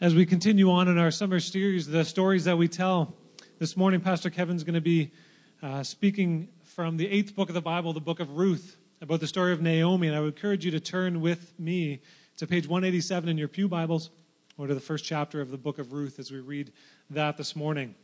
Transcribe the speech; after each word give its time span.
as 0.00 0.14
we 0.14 0.24
continue 0.24 0.70
on 0.70 0.88
in 0.88 0.96
our 0.96 1.10
summer 1.10 1.38
series, 1.38 1.86
the 1.86 2.06
stories 2.06 2.44
that 2.44 2.56
we 2.56 2.66
tell. 2.66 3.14
This 3.58 3.76
morning, 3.76 4.00
Pastor 4.00 4.30
Kevin's 4.30 4.64
going 4.64 4.74
to 4.74 4.80
be 4.80 5.12
uh, 5.62 5.82
speaking 5.82 6.48
from 6.64 6.96
the 6.96 7.06
eighth 7.06 7.36
book 7.36 7.50
of 7.50 7.54
the 7.54 7.60
Bible, 7.60 7.92
the 7.92 8.00
book 8.00 8.18
of 8.18 8.30
Ruth, 8.30 8.78
about 9.02 9.20
the 9.20 9.26
story 9.26 9.52
of 9.52 9.60
Naomi. 9.60 10.06
And 10.06 10.16
I 10.16 10.20
would 10.20 10.34
encourage 10.34 10.64
you 10.64 10.70
to 10.70 10.80
turn 10.80 11.20
with 11.20 11.52
me 11.58 12.00
to 12.38 12.46
page 12.46 12.66
187 12.66 13.28
in 13.28 13.36
your 13.36 13.48
Pew 13.48 13.68
Bibles 13.68 14.08
or 14.56 14.66
to 14.66 14.74
the 14.74 14.80
first 14.80 15.04
chapter 15.04 15.42
of 15.42 15.50
the 15.50 15.58
book 15.58 15.78
of 15.78 15.92
Ruth 15.92 16.18
as 16.18 16.30
we 16.30 16.40
read 16.40 16.72
that 17.10 17.36
this 17.36 17.54
morning. 17.54 17.94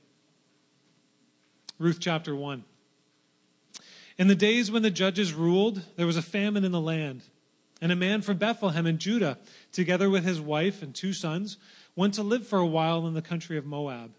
Ruth 1.78 1.96
chapter 1.98 2.36
1. 2.36 2.62
In 4.18 4.28
the 4.28 4.34
days 4.34 4.70
when 4.70 4.82
the 4.82 4.90
judges 4.90 5.32
ruled, 5.32 5.80
there 5.96 6.06
was 6.06 6.18
a 6.18 6.22
famine 6.22 6.64
in 6.64 6.72
the 6.72 6.80
land. 6.80 7.22
And 7.80 7.92
a 7.92 7.96
man 7.96 8.22
from 8.22 8.38
Bethlehem 8.38 8.86
in 8.86 8.98
Judah, 8.98 9.38
together 9.70 10.08
with 10.08 10.24
his 10.24 10.40
wife 10.40 10.82
and 10.82 10.94
two 10.94 11.12
sons, 11.12 11.58
went 11.96 12.14
to 12.14 12.22
live 12.22 12.46
for 12.46 12.58
a 12.58 12.66
while 12.66 13.06
in 13.06 13.14
the 13.14 13.22
country 13.22 13.56
of 13.56 13.66
Moab. 13.66 14.12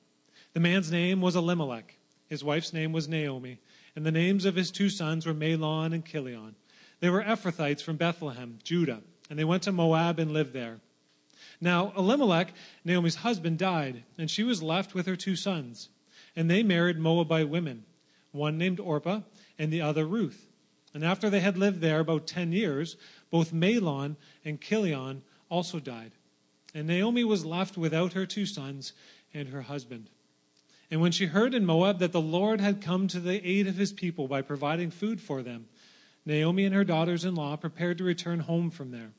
The 0.54 0.60
man's 0.60 0.92
name 0.92 1.22
was 1.22 1.36
Elimelech. 1.36 1.96
His 2.28 2.44
wife's 2.44 2.74
name 2.74 2.92
was 2.92 3.08
Naomi. 3.08 3.60
And 3.96 4.06
the 4.06 4.12
names 4.12 4.46
of 4.46 4.56
his 4.56 4.72
two 4.72 4.90
sons 4.90 5.26
were 5.26 5.34
Mahlon 5.34 5.94
and 5.94 6.04
Chilion. 6.04 6.56
They 7.00 7.10
were 7.10 7.24
Ephrathites 7.24 7.82
from 7.82 7.96
Bethlehem, 7.96 8.58
Judah, 8.64 9.02
and 9.30 9.38
they 9.38 9.44
went 9.44 9.64
to 9.64 9.72
Moab 9.72 10.20
and 10.20 10.32
lived 10.32 10.54
there. 10.54 10.80
Now, 11.62 11.94
Elimelech, 11.96 12.54
Naomi's 12.84 13.16
husband, 13.16 13.58
died, 13.58 14.04
and 14.18 14.30
she 14.30 14.44
was 14.44 14.62
left 14.64 14.94
with 14.94 15.06
her 15.06 15.16
two 15.16 15.36
sons. 15.36 15.90
And 16.36 16.50
they 16.50 16.64
married 16.64 17.00
Moabite 17.00 17.50
women, 17.50 17.86
one 18.32 18.58
named 18.58 18.80
Orpah 18.80 19.22
and 19.58 19.72
the 19.72 19.82
other 19.82 20.06
Ruth. 20.06 20.48
And 20.94 21.04
after 21.04 21.30
they 21.30 21.40
had 21.40 21.58
lived 21.58 21.82
there 21.82 22.00
about 22.00 22.28
ten 22.28 22.52
years, 22.52 22.96
both 23.30 23.54
Mahlon 23.54 24.16
and 24.44 24.62
Chilion 24.62 25.22
also 25.50 25.80
died. 25.80 26.12
And 26.78 26.86
Naomi 26.86 27.24
was 27.24 27.44
left 27.44 27.76
without 27.76 28.14
her 28.14 28.28
two 28.28 28.46
sons 28.46 28.94
and 29.34 29.50
her 29.50 29.64
husband. 29.64 30.12
And 30.92 31.02
when 31.02 31.12
she 31.12 31.26
heard 31.26 31.56
in 31.56 31.66
Moab 31.66 31.98
that 31.98 32.12
the 32.12 32.22
Lord 32.22 32.62
had 32.62 32.84
come 32.84 33.08
to 33.08 33.20
the 33.20 33.44
aid 33.44 33.66
of 33.66 33.78
his 33.78 33.92
people 33.92 34.28
by 34.28 34.44
providing 34.44 34.92
food 34.92 35.20
for 35.20 35.42
them, 35.42 35.66
Naomi 36.24 36.66
and 36.66 36.76
her 36.76 36.84
daughters 36.84 37.26
in 37.26 37.34
law 37.34 37.56
prepared 37.56 37.98
to 37.98 38.04
return 38.04 38.42
home 38.42 38.70
from 38.70 38.92
there. 38.92 39.10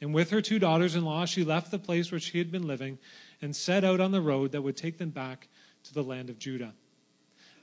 And 0.00 0.12
with 0.12 0.30
her 0.30 0.42
two 0.42 0.58
daughters 0.58 0.96
in 0.96 1.04
law, 1.04 1.24
she 1.24 1.44
left 1.44 1.70
the 1.70 1.78
place 1.78 2.10
where 2.10 2.18
she 2.18 2.38
had 2.38 2.50
been 2.50 2.66
living 2.66 2.98
and 3.40 3.54
set 3.54 3.84
out 3.84 4.00
on 4.00 4.10
the 4.10 4.20
road 4.20 4.50
that 4.50 4.62
would 4.62 4.76
take 4.76 4.98
them 4.98 5.10
back 5.10 5.46
to 5.84 5.94
the 5.94 6.02
land 6.02 6.30
of 6.30 6.40
Judah. 6.40 6.74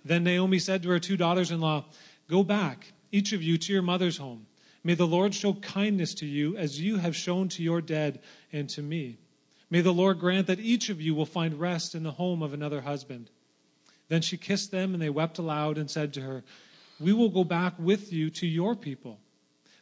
Then 0.05 0.23
Naomi 0.23 0.59
said 0.59 0.81
to 0.83 0.89
her 0.91 0.99
two 0.99 1.17
daughters 1.17 1.51
in 1.51 1.59
law, 1.59 1.83
Go 2.29 2.41
back, 2.41 2.93
each 3.11 3.33
of 3.33 3.43
you, 3.43 3.57
to 3.57 3.73
your 3.73 3.81
mother's 3.81 4.15
home. 4.15 4.45
May 4.81 4.93
the 4.93 5.05
Lord 5.05 5.35
show 5.35 5.55
kindness 5.55 6.13
to 6.15 6.25
you 6.25 6.55
as 6.55 6.79
you 6.79 6.99
have 6.99 7.17
shown 7.17 7.49
to 7.49 7.63
your 7.63 7.81
dead 7.81 8.21
and 8.53 8.69
to 8.69 8.81
me. 8.81 9.17
May 9.69 9.81
the 9.81 9.93
Lord 9.93 10.19
grant 10.19 10.47
that 10.47 10.59
each 10.59 10.89
of 10.89 11.01
you 11.01 11.15
will 11.15 11.25
find 11.25 11.59
rest 11.59 11.95
in 11.95 12.03
the 12.03 12.11
home 12.11 12.41
of 12.41 12.53
another 12.53 12.81
husband. 12.81 13.29
Then 14.07 14.21
she 14.21 14.37
kissed 14.37 14.71
them, 14.71 14.93
and 14.93 15.01
they 15.01 15.09
wept 15.09 15.39
aloud 15.39 15.77
and 15.77 15.89
said 15.89 16.13
to 16.13 16.21
her, 16.21 16.43
We 16.99 17.13
will 17.13 17.29
go 17.29 17.43
back 17.43 17.73
with 17.79 18.13
you 18.13 18.29
to 18.31 18.47
your 18.47 18.75
people. 18.75 19.19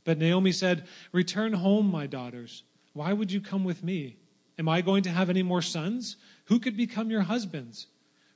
But 0.06 0.18
Naomi 0.18 0.52
said, 0.52 0.88
Return 1.12 1.54
home, 1.54 1.92
my 1.92 2.08
daughters. 2.08 2.64
Why 2.94 3.14
would 3.14 3.32
you 3.32 3.42
come 3.42 3.64
with 3.64 3.84
me? 3.84 4.18
Am 4.58 4.70
I 4.70 4.82
going 4.82 5.04
to 5.04 5.10
have 5.10 5.30
any 5.30 5.44
more 5.44 5.62
sons? 5.62 6.16
Who 6.46 6.60
could 6.60 6.78
become 6.78 7.10
your 7.10 7.22
husbands? 7.22 7.88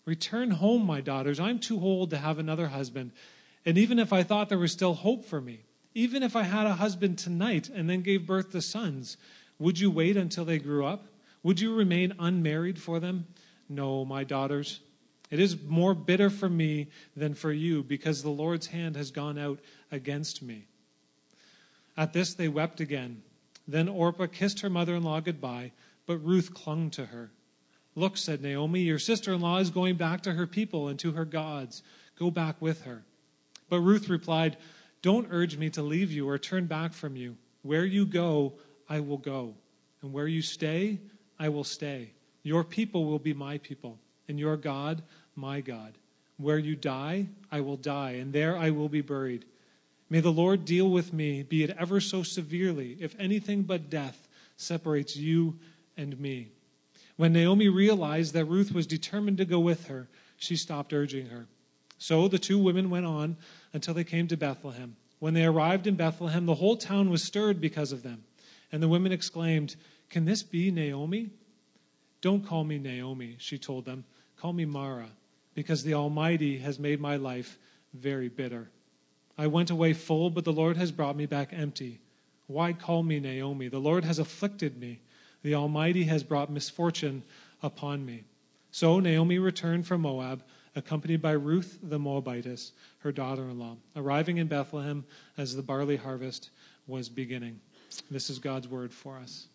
Return 0.06 0.52
home, 0.52 0.86
my 0.86 1.02
daughters. 1.02 1.40
I'm 1.40 1.60
too 1.60 1.80
old 1.80 2.10
to 2.10 2.18
have 2.18 2.40
another 2.40 2.68
husband. 2.68 3.12
And 3.66 3.78
even 3.78 4.00
if 4.00 4.14
I 4.14 4.24
thought 4.24 4.50
there 4.50 4.58
was 4.58 4.72
still 4.72 4.94
hope 4.94 5.26
for 5.26 5.42
me, 5.42 5.62
even 5.94 6.24
if 6.24 6.36
I 6.36 6.44
had 6.44 6.66
a 6.66 6.76
husband 6.76 7.18
tonight 7.18 7.70
and 7.70 7.90
then 7.90 8.02
gave 8.02 8.26
birth 8.26 8.52
to 8.52 8.62
sons, 8.62 9.18
would 9.60 9.80
you 9.80 9.92
wait 9.92 10.16
until 10.16 10.46
they 10.46 10.60
grew 10.60 10.86
up? 10.86 11.06
Would 11.48 11.62
you 11.62 11.74
remain 11.74 12.14
unmarried 12.20 12.78
for 12.78 13.00
them? 13.00 13.26
No, 13.70 14.04
my 14.04 14.26
daughters. 14.26 14.82
It 15.32 15.40
is 15.40 15.56
more 15.62 15.94
bitter 15.94 16.30
for 16.30 16.50
me 16.50 16.88
than 17.16 17.36
for 17.36 17.54
you, 17.54 17.84
because 17.84 18.22
the 18.22 18.30
Lord's 18.30 18.68
hand 18.68 18.98
has 18.98 19.12
gone 19.12 19.38
out 19.38 19.60
against 19.90 20.44
me. 20.44 20.66
At 21.96 22.12
this 22.12 22.34
they 22.34 22.50
wept 22.50 22.82
again. 22.82 23.22
Then 23.66 23.88
Orpah 23.88 24.28
kissed 24.28 24.60
her 24.60 24.70
mother 24.70 24.94
in 24.96 25.04
law 25.04 25.22
goodbye, 25.22 25.72
but 26.06 26.18
Ruth 26.18 26.54
clung 26.54 26.90
to 26.90 27.06
her. 27.06 27.32
Look, 27.96 28.18
said 28.18 28.42
Naomi, 28.42 28.82
your 28.82 29.00
sister 29.00 29.32
in 29.32 29.40
law 29.40 29.60
is 29.60 29.70
going 29.70 29.96
back 29.96 30.24
to 30.24 30.34
her 30.34 30.48
people 30.48 30.90
and 30.90 31.00
to 31.00 31.14
her 31.14 31.24
gods. 31.24 31.82
Go 32.20 32.30
back 32.30 32.62
with 32.62 32.82
her. 32.82 33.04
But 33.70 33.80
Ruth 33.80 34.10
replied, 34.10 34.58
don't 35.02 35.30
urge 35.32 35.56
me 35.56 35.70
to 35.70 35.82
leave 35.82 36.12
you 36.12 36.28
or 36.28 36.38
turn 36.38 36.66
back 36.66 36.92
from 36.92 37.16
you. 37.16 37.38
Where 37.62 37.86
you 37.86 38.06
go, 38.06 38.56
I 38.90 39.00
will 39.00 39.16
go. 39.18 39.54
And 40.02 40.12
where 40.12 40.28
you 40.28 40.42
stay, 40.42 41.00
I 41.40 41.50
will 41.50 41.64
stay. 41.64 42.12
Your 42.44 42.64
people 42.64 43.06
will 43.06 43.20
be 43.20 43.34
my 43.34 43.58
people, 43.58 44.00
and 44.28 44.40
your 44.40 44.58
God, 44.58 45.04
my 45.36 45.62
God. 45.62 45.98
Where 46.38 46.60
you 46.60 46.76
die, 46.76 47.28
I 47.52 47.62
will 47.62 47.78
die, 47.78 48.12
and 48.12 48.32
there 48.32 48.58
I 48.58 48.70
will 48.70 48.90
be 48.90 49.02
buried. 49.02 49.46
May 50.10 50.20
the 50.20 50.32
Lord 50.32 50.66
deal 50.66 50.90
with 50.90 51.12
me, 51.12 51.44
be 51.44 51.64
it 51.64 51.76
ever 51.78 52.00
so 52.00 52.24
severely, 52.24 52.98
if 53.00 53.16
anything 53.20 53.64
but 53.64 53.90
death 53.90 54.28
separates 54.56 55.18
you 55.18 55.60
and 55.98 56.20
me. 56.20 56.50
When 57.18 57.34
Naomi 57.34 57.68
realized 57.68 58.34
that 58.34 58.46
Ruth 58.46 58.72
was 58.72 58.88
determined 58.88 59.40
to 59.40 59.46
go 59.46 59.60
with 59.60 59.88
her, 59.88 60.08
she 60.38 60.56
stopped 60.56 60.94
urging 60.94 61.28
her. 61.28 61.48
So 61.98 62.28
the 62.28 62.40
two 62.40 62.60
women 62.60 62.90
went 62.90 63.08
on 63.08 63.38
until 63.74 63.96
they 63.96 64.04
came 64.04 64.28
to 64.28 64.38
Bethlehem. 64.38 64.96
When 65.20 65.34
they 65.34 65.46
arrived 65.46 65.88
in 65.88 65.96
Bethlehem, 65.96 66.46
the 66.46 66.56
whole 66.56 66.78
town 66.78 67.10
was 67.10 67.24
stirred 67.24 67.60
because 67.60 67.92
of 67.92 68.04
them. 68.04 68.24
And 68.72 68.84
the 68.84 68.88
women 68.88 69.12
exclaimed, 69.12 69.76
Can 70.10 70.26
this 70.26 70.44
be 70.44 70.72
Naomi? 70.72 71.30
Don't 72.22 72.46
call 72.46 72.64
me 72.64 72.78
Naomi, 72.78 73.36
she 73.40 73.58
told 73.58 73.86
them. 73.86 74.06
Call 74.38 74.54
me 74.54 74.66
Mara, 74.66 75.10
because 75.54 75.84
the 75.84 75.94
Almighty 75.94 76.60
has 76.60 76.80
made 76.80 77.00
my 77.00 77.16
life 77.16 77.58
very 77.94 78.30
bitter. 78.30 78.70
I 79.38 79.48
went 79.48 79.70
away 79.70 79.94
full, 79.94 80.30
but 80.30 80.46
the 80.46 80.54
Lord 80.54 80.78
has 80.78 80.92
brought 80.92 81.16
me 81.16 81.26
back 81.26 81.50
empty. 81.52 82.00
Why 82.48 82.74
call 82.74 83.04
me 83.04 83.20
Naomi? 83.20 83.68
The 83.68 83.80
Lord 83.80 84.06
has 84.06 84.20
afflicted 84.20 84.80
me. 84.80 85.00
The 85.44 85.56
Almighty 85.56 86.06
has 86.06 86.24
brought 86.24 86.50
misfortune 86.50 87.24
upon 87.62 88.06
me. 88.06 88.24
So 88.72 89.00
Naomi 89.00 89.40
returned 89.40 89.86
from 89.86 90.02
Moab 90.02 90.44
accompanied 90.78 91.22
by 91.22 91.32
Ruth 91.32 91.80
the 91.82 91.98
Moabitess, 91.98 92.72
her 93.00 93.12
daughter 93.12 93.44
in 93.44 93.58
law, 93.58 93.78
arriving 93.96 94.38
in 94.38 94.48
Bethlehem 94.48 95.06
as 95.38 95.56
the 95.56 95.64
barley 95.64 95.96
harvest 95.96 96.52
was 96.86 97.10
beginning. 97.10 97.60
This 98.12 98.30
is 98.30 98.38
God's 98.38 98.68
word 98.68 98.94
for 98.94 99.18
us. 99.18 99.48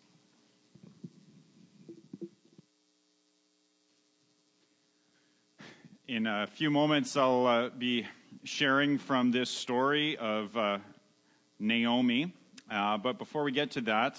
In 6.05 6.27
a 6.27 6.47
few 6.47 6.69
moments, 6.69 7.15
I'll 7.15 7.47
uh, 7.47 7.69
be 7.69 8.05
sharing 8.43 8.97
from 8.97 9.31
this 9.31 9.49
story 9.49 10.17
of 10.17 10.57
uh, 10.57 10.79
Naomi. 11.59 12.33
Uh, 12.69 12.97
but 12.97 13.17
before 13.17 13.45
we 13.45 13.53
get 13.53 13.71
to 13.71 13.81
that, 13.81 14.17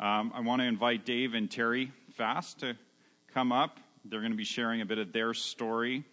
um, 0.00 0.32
I 0.34 0.40
want 0.40 0.62
to 0.62 0.66
invite 0.66 1.04
Dave 1.04 1.34
and 1.34 1.50
Terry 1.50 1.92
Fast 2.14 2.60
to 2.60 2.74
come 3.34 3.52
up. 3.52 3.78
They're 4.06 4.20
going 4.20 4.32
to 4.32 4.36
be 4.36 4.44
sharing 4.44 4.80
a 4.80 4.86
bit 4.86 4.96
of 4.96 5.12
their 5.12 5.34
story 5.34 6.04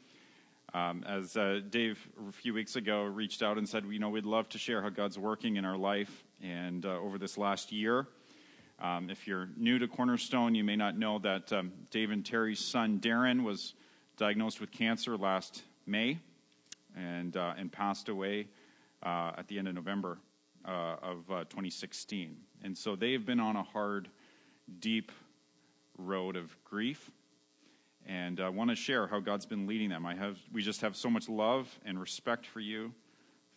um, 0.73 1.05
as 1.07 1.37
uh, 1.37 1.61
Dave 1.69 2.05
a 2.27 2.33
few 2.33 2.53
weeks 2.53 2.75
ago 2.75 3.03
reached 3.03 3.41
out 3.41 3.57
and 3.57 3.67
said, 3.67 3.85
you 3.89 3.99
know, 3.99 4.09
we'd 4.09 4.25
love 4.25 4.49
to 4.49 4.57
share 4.57 4.81
how 4.81 4.89
God's 4.89 5.17
working 5.17 5.55
in 5.55 5.63
our 5.63 5.77
life 5.77 6.25
and 6.41 6.85
uh, 6.85 6.99
over 6.99 7.17
this 7.17 7.37
last 7.37 7.71
year. 7.71 8.07
Um, 8.77 9.09
if 9.09 9.25
you're 9.25 9.47
new 9.55 9.79
to 9.79 9.87
Cornerstone, 9.87 10.53
you 10.53 10.65
may 10.65 10.75
not 10.75 10.97
know 10.97 11.17
that 11.19 11.53
um, 11.53 11.71
Dave 11.91 12.11
and 12.11 12.25
Terry's 12.25 12.59
son 12.59 12.99
Darren 12.99 13.45
was 13.45 13.73
diagnosed 14.17 14.61
with 14.61 14.71
cancer 14.71 15.17
last 15.17 15.63
May 15.85 16.19
and 16.95 17.35
uh, 17.35 17.53
and 17.57 17.71
passed 17.71 18.09
away 18.09 18.47
uh, 19.01 19.31
at 19.37 19.47
the 19.47 19.57
end 19.57 19.67
of 19.67 19.75
November 19.75 20.17
uh, 20.65 20.95
of 21.01 21.31
uh, 21.31 21.39
2016. 21.45 22.37
And 22.63 22.77
so 22.77 22.95
they've 22.95 23.25
been 23.25 23.39
on 23.39 23.55
a 23.55 23.63
hard, 23.63 24.09
deep 24.79 25.11
road 25.97 26.35
of 26.35 26.55
grief 26.63 27.11
and 28.05 28.39
I 28.41 28.49
want 28.49 28.69
to 28.69 28.75
share 28.75 29.07
how 29.07 29.19
God's 29.19 29.45
been 29.45 29.65
leading 29.65 29.89
them. 29.89 30.05
I 30.05 30.15
have, 30.15 30.37
we 30.51 30.61
just 30.61 30.81
have 30.81 30.95
so 30.95 31.09
much 31.09 31.29
love 31.29 31.79
and 31.85 31.99
respect 31.99 32.45
for 32.45 32.59
you. 32.59 32.93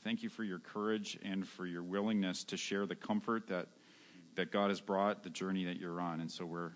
Thank 0.05 0.23
you 0.23 0.29
for 0.29 0.44
your 0.44 0.61
courage 0.61 1.19
and 1.25 1.47
for 1.47 1.67
your 1.67 1.82
willingness 1.82 2.44
to 2.44 2.56
share 2.56 2.87
the 2.87 2.94
comfort 2.94 3.49
that, 3.49 3.67
that 4.37 4.52
God 4.52 4.70
has 4.70 4.81
brought, 4.81 5.25
the 5.25 5.31
journey 5.31 5.64
that 5.64 5.79
you're 5.81 6.00
on. 6.00 6.20
And 6.20 6.31
so 6.31 6.44
we're 6.44 6.73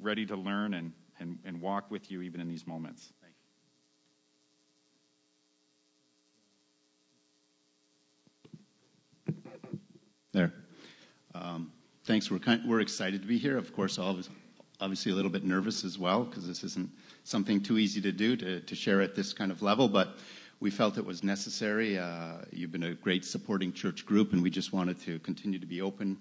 ready 0.00 0.24
to 0.26 0.36
learn 0.36 0.74
and, 0.74 0.92
and, 1.20 1.38
and 1.44 1.60
walk 1.60 1.90
with 1.90 2.10
you 2.10 2.22
even 2.22 2.40
in 2.40 2.48
these 2.48 2.66
moments. 2.66 3.12
There. 10.32 10.52
Um, 11.34 11.72
thanks. 12.04 12.30
We're, 12.30 12.38
kind, 12.38 12.62
we're 12.64 12.80
excited 12.80 13.20
to 13.22 13.26
be 13.26 13.36
here. 13.36 13.58
Of 13.58 13.72
course, 13.74 13.98
all 13.98 14.16
obviously 14.80 15.12
a 15.12 15.14
little 15.14 15.30
bit 15.30 15.44
nervous 15.44 15.84
as 15.84 15.98
well 15.98 16.24
because 16.24 16.46
this 16.46 16.64
isn't 16.64 16.90
something 17.24 17.60
too 17.60 17.78
easy 17.78 18.00
to 18.00 18.12
do 18.12 18.36
to, 18.36 18.60
to 18.60 18.74
share 18.74 19.00
at 19.00 19.14
this 19.14 19.32
kind 19.32 19.50
of 19.50 19.60
level, 19.60 19.88
but 19.88 20.18
we 20.60 20.70
felt 20.70 20.98
it 20.98 21.04
was 21.04 21.24
necessary. 21.24 21.98
Uh, 21.98 22.38
you've 22.52 22.72
been 22.72 22.84
a 22.84 22.94
great 22.94 23.24
supporting 23.24 23.72
church 23.72 24.04
group, 24.04 24.32
and 24.32 24.42
we 24.42 24.50
just 24.50 24.72
wanted 24.72 25.00
to 25.00 25.18
continue 25.20 25.58
to 25.58 25.66
be 25.66 25.80
open 25.80 26.18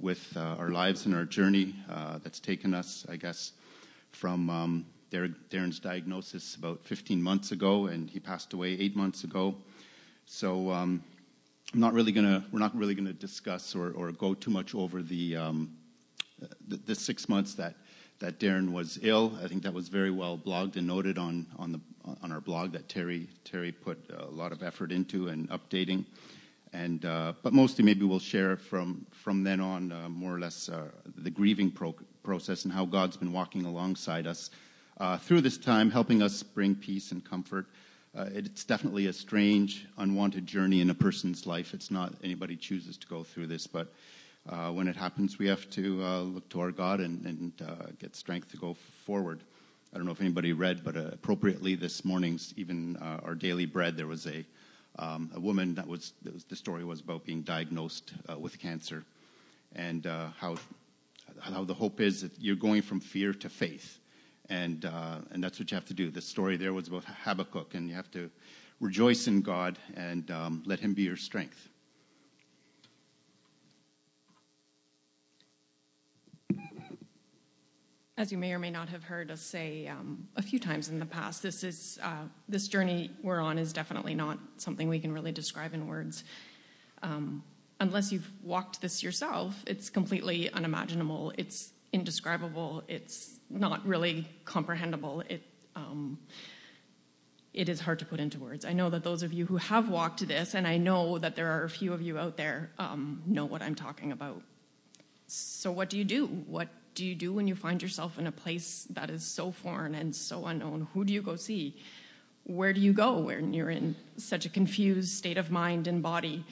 with 0.00 0.34
uh, 0.36 0.56
our 0.58 0.70
lives 0.70 1.06
and 1.06 1.14
our 1.14 1.24
journey 1.24 1.74
uh, 1.90 2.18
that's 2.18 2.40
taken 2.40 2.74
us, 2.74 3.06
I 3.08 3.16
guess, 3.16 3.52
from 4.12 4.48
um, 4.50 4.86
Darren's 5.10 5.78
diagnosis 5.78 6.54
about 6.54 6.84
15 6.84 7.22
months 7.22 7.52
ago, 7.52 7.86
and 7.86 8.08
he 8.08 8.20
passed 8.20 8.52
away 8.52 8.70
eight 8.70 8.96
months 8.96 9.24
ago. 9.24 9.54
So 10.26 10.70
um, 10.70 11.02
I'm 11.74 11.80
not 11.80 11.92
really 11.92 12.12
gonna, 12.12 12.44
we're 12.52 12.58
not 12.58 12.74
really 12.76 12.94
going 12.94 13.06
to 13.06 13.12
discuss 13.12 13.74
or, 13.74 13.92
or, 13.92 14.12
go 14.12 14.34
too 14.34 14.50
much 14.50 14.74
over 14.74 15.02
the, 15.02 15.36
um, 15.36 15.76
the, 16.68 16.76
the, 16.76 16.94
six 16.94 17.28
months 17.28 17.54
that, 17.54 17.74
that 18.20 18.38
Darren 18.38 18.72
was 18.72 18.98
ill. 19.02 19.38
I 19.42 19.48
think 19.48 19.62
that 19.62 19.74
was 19.74 19.88
very 19.88 20.10
well 20.10 20.38
blogged 20.38 20.76
and 20.76 20.86
noted 20.86 21.18
on, 21.18 21.46
on, 21.58 21.72
the, 21.72 21.80
on 22.22 22.30
our 22.30 22.40
blog 22.40 22.72
that 22.72 22.88
Terry, 22.88 23.26
Terry 23.44 23.72
put 23.72 23.98
a 24.16 24.26
lot 24.26 24.52
of 24.52 24.62
effort 24.62 24.92
into 24.92 25.28
and 25.28 25.48
updating. 25.50 26.04
And, 26.72 27.04
uh, 27.04 27.34
but 27.42 27.52
mostly 27.52 27.84
maybe 27.84 28.04
we'll 28.04 28.18
share 28.18 28.56
from, 28.56 29.06
from 29.10 29.44
then 29.44 29.60
on 29.60 29.92
uh, 29.92 30.08
more 30.08 30.34
or 30.34 30.40
less 30.40 30.68
uh, 30.68 30.88
the 31.16 31.30
grieving 31.30 31.70
pro- 31.70 31.94
process 32.22 32.64
and 32.64 32.72
how 32.72 32.84
God's 32.84 33.16
been 33.16 33.32
walking 33.32 33.64
alongside 33.64 34.26
us 34.26 34.50
uh, 34.98 35.18
through 35.18 35.40
this 35.40 35.58
time, 35.58 35.90
helping 35.90 36.22
us 36.22 36.42
bring 36.42 36.74
peace 36.74 37.12
and 37.12 37.24
comfort. 37.24 37.66
Uh, 38.16 38.26
it's 38.34 38.64
definitely 38.64 39.06
a 39.06 39.12
strange, 39.12 39.86
unwanted 39.96 40.46
journey 40.46 40.80
in 40.80 40.90
a 40.90 40.94
person's 40.94 41.46
life. 41.46 41.72
It's 41.72 41.90
not 41.90 42.12
anybody 42.22 42.56
chooses 42.56 42.98
to 42.98 43.06
go 43.06 43.24
through 43.24 43.46
this, 43.46 43.66
but 43.66 43.92
uh, 44.48 44.70
when 44.70 44.88
it 44.88 44.96
happens, 44.96 45.38
we 45.38 45.46
have 45.46 45.68
to 45.70 46.02
uh, 46.04 46.20
look 46.20 46.48
to 46.50 46.60
our 46.60 46.70
God 46.70 47.00
and, 47.00 47.24
and 47.24 47.52
uh, 47.66 47.86
get 47.98 48.14
strength 48.14 48.50
to 48.50 48.56
go 48.56 48.76
forward. 49.06 49.40
I 49.94 49.96
don't 49.96 50.06
know 50.06 50.12
if 50.12 50.20
anybody 50.20 50.52
read, 50.52 50.84
but 50.84 50.96
uh, 50.96 51.10
appropriately 51.12 51.74
this 51.74 52.04
morning's 52.04 52.52
even 52.56 52.96
our 53.24 53.34
daily 53.34 53.66
bread, 53.66 53.96
there 53.96 54.06
was 54.06 54.26
a 54.26 54.44
um, 54.98 55.30
a 55.34 55.40
woman 55.40 55.74
that 55.76 55.86
was, 55.86 56.12
that 56.22 56.34
was, 56.34 56.44
the 56.44 56.56
story 56.56 56.84
was 56.84 57.00
about 57.00 57.24
being 57.24 57.40
diagnosed 57.40 58.12
with 58.38 58.58
cancer, 58.58 59.04
and 59.74 60.04
how 60.04 60.56
how 61.42 61.64
the 61.64 61.74
hope 61.74 62.00
is 62.00 62.22
that 62.22 62.32
you're 62.38 62.56
going 62.56 62.82
from 62.82 63.00
fear 63.00 63.32
to 63.32 63.48
faith 63.48 63.98
and 64.52 64.84
uh, 64.84 65.18
and 65.30 65.42
that's 65.42 65.58
what 65.58 65.70
you 65.70 65.74
have 65.74 65.86
to 65.86 65.94
do. 65.94 66.10
The 66.10 66.20
story 66.20 66.56
there 66.56 66.72
was 66.72 66.88
about 66.88 67.04
Habakkuk, 67.04 67.74
and 67.74 67.88
you 67.88 67.94
have 67.94 68.10
to 68.12 68.30
rejoice 68.80 69.26
in 69.26 69.40
God 69.40 69.78
and 69.94 70.30
um, 70.30 70.62
let 70.66 70.80
Him 70.80 70.94
be 70.94 71.02
your 71.02 71.16
strength. 71.16 71.68
As 78.18 78.30
you 78.30 78.38
may 78.38 78.52
or 78.52 78.58
may 78.58 78.70
not 78.70 78.88
have 78.90 79.02
heard 79.02 79.30
us 79.30 79.40
say 79.40 79.88
um, 79.88 80.28
a 80.36 80.42
few 80.42 80.58
times 80.58 80.88
in 80.88 80.98
the 80.98 81.06
past, 81.06 81.42
this 81.42 81.64
is 81.64 81.98
uh, 82.02 82.24
this 82.48 82.68
journey 82.68 83.10
we're 83.22 83.40
on 83.40 83.58
is 83.58 83.72
definitely 83.72 84.14
not 84.14 84.38
something 84.58 84.88
we 84.88 85.00
can 85.00 85.12
really 85.12 85.32
describe 85.32 85.72
in 85.72 85.86
words. 85.86 86.24
Um, 87.02 87.42
unless 87.82 88.12
you've 88.12 88.30
walked 88.42 88.80
this 88.80 89.02
yourself, 89.02 89.64
it's 89.66 89.90
completely 89.90 90.50
unimaginable. 90.50 91.32
It's 91.36 91.70
indescribable. 91.92 92.84
It's 92.86 93.40
not 93.50 93.84
really 93.84 94.26
comprehensible. 94.44 95.24
It, 95.28 95.42
um, 95.74 96.18
it 97.52 97.68
is 97.68 97.80
hard 97.80 97.98
to 97.98 98.06
put 98.06 98.20
into 98.20 98.38
words. 98.38 98.64
I 98.64 98.72
know 98.72 98.88
that 98.90 99.02
those 99.02 99.22
of 99.22 99.32
you 99.32 99.46
who 99.46 99.56
have 99.56 99.88
walked 99.88 100.26
this, 100.26 100.54
and 100.54 100.66
I 100.66 100.78
know 100.78 101.18
that 101.18 101.34
there 101.34 101.50
are 101.50 101.64
a 101.64 101.68
few 101.68 101.92
of 101.92 102.00
you 102.00 102.18
out 102.18 102.36
there, 102.36 102.70
um, 102.78 103.22
know 103.26 103.44
what 103.44 103.62
I'm 103.62 103.74
talking 103.74 104.12
about. 104.12 104.40
So, 105.26 105.72
what 105.72 105.90
do 105.90 105.98
you 105.98 106.04
do? 106.04 106.26
What 106.26 106.68
do 106.94 107.04
you 107.04 107.14
do 107.14 107.32
when 107.32 107.48
you 107.48 107.54
find 107.54 107.82
yourself 107.82 108.18
in 108.18 108.26
a 108.26 108.32
place 108.32 108.86
that 108.90 109.10
is 109.10 109.24
so 109.24 109.50
foreign 109.50 109.94
and 109.94 110.14
so 110.14 110.46
unknown? 110.46 110.88
Who 110.94 111.04
do 111.04 111.12
you 111.12 111.20
go 111.20 111.36
see? 111.36 111.76
Where 112.44 112.72
do 112.72 112.80
you 112.80 112.92
go 112.92 113.18
when 113.18 113.52
you're 113.52 113.70
in 113.70 113.96
such 114.16 114.46
a 114.46 114.48
confused 114.48 115.10
state 115.10 115.36
of 115.36 115.50
mind 115.50 115.86
and 115.86 116.02
body? 116.02 116.44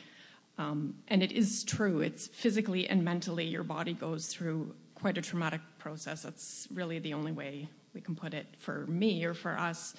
Um, 0.61 0.95
and 1.09 1.23
it 1.23 1.33
is 1.33 1.65
true, 1.65 2.03
it's 2.03 2.27
physically 2.27 2.87
and 2.87 3.03
mentally 3.03 3.47
your 3.47 3.63
body 3.63 3.95
goes 3.95 4.27
through 4.27 4.75
quite 4.95 5.17
a 5.17 5.23
traumatic 5.23 5.63
process. 5.79 6.23
That's 6.23 6.69
really 6.75 6.99
the 6.99 7.15
only 7.15 7.33
way 7.33 7.67
we 7.95 8.03
can 8.03 8.15
put 8.15 8.35
it 8.35 8.47
for 8.59 8.85
me 8.87 9.25
or 9.25 9.33
for 9.33 9.59
us. 9.59 9.95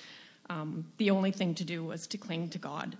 Um, 0.51 0.85
the 0.97 1.09
only 1.09 1.31
thing 1.31 1.55
to 1.55 1.63
do 1.63 1.83
was 1.83 2.05
to 2.05 2.17
cling 2.19 2.49
to 2.49 2.59
God, 2.59 2.95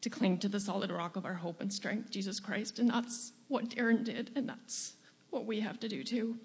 to 0.00 0.08
cling 0.08 0.38
to 0.38 0.48
the 0.48 0.58
solid 0.58 0.90
rock 0.90 1.16
of 1.16 1.26
our 1.26 1.34
hope 1.34 1.60
and 1.60 1.70
strength, 1.70 2.10
Jesus 2.10 2.40
Christ. 2.40 2.78
And 2.78 2.88
that's 2.88 3.32
what 3.48 3.68
Darren 3.68 4.04
did, 4.04 4.30
and 4.34 4.48
that's 4.48 4.94
what 5.28 5.44
we 5.44 5.60
have 5.60 5.78
to 5.80 5.88
do 5.90 6.02
too. 6.02 6.38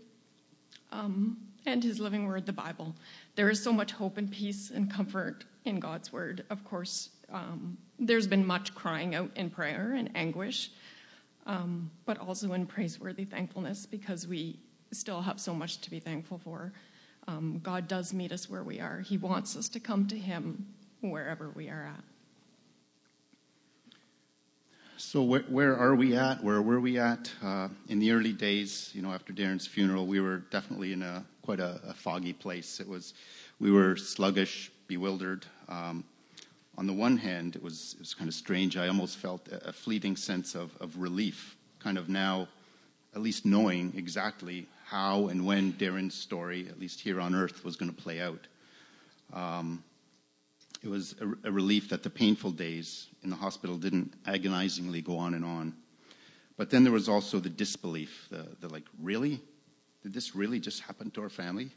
Um, 0.92 1.38
and 1.66 1.82
his 1.82 2.02
living 2.02 2.28
word, 2.28 2.46
the 2.46 2.52
Bible. 2.52 2.94
There 3.36 3.50
is 3.50 3.64
so 3.64 3.72
much 3.72 3.94
hope 3.94 4.18
and 4.18 4.30
peace 4.30 4.70
and 4.70 4.92
comfort 4.92 5.46
in 5.64 5.80
God's 5.80 6.12
word. 6.12 6.44
Of 6.50 6.66
course, 6.66 7.10
um, 7.32 7.78
there's 8.00 8.28
been 8.28 8.46
much 8.46 8.74
crying 8.76 9.16
out 9.16 9.32
in 9.36 9.50
prayer 9.50 9.94
and 9.94 10.10
anguish, 10.16 10.72
um, 11.46 11.92
but 12.06 12.18
also 12.20 12.54
in 12.54 12.66
praiseworthy 12.66 13.26
thankfulness 13.26 13.86
because 13.86 14.28
we 14.28 14.60
still 14.92 15.22
have 15.22 15.40
so 15.40 15.54
much 15.54 15.80
to 15.82 15.90
be 15.90 16.00
thankful 16.00 16.38
for. 16.38 16.72
Um, 17.28 17.60
God 17.62 17.88
does 17.88 18.14
meet 18.14 18.32
us 18.32 18.50
where 18.50 18.64
we 18.64 18.80
are. 18.80 19.02
He 19.02 19.18
wants 19.18 19.58
us 19.58 19.68
to 19.70 19.80
come 19.80 20.08
to 20.08 20.18
Him 20.18 20.66
wherever 21.02 21.50
we 21.50 21.70
are 21.70 21.92
at. 21.94 22.04
So 25.00 25.22
where, 25.22 25.42
where 25.42 25.78
are 25.78 25.96
we 25.96 26.16
at? 26.16 26.44
Where 26.44 26.62
were 26.62 26.80
we 26.80 26.98
at 26.98 27.32
uh, 27.44 27.68
in 27.88 28.00
the 28.00 28.12
early 28.12 28.34
days? 28.34 28.90
You 28.94 29.02
know, 29.02 29.12
after 29.12 29.32
Darren's 29.32 29.68
funeral, 29.68 30.08
we 30.08 30.20
were 30.20 30.38
definitely 30.50 30.94
in 30.94 31.04
a 31.04 31.24
quite 31.44 31.60
a, 31.60 31.80
a 31.88 31.94
foggy 31.94 32.34
place. 32.34 32.80
It 32.80 32.88
was, 32.88 33.14
we 33.60 33.72
were 33.72 33.96
sluggish, 33.96 34.72
bewildered. 34.88 35.46
Um, 35.70 36.04
on 36.78 36.86
the 36.86 36.94
one 36.94 37.18
hand, 37.18 37.56
it 37.56 37.64
was 37.64 37.94
it 37.94 38.00
was 38.00 38.14
kind 38.14 38.28
of 38.28 38.34
strange. 38.34 38.78
I 38.78 38.88
almost 38.88 39.18
felt 39.18 39.48
a, 39.52 39.74
fleeting 39.74 40.16
sense 40.16 40.54
of, 40.54 40.76
of 40.80 40.98
relief, 40.98 41.58
kind 41.80 41.98
of 41.98 42.08
now, 42.08 42.48
at 43.16 43.22
least 43.22 43.46
knowing 43.46 43.94
exactly 43.98 44.68
how 44.86 45.28
and 45.28 45.46
when 45.46 45.74
Darren's 45.74 46.14
story, 46.14 46.68
at 46.70 46.80
least 46.80 47.02
here 47.02 47.20
on 47.20 47.34
earth, 47.34 47.66
was 47.66 47.76
going 47.76 47.94
to 47.94 48.02
play 48.02 48.22
out. 48.22 48.48
Um, 49.34 49.84
it 50.84 50.90
was 50.90 51.16
a, 51.20 51.48
a, 51.48 51.52
relief 51.52 51.90
that 51.90 52.04
the 52.04 52.10
painful 52.10 52.52
days 52.52 53.08
in 53.24 53.30
the 53.30 53.36
hospital 53.36 53.78
didn't 53.78 54.14
agonizingly 54.28 55.02
go 55.02 55.18
on 55.18 55.34
and 55.34 55.44
on. 55.44 55.74
But 56.56 56.70
then 56.70 56.84
there 56.84 56.94
was 56.94 57.10
also 57.10 57.40
the 57.40 57.50
disbelief, 57.50 58.28
the, 58.30 58.48
the 58.62 58.70
like, 58.70 58.86
really? 59.02 59.42
Did 60.04 60.14
this 60.14 60.36
really 60.36 60.60
just 60.60 60.82
happen 60.84 61.12
to 61.12 61.22
our 61.22 61.30
family? 61.30 61.72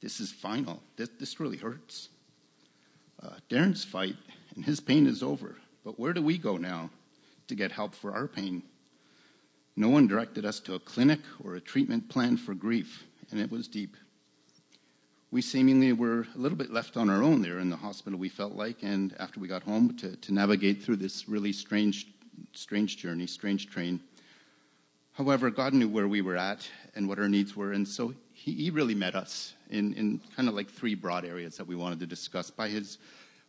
This 0.00 0.20
is 0.20 0.32
final. 0.32 0.82
This, 0.96 1.08
this 1.18 1.40
really 1.40 1.56
hurts. 1.56 2.08
Uh, 3.22 3.30
Darren's 3.48 3.84
fight 3.84 4.16
and 4.54 4.64
his 4.64 4.80
pain 4.80 5.06
is 5.06 5.22
over. 5.22 5.56
But 5.84 5.98
where 5.98 6.12
do 6.12 6.22
we 6.22 6.38
go 6.38 6.56
now 6.56 6.90
to 7.48 7.54
get 7.54 7.72
help 7.72 7.94
for 7.94 8.12
our 8.12 8.26
pain? 8.26 8.62
No 9.76 9.88
one 9.88 10.06
directed 10.06 10.44
us 10.44 10.60
to 10.60 10.74
a 10.74 10.80
clinic 10.80 11.20
or 11.42 11.54
a 11.54 11.60
treatment 11.60 12.08
plan 12.08 12.36
for 12.36 12.54
grief, 12.54 13.04
and 13.30 13.40
it 13.40 13.50
was 13.50 13.68
deep. 13.68 13.96
We 15.30 15.42
seemingly 15.42 15.92
were 15.92 16.26
a 16.34 16.38
little 16.38 16.58
bit 16.58 16.72
left 16.72 16.96
on 16.96 17.08
our 17.08 17.22
own 17.22 17.40
there 17.40 17.60
in 17.60 17.70
the 17.70 17.76
hospital, 17.76 18.18
we 18.18 18.28
felt 18.28 18.54
like, 18.54 18.82
and 18.82 19.14
after 19.18 19.38
we 19.38 19.46
got 19.46 19.62
home 19.62 19.96
to, 19.98 20.16
to 20.16 20.34
navigate 20.34 20.82
through 20.82 20.96
this 20.96 21.28
really 21.28 21.52
strange, 21.52 22.08
strange 22.52 22.96
journey, 22.96 23.26
strange 23.26 23.68
train. 23.68 24.00
However, 25.12 25.50
God 25.50 25.72
knew 25.72 25.88
where 25.88 26.08
we 26.08 26.20
were 26.20 26.36
at 26.36 26.68
and 26.94 27.08
what 27.08 27.18
our 27.18 27.28
needs 27.28 27.54
were, 27.54 27.72
and 27.72 27.86
so 27.86 28.12
He, 28.40 28.54
he 28.54 28.70
really 28.70 28.94
met 28.94 29.14
us 29.14 29.52
in, 29.68 29.92
in 29.94 30.18
kind 30.34 30.48
of 30.48 30.54
like 30.54 30.70
three 30.70 30.94
broad 30.94 31.26
areas 31.26 31.58
that 31.58 31.66
we 31.66 31.76
wanted 31.76 32.00
to 32.00 32.06
discuss 32.06 32.50
by 32.50 32.68
His 32.68 32.96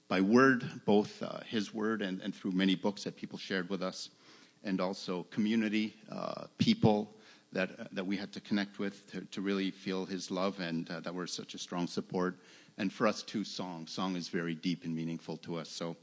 by 0.10 0.20
word, 0.20 0.70
both 0.86 1.24
uh, 1.24 1.40
His 1.48 1.74
word 1.74 2.02
and, 2.02 2.20
and 2.20 2.36
through 2.36 2.52
many 2.52 2.76
books 2.76 3.06
that 3.06 3.16
people 3.16 3.40
shared 3.40 3.70
with 3.70 3.82
us 3.82 4.10
and 4.66 4.82
also 4.82 5.24
community, 5.32 5.96
uh, 6.12 6.44
people 6.58 7.16
that, 7.54 7.70
uh, 7.80 7.84
that 7.94 8.06
we 8.06 8.18
had 8.18 8.34
to 8.34 8.42
connect 8.42 8.80
with 8.80 9.10
to, 9.12 9.22
to 9.22 9.40
really 9.40 9.72
feel 9.72 10.06
his 10.06 10.30
love 10.30 10.60
and 10.60 10.92
uh, 10.92 11.00
that 11.00 11.14
were 11.14 11.26
such 11.26 11.54
a 11.54 11.58
strong 11.58 11.88
support. 11.88 12.38
And 12.78 12.92
for 12.92 13.08
us 13.08 13.24
too, 13.24 13.46
song. 13.46 13.88
Song 13.88 14.18
is 14.18 14.28
very 14.28 14.56
deep 14.56 14.84
and 14.84 14.94
meaningful 14.94 15.38
to 15.38 15.56
us. 15.56 15.70
So 15.70 15.96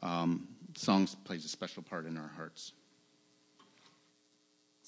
um, 0.00 0.46
songs 0.76 1.16
plays 1.16 1.44
a 1.44 1.48
special 1.48 1.82
part 1.82 2.06
in 2.06 2.16
our 2.16 2.30
hearts. 2.36 2.72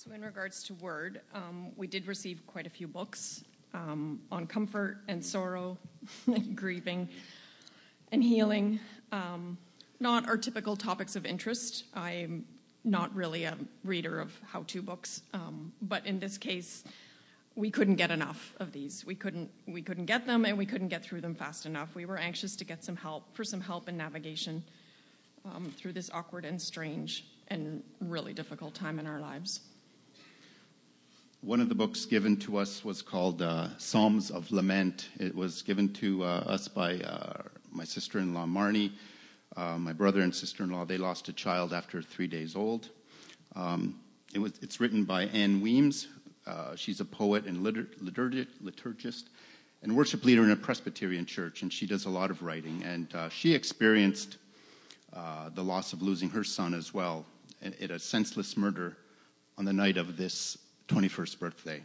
So 0.02 0.12
in 0.12 0.22
regards 0.22 0.62
to 0.62 0.72
word, 0.76 1.20
um, 1.34 1.72
we 1.76 1.86
did 1.86 2.06
receive 2.06 2.40
quite 2.46 2.66
a 2.66 2.70
few 2.70 2.88
books 2.88 3.44
um, 3.74 4.22
on 4.32 4.46
comfort 4.46 4.96
and 5.08 5.22
sorrow, 5.22 5.76
and 6.26 6.56
grieving 6.56 7.06
and 8.10 8.24
healing. 8.24 8.80
Um, 9.12 9.58
not 10.00 10.26
our 10.26 10.38
typical 10.38 10.74
topics 10.74 11.16
of 11.16 11.26
interest. 11.26 11.84
I'm 11.92 12.46
not 12.82 13.14
really 13.14 13.44
a 13.44 13.58
reader 13.84 14.20
of 14.20 14.32
how 14.46 14.62
to 14.68 14.80
books, 14.80 15.20
um, 15.34 15.70
but 15.82 16.06
in 16.06 16.18
this 16.18 16.38
case, 16.38 16.82
we 17.54 17.70
couldn't 17.70 17.96
get 17.96 18.10
enough 18.10 18.54
of 18.58 18.72
these. 18.72 19.04
We 19.04 19.14
couldn't, 19.14 19.50
we 19.66 19.82
couldn't 19.82 20.06
get 20.06 20.26
them 20.26 20.46
and 20.46 20.56
we 20.56 20.64
couldn't 20.64 20.88
get 20.88 21.02
through 21.02 21.20
them 21.20 21.34
fast 21.34 21.66
enough. 21.66 21.94
We 21.94 22.06
were 22.06 22.16
anxious 22.16 22.56
to 22.56 22.64
get 22.64 22.82
some 22.82 22.96
help, 22.96 23.24
for 23.34 23.44
some 23.44 23.60
help 23.60 23.86
in 23.86 23.98
navigation 23.98 24.62
um, 25.44 25.70
through 25.76 25.92
this 25.92 26.08
awkward 26.10 26.46
and 26.46 26.58
strange 26.58 27.26
and 27.48 27.82
really 28.00 28.32
difficult 28.32 28.74
time 28.74 28.98
in 28.98 29.06
our 29.06 29.20
lives. 29.20 29.60
One 31.42 31.62
of 31.62 31.70
the 31.70 31.74
books 31.74 32.04
given 32.04 32.36
to 32.40 32.58
us 32.58 32.84
was 32.84 33.00
called 33.00 33.40
uh, 33.40 33.68
Psalms 33.78 34.30
of 34.30 34.52
Lament. 34.52 35.08
It 35.18 35.34
was 35.34 35.62
given 35.62 35.90
to 35.94 36.22
uh, 36.22 36.26
us 36.26 36.68
by 36.68 36.96
uh, 36.98 37.44
my 37.72 37.84
sister 37.84 38.18
in 38.18 38.34
law, 38.34 38.44
Marnie 38.44 38.92
uh, 39.56 39.78
my 39.78 39.94
brother 39.94 40.20
and 40.20 40.34
sister-in-law, 40.34 40.84
they 40.84 40.98
lost 40.98 41.30
a 41.30 41.32
child 41.32 41.72
after 41.72 42.02
three 42.02 42.26
days 42.26 42.54
old. 42.54 42.90
Um, 43.56 43.98
it 44.34 44.38
was, 44.38 44.52
it's 44.60 44.80
written 44.80 45.04
by 45.04 45.24
Ann 45.24 45.62
Weems, 45.62 46.08
Uh, 46.46 46.76
she's 46.76 47.00
a 47.00 47.06
poet 47.06 47.46
and 47.46 47.64
liturg- 47.64 47.96
liturgist 48.62 49.24
and 49.82 49.96
worship 49.96 50.26
leader 50.26 50.44
in 50.44 50.50
a 50.50 50.56
Presbyterian 50.56 51.24
church, 51.24 51.62
and 51.62 51.72
she 51.72 51.86
does 51.86 52.04
a 52.04 52.10
lot 52.10 52.30
of 52.30 52.42
writing. 52.42 52.82
And 52.84 53.14
uh, 53.14 53.30
she 53.30 53.54
experienced 53.54 54.36
the 55.54 55.64
loss 55.64 55.94
of 55.94 56.02
losing 56.02 56.28
her 56.30 56.44
son 56.44 56.74
as 56.74 56.92
well 56.92 57.24
in 57.62 57.90
a 57.90 57.98
senseless 57.98 58.58
murder 58.58 58.98
on 59.56 59.64
the 59.64 59.72
night 59.72 59.96
of 59.96 60.18
this 60.18 60.58
21st 60.90 61.38
birthday. 61.38 61.84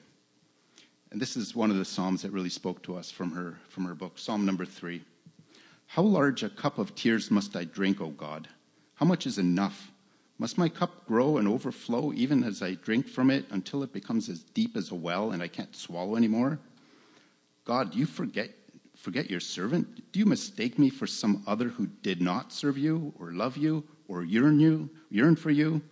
And 1.12 1.22
this 1.22 1.38
is 1.38 1.56
one 1.56 1.70
of 1.70 1.78
the 1.78 1.86
psalms 1.86 2.24
that 2.24 2.32
really 2.32 2.50
spoke 2.50 2.82
to 2.84 2.98
us 2.98 3.12
from 3.12 3.32
her 3.34 3.56
from 3.70 3.86
her 3.86 3.94
book, 3.94 4.18
Psalm 4.18 4.48
number 4.48 4.66
three. 4.66 5.04
How 5.86 6.02
large 6.02 6.42
a 6.42 6.50
cup 6.50 6.80
of 6.80 6.96
tears 6.96 7.30
must 7.30 7.56
I 7.56 7.66
drink, 7.66 8.02
O 8.02 8.08
God? 8.08 8.48
How 8.96 9.06
much 9.06 9.28
is 9.28 9.38
enough? 9.38 9.92
Must 10.40 10.58
my 10.58 10.70
cup 10.70 11.06
grow 11.06 11.38
and 11.38 11.48
overflow 11.48 12.14
even 12.14 12.44
as 12.44 12.64
I 12.64 12.74
drink 12.74 13.08
from 13.08 13.30
it 13.30 13.46
until 13.52 13.84
it 13.84 13.94
becomes 13.94 14.28
as 14.28 14.40
deep 14.40 14.76
as 14.76 14.90
a 14.90 14.96
well 14.96 15.32
and 15.32 15.44
I 15.44 15.50
can't 15.50 15.76
swallow 15.76 16.16
anymore? 16.16 16.58
God, 17.64 17.92
do 17.92 18.00
you 18.00 18.08
forget, 18.08 18.50
forget 18.96 19.30
your 19.30 19.40
servant? 19.40 20.12
Do 20.14 20.20
you 20.20 20.26
mistake 20.26 20.80
me 20.80 20.90
for 20.90 21.06
some 21.06 21.44
other 21.46 21.70
who 21.70 21.86
did 22.02 22.24
not 22.24 22.52
serve 22.52 22.76
you 22.76 23.14
or 23.20 23.34
love 23.34 23.56
you 23.56 23.84
or 24.08 24.24
yearn 24.24 24.60
you, 24.60 24.90
yearn 25.12 25.36
for 25.36 25.52
you? 25.52 25.84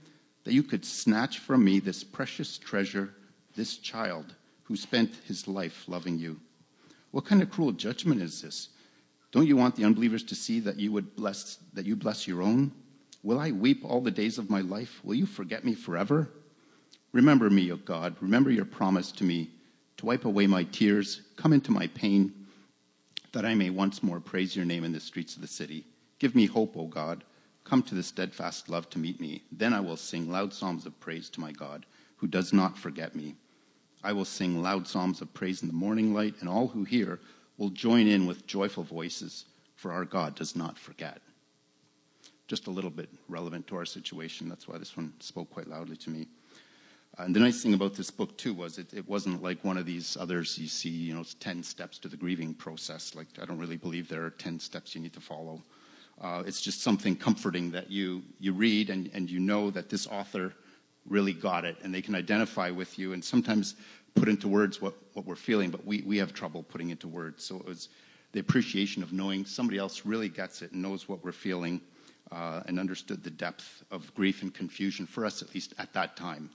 That 0.44 0.54
you 0.54 0.64
could 0.64 0.86
snatch 0.86 1.40
from 1.40 1.64
me 1.64 1.80
this 1.80 2.04
precious 2.04 2.58
treasure, 2.58 3.14
this 3.56 3.78
child 3.78 4.36
who 4.64 4.76
spent 4.76 5.16
his 5.26 5.48
life 5.48 5.86
loving 5.88 6.18
you. 6.18 6.40
What 7.12 7.26
kind 7.26 7.42
of 7.42 7.52
cruel 7.52 7.72
judgment 7.72 8.22
is 8.22 8.42
this? 8.42 8.70
Don't 9.32 9.48
you 9.48 9.58
want 9.58 9.76
the 9.76 9.86
unbelievers 9.86 10.24
to 10.24 10.36
see 10.36 10.60
that 10.62 10.80
you 10.80 10.92
would 10.92 11.16
bless 11.16 11.58
that 11.74 11.86
you 11.86 11.96
bless 11.96 12.28
your 12.28 12.42
own? 12.42 12.72
Will 13.24 13.40
I 13.40 13.52
weep 13.52 13.84
all 13.84 14.02
the 14.02 14.12
days 14.12 14.38
of 14.38 14.50
my 14.50 14.62
life? 14.62 15.00
Will 15.04 15.16
you 15.16 15.26
forget 15.26 15.64
me 15.64 15.74
forever? 15.74 16.30
Remember 17.14 17.50
me, 17.50 17.72
O 17.72 17.78
God. 17.78 18.16
Remember 18.20 18.52
your 18.52 18.66
promise 18.66 19.12
to 19.14 19.24
me 19.24 19.50
to 19.98 20.06
wipe 20.06 20.26
away 20.26 20.48
my 20.48 20.64
tears, 20.66 21.22
come 21.38 21.54
into 21.54 21.72
my 21.72 21.88
pain, 21.88 22.34
that 23.32 23.46
I 23.46 23.56
may 23.56 23.70
once 23.70 24.04
more 24.04 24.20
praise 24.20 24.56
your 24.56 24.66
name 24.66 24.84
in 24.84 24.92
the 24.92 25.00
streets 25.00 25.36
of 25.36 25.42
the 25.42 25.48
city. 25.48 25.86
Give 26.20 26.36
me 26.36 26.46
hope, 26.46 26.76
O 26.76 26.86
God. 26.88 27.24
Come 27.64 27.84
to 27.84 27.96
the 27.96 28.04
steadfast 28.04 28.70
love 28.70 28.90
to 28.92 29.00
meet 29.00 29.20
me. 29.20 29.44
Then 29.52 29.74
I 29.74 29.80
will 29.80 29.98
sing 29.98 30.30
loud 30.30 30.54
psalms 30.54 30.86
of 30.86 31.00
praise 31.00 31.30
to 31.32 31.42
my 31.42 31.52
God, 31.52 31.86
who 32.18 32.28
does 32.28 32.54
not 32.54 32.78
forget 32.78 33.16
me. 33.16 33.36
I 34.04 34.12
will 34.12 34.26
sing 34.26 34.62
loud 34.62 34.88
psalms 34.88 35.22
of 35.22 35.34
praise 35.34 35.62
in 35.62 35.70
the 35.70 35.74
morning 35.74 36.14
light, 36.14 36.36
and 36.42 36.50
all 36.50 36.68
who 36.68 36.84
hear 36.84 37.20
will 37.58 37.70
join 37.70 38.08
in 38.08 38.26
with 38.26 38.46
joyful 38.46 38.84
voices, 38.84 39.46
for 39.76 39.92
our 39.92 40.06
God 40.06 40.36
does 40.36 40.56
not 40.56 40.78
forget. 40.78 41.22
Just 42.48 42.68
a 42.68 42.72
little 42.72 42.90
bit 42.90 43.10
relevant 43.30 43.68
to 43.68 43.78
our 43.78 43.86
situation. 43.86 44.50
That's 44.50 44.68
why 44.68 44.78
this 44.78 44.98
one 44.98 45.14
spoke 45.20 45.50
quite 45.50 45.68
loudly 45.68 45.96
to 45.98 46.10
me. 46.10 46.28
Uh, 47.18 47.24
and 47.24 47.36
the 47.36 47.40
nice 47.40 47.62
thing 47.62 47.74
about 47.74 47.94
this 47.94 48.10
book 48.10 48.38
too 48.38 48.54
was 48.54 48.78
it, 48.78 48.94
it 48.94 49.08
wasn't 49.08 49.42
like 49.42 49.64
one 49.64 49.78
of 49.78 49.86
these 49.86 50.18
others 50.20 50.58
you 50.58 50.68
see, 50.68 50.90
you 50.90 51.14
know, 51.14 51.24
10 51.40 51.64
steps 51.64 52.00
to 52.00 52.08
the 52.08 52.18
grieving 52.18 52.54
process. 52.54 53.16
Like, 53.16 53.28
I 53.42 53.46
don't 53.46 53.60
really 53.60 53.78
believe 53.78 54.10
there 54.10 54.26
are 54.26 54.32
10 54.32 54.60
steps 54.60 54.96
you 54.96 55.02
need 55.02 55.14
to 55.14 55.22
follow. 55.22 55.62
Uh, 56.24 56.42
it's 56.46 56.62
just 56.62 56.82
something 56.82 57.18
comforting 57.18 57.70
that 57.70 57.92
you, 57.92 58.24
you 58.40 58.54
read 58.54 58.90
and, 58.90 59.12
and 59.14 59.30
you 59.30 59.42
know 59.42 59.70
that 59.70 59.90
this 59.90 60.08
author 60.08 60.54
really 61.06 61.34
got 61.34 61.66
it 61.66 61.76
and 61.84 61.94
they 61.94 62.02
can 62.02 62.16
identify 62.16 62.72
with 62.72 62.98
you 62.98 63.12
and 63.12 63.24
sometimes 63.24 63.76
put 64.16 64.30
into 64.30 64.48
words 64.48 64.82
what, 64.82 64.94
what 65.14 65.26
we're 65.26 65.36
feeling, 65.36 65.70
but 65.70 65.86
we, 65.86 66.02
we 66.04 66.18
have 66.18 66.34
trouble 66.34 66.64
putting 66.64 66.92
into 66.92 67.10
words. 67.10 67.44
So 67.44 67.58
it 67.58 67.66
was 67.66 67.90
the 68.32 68.40
appreciation 68.40 69.04
of 69.04 69.12
knowing 69.12 69.46
somebody 69.46 69.78
else 69.78 70.06
really 70.06 70.30
gets 70.30 70.62
it 70.62 70.72
and 70.72 70.82
knows 70.82 71.10
what 71.10 71.22
we're 71.26 71.34
feeling 71.34 71.82
uh, 72.32 72.62
and 72.68 72.80
understood 72.80 73.22
the 73.22 73.30
depth 73.30 73.84
of 73.92 74.14
grief 74.16 74.44
and 74.44 74.54
confusion 74.54 75.06
for 75.06 75.26
us, 75.26 75.42
at 75.42 75.54
least 75.54 75.74
at 75.78 75.92
that 75.92 76.16
time. 76.16 76.50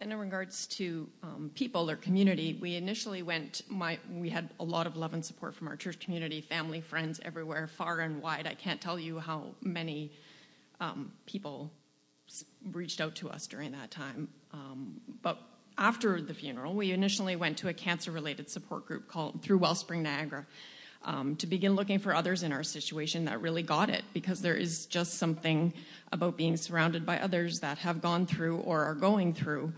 And 0.00 0.12
in 0.12 0.18
regards 0.18 0.66
to 0.66 1.08
um, 1.22 1.50
people 1.54 1.88
or 1.88 1.96
community, 1.96 2.58
we 2.60 2.74
initially 2.74 3.22
went, 3.22 3.62
my, 3.68 3.98
we 4.12 4.28
had 4.28 4.50
a 4.58 4.64
lot 4.64 4.86
of 4.86 4.96
love 4.96 5.14
and 5.14 5.24
support 5.24 5.54
from 5.54 5.68
our 5.68 5.76
church 5.76 6.00
community, 6.00 6.40
family, 6.40 6.80
friends 6.80 7.20
everywhere, 7.24 7.68
far 7.68 8.00
and 8.00 8.20
wide. 8.20 8.46
I 8.46 8.54
can't 8.54 8.80
tell 8.80 8.98
you 8.98 9.20
how 9.20 9.54
many 9.62 10.10
um, 10.80 11.12
people 11.26 11.70
reached 12.72 13.00
out 13.00 13.14
to 13.16 13.30
us 13.30 13.46
during 13.46 13.72
that 13.72 13.90
time. 13.92 14.28
Um, 14.52 15.00
but 15.22 15.38
after 15.78 16.20
the 16.20 16.34
funeral, 16.34 16.74
we 16.74 16.90
initially 16.90 17.36
went 17.36 17.58
to 17.58 17.68
a 17.68 17.74
cancer 17.74 18.10
related 18.10 18.50
support 18.50 18.86
group 18.86 19.08
called 19.08 19.42
Through 19.42 19.58
Wellspring 19.58 20.02
Niagara. 20.02 20.46
Um, 21.06 21.36
to 21.36 21.46
begin 21.46 21.74
looking 21.74 21.98
for 21.98 22.14
others 22.14 22.42
in 22.42 22.50
our 22.50 22.62
situation 22.62 23.26
that 23.26 23.42
really 23.42 23.62
got 23.62 23.90
it 23.90 24.04
because 24.14 24.40
there 24.40 24.54
is 24.54 24.86
just 24.86 25.18
something 25.18 25.74
about 26.12 26.38
being 26.38 26.56
surrounded 26.56 27.04
by 27.04 27.18
others 27.18 27.60
that 27.60 27.76
have 27.76 28.00
gone 28.00 28.24
through 28.24 28.56
or 28.60 28.82
are 28.84 28.94
going 28.94 29.34
through 29.34 29.74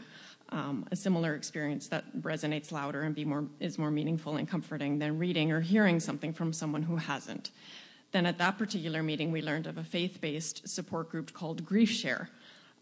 um, 0.50 0.86
a 0.92 0.96
similar 0.96 1.34
experience 1.34 1.88
that 1.88 2.04
resonates 2.20 2.70
louder 2.70 3.02
and 3.02 3.14
be 3.14 3.24
more, 3.24 3.44
is 3.60 3.78
more 3.78 3.90
meaningful 3.90 4.36
and 4.36 4.48
comforting 4.48 4.98
than 4.98 5.18
reading 5.18 5.50
or 5.50 5.60
hearing 5.60 5.98
something 5.98 6.32
from 6.32 6.52
someone 6.52 6.82
who 6.82 6.96
hasn't. 6.96 7.50
Then 8.12 8.26
at 8.26 8.38
that 8.38 8.56
particular 8.56 9.02
meeting, 9.02 9.32
we 9.32 9.42
learned 9.42 9.66
of 9.66 9.78
a 9.78 9.84
faith 9.84 10.20
based 10.20 10.68
support 10.68 11.10
group 11.10 11.32
called 11.32 11.64
Grief 11.64 11.90
Share. 11.90 12.30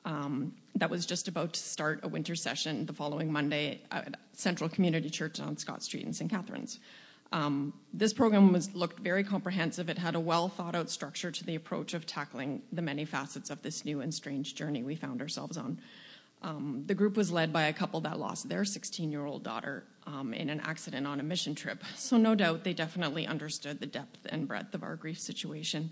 Um, 0.05 0.53
that 0.75 0.91
was 0.91 1.07
just 1.07 1.29
about 1.29 1.55
to 1.55 1.61
start 1.61 2.01
a 2.03 2.09
winter 2.09 2.35
session 2.35 2.85
the 2.85 2.93
following 2.93 3.33
Monday 3.33 3.81
at 3.91 4.15
Central 4.35 4.69
Community 4.69 5.09
Church 5.09 5.41
on 5.41 5.57
Scott 5.57 5.83
Street 5.83 6.05
in 6.05 6.13
St. 6.13 6.31
Catharines. 6.31 6.79
Um, 7.35 7.73
this 7.93 8.13
program 8.13 8.53
was 8.53 8.73
looked 8.77 9.01
very 9.01 9.25
comprehensive. 9.25 9.91
It 9.91 9.99
had 9.99 10.15
a 10.15 10.21
well 10.21 10.49
thought 10.49 10.77
out 10.77 10.89
structure 10.89 11.33
to 11.33 11.45
the 11.45 11.57
approach 11.57 11.93
of 11.93 12.07
tackling 12.07 12.63
the 12.73 12.81
many 12.81 13.05
facets 13.05 13.51
of 13.51 13.61
this 13.61 13.85
new 13.85 14.01
and 14.01 14.15
strange 14.15 14.55
journey 14.55 14.85
we 14.85 14.95
found 14.95 15.21
ourselves 15.21 15.57
on. 15.57 15.81
Um, 16.43 16.85
the 16.87 16.95
group 16.95 17.17
was 17.17 17.33
led 17.33 17.53
by 17.53 17.65
a 17.65 17.73
couple 17.73 18.01
that 18.03 18.21
lost 18.21 18.49
their 18.49 18.65
16 18.65 19.11
year 19.11 19.27
old 19.27 19.43
daughter 19.43 19.83
um, 20.07 20.33
in 20.33 20.49
an 20.49 20.61
accident 20.61 21.09
on 21.09 21.19
a 21.19 21.25
mission 21.25 21.57
trip. 21.57 21.83
So, 21.97 22.17
no 22.19 22.37
doubt, 22.37 22.63
they 22.63 22.73
definitely 22.73 23.27
understood 23.27 23.81
the 23.81 23.87
depth 23.87 24.29
and 24.29 24.47
breadth 24.47 24.73
of 24.73 24.85
our 24.85 24.95
grief 24.95 25.19
situation. 25.19 25.91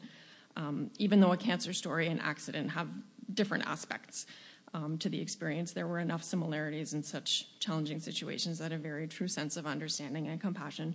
Um, 0.56 0.92
even 0.98 1.18
though 1.18 1.32
a 1.32 1.36
cancer 1.36 1.72
story 1.72 2.06
and 2.06 2.20
accident 2.20 2.70
have 2.70 2.88
different 3.34 3.66
aspects 3.66 4.26
um, 4.74 4.96
to 4.98 5.08
the 5.08 5.20
experience, 5.20 5.72
there 5.72 5.88
were 5.88 5.98
enough 5.98 6.22
similarities 6.22 6.94
in 6.94 7.02
such 7.02 7.58
challenging 7.58 7.98
situations 7.98 8.60
that 8.60 8.70
a 8.70 8.78
very 8.78 9.08
true 9.08 9.28
sense 9.28 9.56
of 9.56 9.66
understanding 9.66 10.28
and 10.28 10.40
compassion 10.40 10.94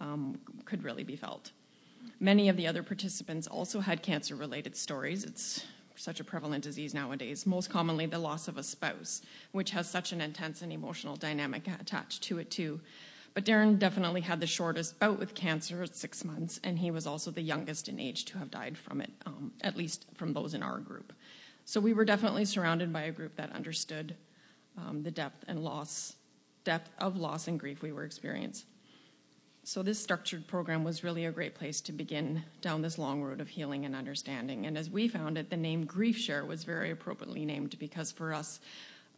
um, 0.00 0.38
could 0.64 0.82
really 0.82 1.04
be 1.04 1.16
felt. 1.16 1.52
Many 2.18 2.48
of 2.48 2.56
the 2.56 2.66
other 2.66 2.82
participants 2.82 3.46
also 3.46 3.80
had 3.80 4.02
cancer 4.02 4.36
related 4.36 4.76
stories. 4.76 5.24
It's 5.24 5.64
such 5.96 6.20
a 6.20 6.24
prevalent 6.24 6.64
disease 6.64 6.94
nowadays, 6.94 7.46
most 7.46 7.70
commonly 7.70 8.06
the 8.06 8.18
loss 8.18 8.48
of 8.48 8.56
a 8.56 8.62
spouse, 8.62 9.22
which 9.52 9.70
has 9.70 9.88
such 9.88 10.12
an 10.12 10.20
intense 10.20 10.62
and 10.62 10.72
emotional 10.72 11.16
dynamic 11.16 11.68
attached 11.80 12.22
to 12.24 12.38
it, 12.38 12.50
too. 12.50 12.80
But 13.34 13.44
Darren 13.44 13.78
definitely 13.78 14.22
had 14.22 14.40
the 14.40 14.46
shortest 14.46 14.98
bout 14.98 15.18
with 15.18 15.34
cancer 15.34 15.82
at 15.82 15.94
six 15.94 16.24
months, 16.24 16.58
and 16.64 16.78
he 16.78 16.90
was 16.90 17.06
also 17.06 17.30
the 17.30 17.42
youngest 17.42 17.88
in 17.88 18.00
age 18.00 18.24
to 18.26 18.38
have 18.38 18.50
died 18.50 18.76
from 18.76 19.00
it, 19.00 19.10
um, 19.26 19.52
at 19.60 19.76
least 19.76 20.06
from 20.14 20.32
those 20.32 20.54
in 20.54 20.62
our 20.62 20.78
group. 20.78 21.12
So 21.64 21.80
we 21.80 21.92
were 21.92 22.04
definitely 22.04 22.44
surrounded 22.44 22.92
by 22.92 23.02
a 23.02 23.12
group 23.12 23.36
that 23.36 23.52
understood 23.52 24.16
um, 24.76 25.02
the 25.02 25.10
depth 25.10 25.44
and 25.46 25.62
loss, 25.62 26.16
depth 26.64 26.90
of 26.98 27.16
loss 27.16 27.46
and 27.46 27.60
grief 27.60 27.82
we 27.82 27.92
were 27.92 28.04
experiencing. 28.04 28.66
So, 29.62 29.82
this 29.82 30.02
structured 30.02 30.46
program 30.46 30.84
was 30.84 31.04
really 31.04 31.26
a 31.26 31.32
great 31.32 31.54
place 31.54 31.80
to 31.82 31.92
begin 31.92 32.42
down 32.62 32.80
this 32.80 32.98
long 32.98 33.22
road 33.22 33.40
of 33.40 33.48
healing 33.48 33.84
and 33.84 33.94
understanding. 33.94 34.66
And 34.66 34.78
as 34.78 34.88
we 34.88 35.06
found 35.06 35.36
it, 35.36 35.50
the 35.50 35.56
name 35.56 35.84
Grief 35.84 36.16
Share 36.16 36.44
was 36.44 36.64
very 36.64 36.90
appropriately 36.90 37.44
named 37.44 37.78
because 37.78 38.10
for 38.10 38.32
us, 38.32 38.60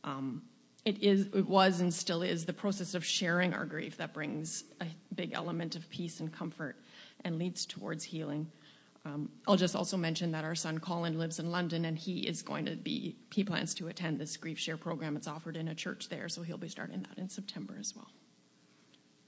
um, 0.03 0.43
it 0.85 1.01
is, 1.01 1.29
it 1.33 1.49
was, 1.49 1.81
and 1.81 1.95
still 1.95 2.23
is 2.23 2.45
the 2.45 2.53
process 2.53 2.95
of 2.95 3.05
sharing 3.05 3.55
our 3.55 3.65
grief 3.65 3.97
that 3.99 4.13
brings 4.13 4.65
a 4.81 4.87
big 5.15 5.33
element 5.33 5.77
of 5.77 5.89
peace 5.91 6.19
and 6.19 6.33
comfort 6.33 6.77
and 7.25 7.39
leads 7.39 7.65
towards 7.65 8.03
healing. 8.03 8.51
Um, 9.05 9.29
I'll 9.47 9.57
just 9.57 9.77
also 9.77 9.97
mention 9.97 10.33
that 10.33 10.45
our 10.45 10.55
son 10.55 10.79
Colin 10.79 11.19
lives 11.19 11.39
in 11.39 11.51
London 11.51 11.85
and 11.85 11.97
he 11.97 12.21
is 12.21 12.43
going 12.43 12.67
to 12.67 12.77
be, 12.77 13.17
he 13.33 13.45
plans 13.45 13.75
to 13.75 13.89
attend 13.89 14.19
this 14.19 14.37
Grief 14.37 14.59
Share 14.59 14.77
program. 14.77 15.17
It's 15.17 15.29
offered 15.29 15.57
in 15.57 15.69
a 15.69 15.75
church 15.75 16.09
there, 16.09 16.29
so 16.29 16.43
he'll 16.43 16.57
be 16.57 16.69
starting 16.69 17.03
that 17.09 17.19
in 17.19 17.29
September 17.29 17.77
as 17.79 17.95
well. 17.95 18.11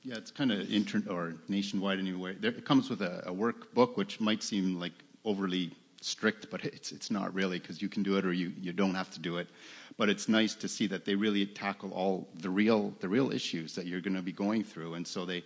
Yeah, 0.05 0.17
it's 0.17 0.31
kind 0.31 0.53
of 0.53 0.71
inter 0.71 1.03
or 1.09 1.35
nationwide 1.49 1.99
anyway. 1.99 2.35
There, 2.39 2.51
it 2.51 2.67
comes 2.67 2.91
with 2.91 3.01
a, 3.01 3.23
a 3.27 3.33
workbook, 3.33 3.97
which 3.97 4.21
might 4.21 4.43
seem 4.43 4.79
like 4.79 4.93
overly 5.25 5.73
strict, 6.03 6.51
but 6.51 6.63
it's 6.67 6.93
it's 6.93 7.11
not 7.11 7.33
really 7.33 7.59
because 7.59 7.81
you 7.81 7.89
can 7.89 8.03
do 8.03 8.19
it 8.19 8.27
or 8.27 8.33
you, 8.35 8.53
you 8.61 8.75
don't 8.75 8.95
have 8.95 9.11
to 9.13 9.19
do 9.19 9.39
it. 9.39 9.49
But 9.97 10.11
it's 10.11 10.29
nice 10.29 10.55
to 10.57 10.69
see 10.69 10.87
that 10.89 11.07
they 11.07 11.15
really 11.15 11.47
tackle 11.47 11.91
all 11.93 12.29
the 12.35 12.51
real 12.51 12.93
the 13.01 13.09
real 13.09 13.33
issues 13.33 13.75
that 13.77 13.87
you're 13.87 14.03
going 14.03 14.17
to 14.17 14.23
be 14.23 14.33
going 14.33 14.63
through, 14.63 14.95
and 14.95 15.07
so 15.07 15.25
they 15.25 15.43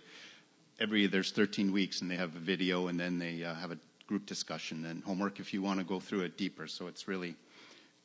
every 0.81 1.07
there's 1.07 1.31
13 1.31 1.71
weeks 1.71 2.01
and 2.01 2.11
they 2.11 2.17
have 2.17 2.35
a 2.35 2.39
video 2.39 2.87
and 2.87 2.99
then 2.99 3.17
they 3.17 3.43
uh, 3.43 3.53
have 3.55 3.71
a 3.71 3.77
group 4.07 4.25
discussion 4.25 4.85
and 4.85 5.03
homework 5.03 5.39
if 5.39 5.53
you 5.53 5.61
want 5.61 5.79
to 5.79 5.85
go 5.85 5.99
through 6.01 6.21
it 6.21 6.37
deeper. 6.37 6.67
So 6.67 6.87
it's 6.87 7.07
really 7.07 7.35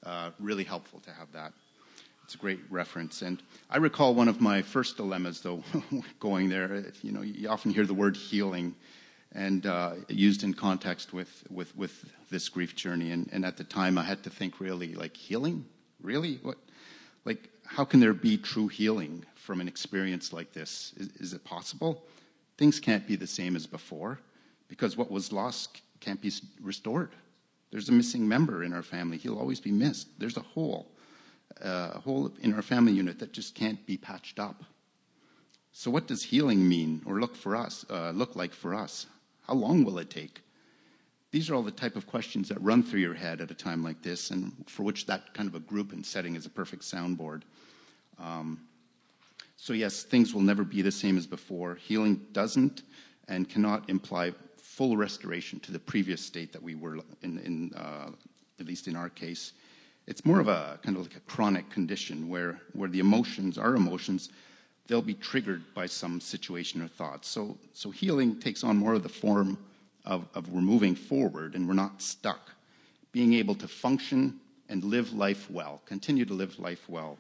uh, 0.05 0.31
really 0.39 0.65
helpful 0.65 1.01
to 1.01 1.11
have 1.11 1.33
that. 1.33 1.53
It's 2.25 2.35
a 2.35 2.39
great 2.39 2.61
reference. 2.71 3.21
And 3.21 3.43
I 3.69 3.77
recall 3.77 4.15
one 4.15 4.29
of 4.29 4.41
my 4.41 4.63
first 4.63 4.97
dilemmas, 4.97 5.43
though, 5.43 5.63
going 6.21 6.49
there. 6.49 6.87
You 7.03 7.13
know, 7.13 7.21
you 7.21 7.49
often 7.51 7.71
hear 7.71 7.85
the 7.85 7.95
word 7.95 8.17
healing, 8.17 8.75
and 9.33 9.67
uh, 9.67 9.93
used 10.09 10.43
in 10.43 10.55
context 10.55 11.13
with, 11.13 11.45
with, 11.51 11.77
with 11.77 12.05
this 12.31 12.49
grief 12.49 12.75
journey. 12.75 13.11
And, 13.11 13.29
and 13.31 13.45
at 13.45 13.59
the 13.59 13.65
time, 13.65 13.99
I 13.99 14.05
had 14.05 14.23
to 14.25 14.31
think 14.31 14.59
really 14.59 14.95
like 14.95 15.17
healing? 15.17 15.67
Really? 16.01 16.39
What? 16.43 16.57
Like, 17.27 17.51
how 17.67 17.85
can 17.85 18.01
there 18.01 18.15
be 18.15 18.39
true 18.39 18.69
healing 18.69 19.25
from 19.35 19.61
an 19.61 19.69
experience 19.69 20.33
like 20.33 20.53
this? 20.53 20.95
Is, 20.97 21.09
is 21.17 21.35
it 21.35 21.45
possible? 21.45 22.05
Things 22.57 22.81
can't 22.81 23.07
be 23.07 23.17
the 23.17 23.27
same 23.27 23.55
as 23.55 23.67
before 23.67 24.19
because 24.69 24.97
what 24.97 25.11
was 25.11 25.31
lost 25.31 25.83
can't 26.01 26.21
be 26.21 26.33
restored. 26.63 27.11
There's 27.71 27.89
a 27.89 27.93
missing 27.93 28.27
member 28.27 28.63
in 28.63 28.73
our 28.73 28.83
family. 28.83 29.17
He'll 29.19 29.39
always 29.39 29.61
be 29.61 29.73
missed. 29.73 30.09
There's 30.19 30.37
a 30.37 30.43
hole, 30.43 30.87
a 31.61 31.99
hole 32.01 32.33
in 32.41 32.55
our 32.55 32.63
family 32.63 32.93
unit 32.93 33.19
that 33.19 33.33
just 33.33 33.55
can't 33.55 33.85
be 33.87 33.97
patched 33.97 34.39
up. 34.39 34.65
So, 35.73 35.91
what 35.91 36.07
does 36.07 36.23
healing 36.23 36.69
mean 36.69 37.03
or 37.05 37.21
look 37.21 37.35
for 37.35 37.57
us? 37.57 37.85
Uh, 37.91 38.11
look 38.11 38.37
like 38.37 38.53
for 38.53 38.75
us? 38.75 39.07
How 39.47 39.55
long 39.55 39.85
will 39.85 39.99
it 39.99 40.11
take? 40.11 40.41
These 41.33 41.51
are 41.51 41.55
all 41.57 41.65
the 41.65 41.73
type 41.73 41.97
of 41.97 42.07
questions 42.07 42.49
that 42.49 42.63
run 42.63 42.85
through 42.85 43.01
your 43.01 43.15
head 43.15 43.41
at 43.41 43.51
a 43.51 43.55
time 43.55 43.83
like 43.83 44.01
this, 44.01 44.31
and 44.31 44.53
for 44.69 44.85
which 44.85 45.07
that 45.07 45.35
kind 45.35 45.49
of 45.49 45.57
a 45.57 45.61
group 45.61 45.93
and 45.93 46.07
setting 46.07 46.37
is 46.37 46.47
a 46.47 46.51
perfect 46.51 46.83
soundboard. 46.83 47.43
Um, 48.21 48.61
so, 49.57 49.73
yes, 49.73 50.05
things 50.05 50.33
will 50.33 50.43
never 50.43 50.63
be 50.63 50.81
the 50.81 50.93
same 50.93 51.19
as 51.19 51.27
before. 51.27 51.75
Healing 51.75 52.21
doesn't 52.33 52.83
and 53.27 53.49
cannot 53.49 53.91
imply 53.91 54.33
full 54.59 54.97
restoration 54.97 55.59
to 55.61 55.73
the 55.73 55.79
previous 55.79 56.21
state 56.21 56.53
that 56.53 56.63
we 56.63 56.75
were 56.75 56.99
in, 57.23 57.39
in 57.39 57.73
uh, 57.77 58.11
at 58.61 58.67
least 58.67 58.87
in 58.87 58.97
our 58.97 59.09
case. 59.09 59.53
It's 60.07 60.25
more 60.25 60.41
of 60.41 60.49
a 60.49 60.79
kind 60.83 60.97
of 60.97 61.05
like 61.05 61.17
a 61.17 61.21
chronic 61.21 61.71
condition 61.71 62.29
where, 62.29 62.61
where 62.73 62.89
the 62.89 63.01
emotions, 63.01 63.57
our 63.57 63.75
emotions, 63.75 64.29
they'll 64.87 65.03
be 65.03 65.15
triggered 65.15 65.63
by 65.75 65.87
some 65.87 66.21
situation 66.21 66.83
or 66.83 66.89
thought. 66.89 67.25
So, 67.25 67.57
so 67.73 67.91
healing 67.91 68.39
takes 68.39 68.63
on 68.63 68.77
more 68.77 68.95
of 68.95 69.03
the 69.03 69.09
form 69.09 69.57
of, 70.05 70.27
of 70.35 70.51
we're 70.51 70.61
moving 70.61 70.95
forward 70.95 71.55
and 71.55 71.67
we're 71.67 71.75
not 71.75 72.03
stuck. 72.03 72.51
Being 73.13 73.35
able 73.35 73.55
to 73.57 73.69
function 73.69 74.41
and 74.69 74.85
live 74.85 75.13
life 75.13 75.51
well, 75.51 75.81
continue 75.87 76.25
to 76.27 76.35
live 76.35 76.59
life 76.59 76.89
well. 76.89 77.17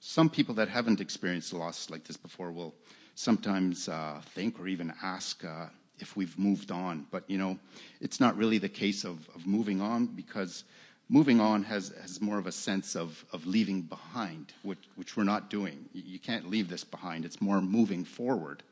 Some 0.00 0.28
people 0.28 0.54
that 0.56 0.68
haven't 0.68 1.00
experienced 1.00 1.52
loss 1.52 1.90
like 1.90 2.04
this 2.04 2.16
before 2.16 2.50
will 2.50 2.74
sometimes 3.14 3.88
uh, 3.88 4.20
think 4.34 4.58
or 4.58 4.66
even 4.66 4.92
ask 5.02 5.44
uh, 5.44 5.66
if 5.98 6.16
we've 6.16 6.36
moved 6.38 6.72
on. 6.72 7.06
But, 7.10 7.28
you 7.28 7.38
know, 7.38 7.58
it's 8.00 8.18
not 8.18 8.36
really 8.36 8.58
the 8.58 8.68
case 8.68 9.04
of, 9.04 9.28
of 9.34 9.46
moving 9.46 9.80
on 9.80 10.06
because 10.06 10.64
moving 11.08 11.40
on 11.40 11.62
has, 11.64 11.92
has 12.00 12.20
more 12.20 12.38
of 12.38 12.46
a 12.46 12.52
sense 12.52 12.96
of, 12.96 13.24
of 13.32 13.46
leaving 13.46 13.82
behind, 13.82 14.52
which, 14.62 14.78
which 14.96 15.16
we're 15.16 15.24
not 15.24 15.50
doing. 15.50 15.84
You 15.92 16.18
can't 16.18 16.48
leave 16.48 16.68
this 16.68 16.84
behind. 16.84 17.24
It's 17.24 17.40
more 17.40 17.60
moving 17.60 18.04
forward. 18.04 18.62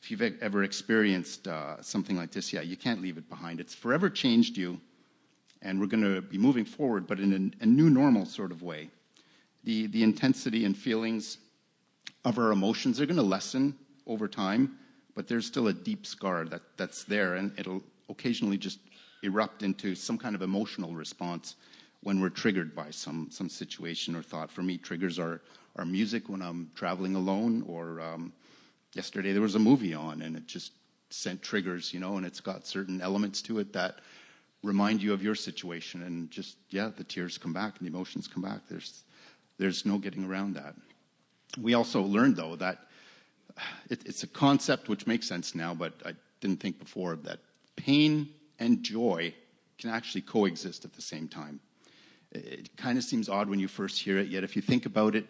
If 0.00 0.10
you've 0.10 0.22
ever 0.40 0.62
experienced 0.62 1.48
uh, 1.48 1.82
something 1.82 2.16
like 2.16 2.30
this, 2.30 2.52
yeah, 2.52 2.60
you 2.60 2.76
can't 2.76 3.02
leave 3.02 3.18
it 3.18 3.28
behind. 3.28 3.60
It's 3.60 3.74
forever 3.74 4.08
changed 4.08 4.56
you, 4.56 4.80
and 5.62 5.80
we're 5.80 5.86
going 5.86 6.04
to 6.04 6.22
be 6.22 6.38
moving 6.38 6.64
forward, 6.64 7.06
but 7.06 7.18
in 7.18 7.52
a, 7.60 7.64
a 7.64 7.66
new 7.66 7.90
normal 7.90 8.24
sort 8.24 8.52
of 8.52 8.62
way. 8.62 8.90
The, 9.64 9.88
the 9.88 10.04
intensity 10.04 10.64
and 10.64 10.76
feelings 10.76 11.38
of 12.24 12.38
our 12.38 12.52
emotions 12.52 13.00
are 13.00 13.06
going 13.06 13.16
to 13.16 13.22
lessen 13.22 13.76
over 14.06 14.28
time, 14.28 14.78
but 15.16 15.26
there's 15.26 15.46
still 15.46 15.66
a 15.66 15.72
deep 15.72 16.06
scar 16.06 16.44
that, 16.44 16.62
that's 16.76 17.02
there, 17.02 17.34
and 17.34 17.52
it'll 17.58 17.82
occasionally 18.08 18.56
just 18.56 18.78
erupt 19.22 19.62
into 19.62 19.94
some 19.94 20.18
kind 20.18 20.34
of 20.34 20.42
emotional 20.42 20.92
response 20.92 21.56
when 22.02 22.20
we're 22.20 22.28
triggered 22.28 22.74
by 22.74 22.90
some 22.90 23.28
some 23.30 23.48
situation 23.48 24.14
or 24.14 24.22
thought. 24.22 24.50
For 24.50 24.62
me, 24.62 24.78
triggers 24.78 25.18
are 25.18 25.40
are 25.76 25.84
music 25.84 26.28
when 26.28 26.42
I'm 26.42 26.70
traveling 26.74 27.14
alone, 27.14 27.64
or 27.66 28.00
um, 28.00 28.32
yesterday 28.94 29.32
there 29.32 29.42
was 29.42 29.54
a 29.54 29.60
movie 29.60 29.94
on 29.94 30.22
and 30.22 30.36
it 30.36 30.46
just 30.46 30.72
sent 31.10 31.42
triggers, 31.42 31.94
you 31.94 32.00
know, 32.00 32.16
and 32.16 32.26
it's 32.26 32.40
got 32.40 32.66
certain 32.66 33.00
elements 33.00 33.40
to 33.42 33.58
it 33.58 33.72
that 33.72 34.00
remind 34.62 35.02
you 35.02 35.12
of 35.12 35.22
your 35.22 35.34
situation, 35.34 36.02
and 36.02 36.30
just 36.30 36.56
yeah, 36.70 36.90
the 36.96 37.04
tears 37.04 37.38
come 37.38 37.52
back 37.52 37.78
and 37.78 37.86
the 37.86 37.92
emotions 37.92 38.28
come 38.28 38.42
back. 38.42 38.60
There's 38.68 39.04
there's 39.58 39.84
no 39.84 39.98
getting 39.98 40.24
around 40.24 40.54
that. 40.54 40.74
We 41.60 41.74
also 41.74 42.02
learned 42.02 42.36
though 42.36 42.56
that 42.56 42.78
it, 43.90 44.02
it's 44.06 44.22
a 44.22 44.28
concept 44.28 44.88
which 44.88 45.06
makes 45.06 45.26
sense 45.26 45.54
now, 45.54 45.74
but 45.74 45.94
I 46.04 46.12
didn't 46.40 46.60
think 46.60 46.78
before 46.78 47.16
that 47.16 47.40
pain 47.76 48.28
and 48.58 48.82
joy 48.82 49.34
can 49.78 49.90
actually 49.90 50.22
coexist 50.22 50.84
at 50.84 50.92
the 50.92 51.02
same 51.02 51.28
time. 51.28 51.60
It 52.32 52.76
kind 52.76 52.98
of 52.98 53.04
seems 53.04 53.28
odd 53.28 53.48
when 53.48 53.58
you 53.58 53.68
first 53.68 54.00
hear 54.00 54.18
it, 54.18 54.28
yet 54.28 54.44
if 54.44 54.56
you 54.56 54.62
think 54.62 54.86
about 54.86 55.14
it, 55.14 55.26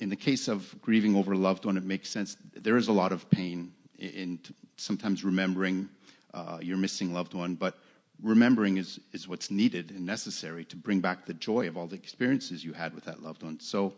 in 0.00 0.08
the 0.08 0.16
case 0.16 0.48
of 0.48 0.74
grieving 0.80 1.14
over 1.14 1.32
a 1.32 1.38
loved 1.38 1.64
one, 1.64 1.76
it 1.76 1.84
makes 1.84 2.08
sense. 2.08 2.36
There 2.54 2.76
is 2.76 2.88
a 2.88 2.92
lot 2.92 3.12
of 3.12 3.28
pain 3.30 3.72
in 3.98 4.40
sometimes 4.76 5.24
remembering 5.24 5.88
uh, 6.34 6.58
your 6.60 6.76
missing 6.76 7.12
loved 7.12 7.34
one, 7.34 7.54
but 7.54 7.78
remembering 8.22 8.78
is, 8.78 9.00
is 9.12 9.28
what's 9.28 9.50
needed 9.50 9.90
and 9.90 10.04
necessary 10.04 10.64
to 10.64 10.76
bring 10.76 11.00
back 11.00 11.26
the 11.26 11.34
joy 11.34 11.68
of 11.68 11.76
all 11.76 11.86
the 11.86 11.96
experiences 11.96 12.64
you 12.64 12.72
had 12.72 12.94
with 12.94 13.04
that 13.04 13.22
loved 13.22 13.42
one. 13.42 13.60
So, 13.60 13.92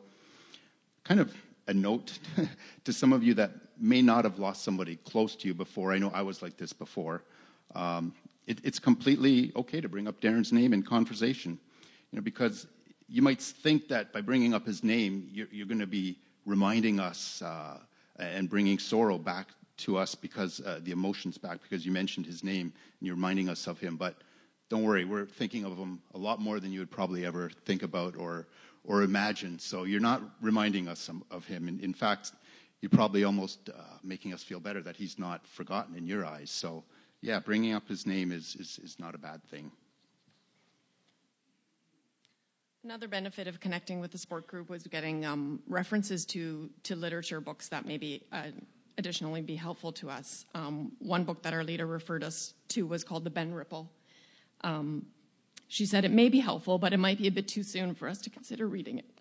kind 1.05 1.21
of 1.21 1.33
a 1.69 1.75
note 1.75 2.19
to 2.85 2.93
some 2.93 3.13
of 3.13 3.23
you 3.23 3.35
that 3.35 3.53
may 3.79 4.03
not 4.03 4.25
have 4.25 4.39
lost 4.39 4.65
somebody 4.65 4.97
close 4.97 5.37
to 5.37 5.49
you 5.49 5.55
before. 5.55 5.93
I 5.93 5.99
know 5.99 6.11
I 6.15 6.23
was 6.23 6.43
like 6.43 6.57
this 6.57 6.73
before. 6.73 7.23
Um, 7.75 8.15
it, 8.47 8.59
it's 8.63 8.79
completely 8.79 9.53
okay 9.57 9.81
to 9.81 9.89
bring 9.89 10.07
up 10.07 10.21
Darren's 10.21 10.53
name 10.53 10.73
in 10.73 10.83
conversation, 10.83 11.59
you 12.11 12.17
know, 12.17 12.23
because 12.23 12.67
you 13.09 13.23
might 13.23 13.41
think 13.41 13.89
that 13.89 14.13
by 14.13 14.21
bringing 14.21 14.55
up 14.55 14.67
his 14.67 14.85
name, 14.85 15.29
you're, 15.33 15.49
you're 15.51 15.67
going 15.67 15.81
to 15.81 15.87
be 15.87 16.19
reminding 16.47 17.01
us 17.01 17.43
uh, 17.43 17.79
and 18.19 18.49
bringing 18.49 18.79
sorrow 18.79 19.19
back 19.19 19.49
to 19.77 19.97
us 19.97 20.15
because 20.15 20.61
uh, 20.61 20.81
the 20.83 20.93
emotions 20.93 21.37
back 21.37 21.61
because 21.63 21.85
you 21.85 21.93
mentioned 21.93 22.27
his 22.27 22.45
name 22.45 22.73
and 23.01 23.07
you're 23.07 23.17
reminding 23.17 23.49
us 23.49 23.67
of 23.67 23.79
him. 23.79 23.97
But 23.97 24.17
don't 24.69 24.83
worry, 24.83 25.05
we're 25.05 25.27
thinking 25.27 25.65
of 25.65 25.77
him 25.77 26.01
a 26.15 26.19
lot 26.19 26.41
more 26.41 26.61
than 26.61 26.73
you 26.73 26.81
would 26.81 26.91
probably 26.91 27.27
ever 27.27 27.51
think 27.65 27.83
about 27.83 28.17
or 28.17 28.47
or 28.87 29.03
imagine. 29.03 29.59
So 29.59 29.85
you're 29.85 30.01
not 30.01 30.23
reminding 30.43 30.89
us 30.89 31.11
of 31.31 31.47
him. 31.47 31.69
In, 31.69 31.81
in 31.81 31.95
fact, 31.95 32.33
you're 32.83 32.91
probably 32.91 33.25
almost 33.25 33.71
uh, 33.71 33.81
making 34.03 34.35
us 34.35 34.43
feel 34.43 34.61
better 34.61 34.83
that 34.83 34.95
he's 34.95 35.19
not 35.19 35.47
forgotten 35.47 35.97
in 35.97 36.07
your 36.07 36.27
eyes. 36.27 36.51
So 36.51 36.85
yeah, 37.25 37.41
bringing 37.41 37.73
up 37.73 37.89
his 37.89 38.07
name 38.07 38.31
is, 38.31 38.55
is, 38.61 38.79
is 38.85 38.97
not 38.99 39.15
a 39.15 39.19
bad 39.19 39.43
thing. 39.45 39.71
Another 42.85 43.09
benefit 43.09 43.49
of 43.49 43.61
connecting 43.61 43.99
with 43.99 44.11
the 44.11 44.19
sport 44.19 44.47
group 44.47 44.69
was 44.69 44.83
getting 44.83 45.25
um, 45.25 45.61
references 45.67 46.27
to, 46.27 46.69
to 46.83 46.95
literature 46.95 47.41
books 47.41 47.69
that 47.69 47.87
maybe 47.87 48.23
uh, 48.31 48.49
additionally 48.99 49.41
be 49.41 49.57
helpful 49.57 49.91
to 49.93 50.11
us. 50.11 50.45
Um, 50.55 50.93
one 50.99 51.25
book 51.25 51.43
that 51.45 51.55
our 51.55 51.65
leader 51.65 51.87
referred 51.87 52.23
us 52.23 52.53
to 52.69 52.87
was 52.87 53.03
called 53.03 53.25
The 53.25 53.31
Ben 53.31 53.55
Ripple. 53.55 53.91
Um, 54.61 55.07
she 55.69 55.87
said 55.87 56.05
it 56.05 56.11
may 56.11 56.29
be 56.29 56.41
helpful, 56.41 56.77
but 56.77 56.93
it 56.93 56.99
might 56.99 57.17
be 57.17 57.27
a 57.27 57.33
bit 57.33 57.49
too 57.49 57.63
soon 57.63 57.95
for 57.95 58.07
us 58.07 58.21
to 58.21 58.29
consider 58.29 58.67
reading 58.69 58.99
it. 58.99 59.21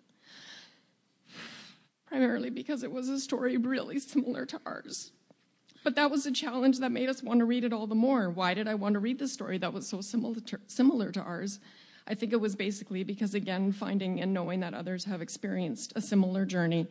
Primarily 2.06 2.50
because 2.50 2.82
it 2.82 2.92
was 2.92 3.08
a 3.08 3.18
story 3.18 3.56
really 3.56 3.98
similar 3.98 4.44
to 4.44 4.60
ours. 4.66 5.10
But 5.84 5.96
that 5.96 6.10
was 6.10 6.24
a 6.24 6.32
challenge 6.32 6.78
that 6.80 6.90
made 6.90 7.10
us 7.10 7.22
want 7.22 7.40
to 7.40 7.44
read 7.44 7.62
it 7.62 7.72
all 7.72 7.86
the 7.86 7.94
more. 7.94 8.30
Why 8.30 8.54
did 8.54 8.66
I 8.66 8.74
want 8.74 8.94
to 8.94 9.00
read 9.00 9.18
this 9.18 9.32
story 9.32 9.58
that 9.58 9.72
was 9.72 9.86
so 9.86 10.00
similar 10.00 10.40
to, 10.40 10.58
similar 10.66 11.12
to 11.12 11.20
ours? 11.20 11.60
I 12.08 12.14
think 12.14 12.32
it 12.32 12.40
was 12.40 12.56
basically 12.56 13.04
because, 13.04 13.34
again, 13.34 13.70
finding 13.70 14.20
and 14.20 14.32
knowing 14.32 14.60
that 14.60 14.74
others 14.74 15.04
have 15.04 15.20
experienced 15.20 15.92
a 15.94 16.00
similar 16.00 16.46
journey 16.46 16.86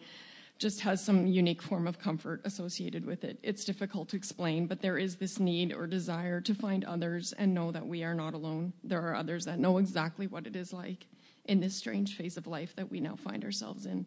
just 0.60 0.82
has 0.82 1.04
some 1.04 1.26
unique 1.26 1.62
form 1.62 1.88
of 1.88 2.00
comfort 2.00 2.42
associated 2.46 3.04
with 3.04 3.24
it. 3.24 3.40
It's 3.42 3.66
difficult 3.66 4.10
to 4.10 4.16
explain, 4.16 4.68
but 4.68 4.82
there 4.82 5.00
is 5.00 5.16
this 5.16 5.40
need 5.40 5.74
or 5.74 5.88
desire 5.88 6.40
to 6.42 6.54
find 6.54 6.86
others 6.86 7.34
and 7.34 7.54
know 7.54 7.72
that 7.72 7.86
we 7.86 8.04
are 8.04 8.14
not 8.14 8.36
alone. 8.36 8.74
There 8.84 9.02
are 9.02 9.16
others 9.16 9.46
that 9.46 9.60
know 9.60 9.80
exactly 9.80 10.28
what 10.28 10.46
it 10.46 10.56
is 10.56 10.72
like 10.72 11.08
in 11.46 11.60
this 11.60 11.76
strange 11.76 12.16
phase 12.16 12.38
of 12.38 12.46
life 12.46 12.76
that 12.76 12.92
we 12.92 13.00
now 13.00 13.16
find 13.16 13.44
ourselves 13.44 13.88
in 13.88 14.06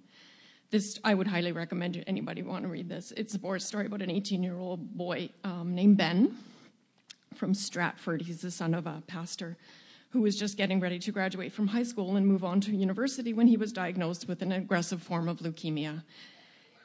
this 0.71 0.99
I 1.05 1.15
would 1.15 1.27
highly 1.27 1.53
recommend 1.53 1.95
to 1.95 2.03
anybody 2.09 2.43
want 2.43 2.65
to 2.65 2.69
read 2.69 2.89
this. 2.89 3.13
It's 3.17 3.35
a 3.35 3.61
story 3.61 3.87
about 3.87 4.03
an 4.03 4.11
18 4.11 4.43
year 4.43 4.59
old 4.59 4.97
boy 4.97 5.31
um, 5.45 5.75
named 5.75 5.97
Ben 5.97 6.37
from 7.35 7.55
Stratford. 7.55 8.23
He's 8.23 8.41
the 8.41 8.51
son 8.51 8.75
of 8.75 8.87
a 8.87 9.03
pastor 9.07 9.57
who 10.11 10.23
was 10.23 10.37
just 10.37 10.57
getting 10.57 10.81
ready 10.81 10.99
to 10.99 11.13
graduate 11.13 11.53
from 11.53 11.67
high 11.67 11.83
school 11.83 12.17
and 12.17 12.27
move 12.27 12.45
on 12.45 12.61
to 12.63 12.75
university 12.75 13.33
when 13.33 13.47
he 13.47 13.57
was 13.57 13.73
diagnosed 13.73 14.27
with 14.27 14.41
an 14.43 14.53
aggressive 14.53 15.03
form 15.03 15.29
of 15.29 15.39
leukemia. 15.39 16.03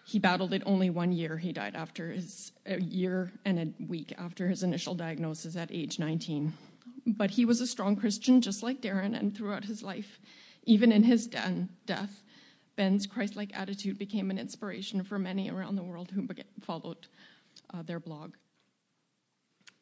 He 0.04 0.20
battled 0.20 0.54
it 0.54 0.63
only 0.65 0.89
one 0.89 1.12
year. 1.12 1.38
He 1.38 1.54
died 1.54 1.76
after 1.76 2.12
his 2.12 2.52
a 2.65 2.82
year 2.82 3.32
and 3.46 3.60
a 3.60 3.84
week 3.86 4.13
after 4.17 4.48
his 4.48 4.63
initial 4.63 4.96
diagnosis 4.96 5.56
at 5.56 5.72
age 5.72 6.00
19. 6.00 6.54
But 7.06 7.32
he 7.32 7.46
was 7.46 7.62
a 7.62 7.67
strong 7.67 7.96
Christian, 7.96 8.41
just 8.41 8.63
like 8.63 8.82
Darren, 8.82 9.17
and 9.17 9.36
throughout 9.36 9.65
his 9.65 9.82
life, 9.82 10.20
even 10.65 10.91
in 10.91 11.04
his 11.04 11.28
de- 11.28 11.67
death, 11.86 12.24
Ben's 12.76 13.06
Christ 13.06 13.36
like 13.36 13.58
attitude 13.58 13.98
became 13.98 14.32
an 14.32 14.38
inspiration 14.38 15.04
for 15.04 15.20
many 15.20 15.50
around 15.50 15.76
the 15.76 15.84
world 15.84 16.12
who 16.12 16.28
followed 16.62 17.08
uh, 17.74 17.82
their 17.84 18.00
blog. 18.00 18.36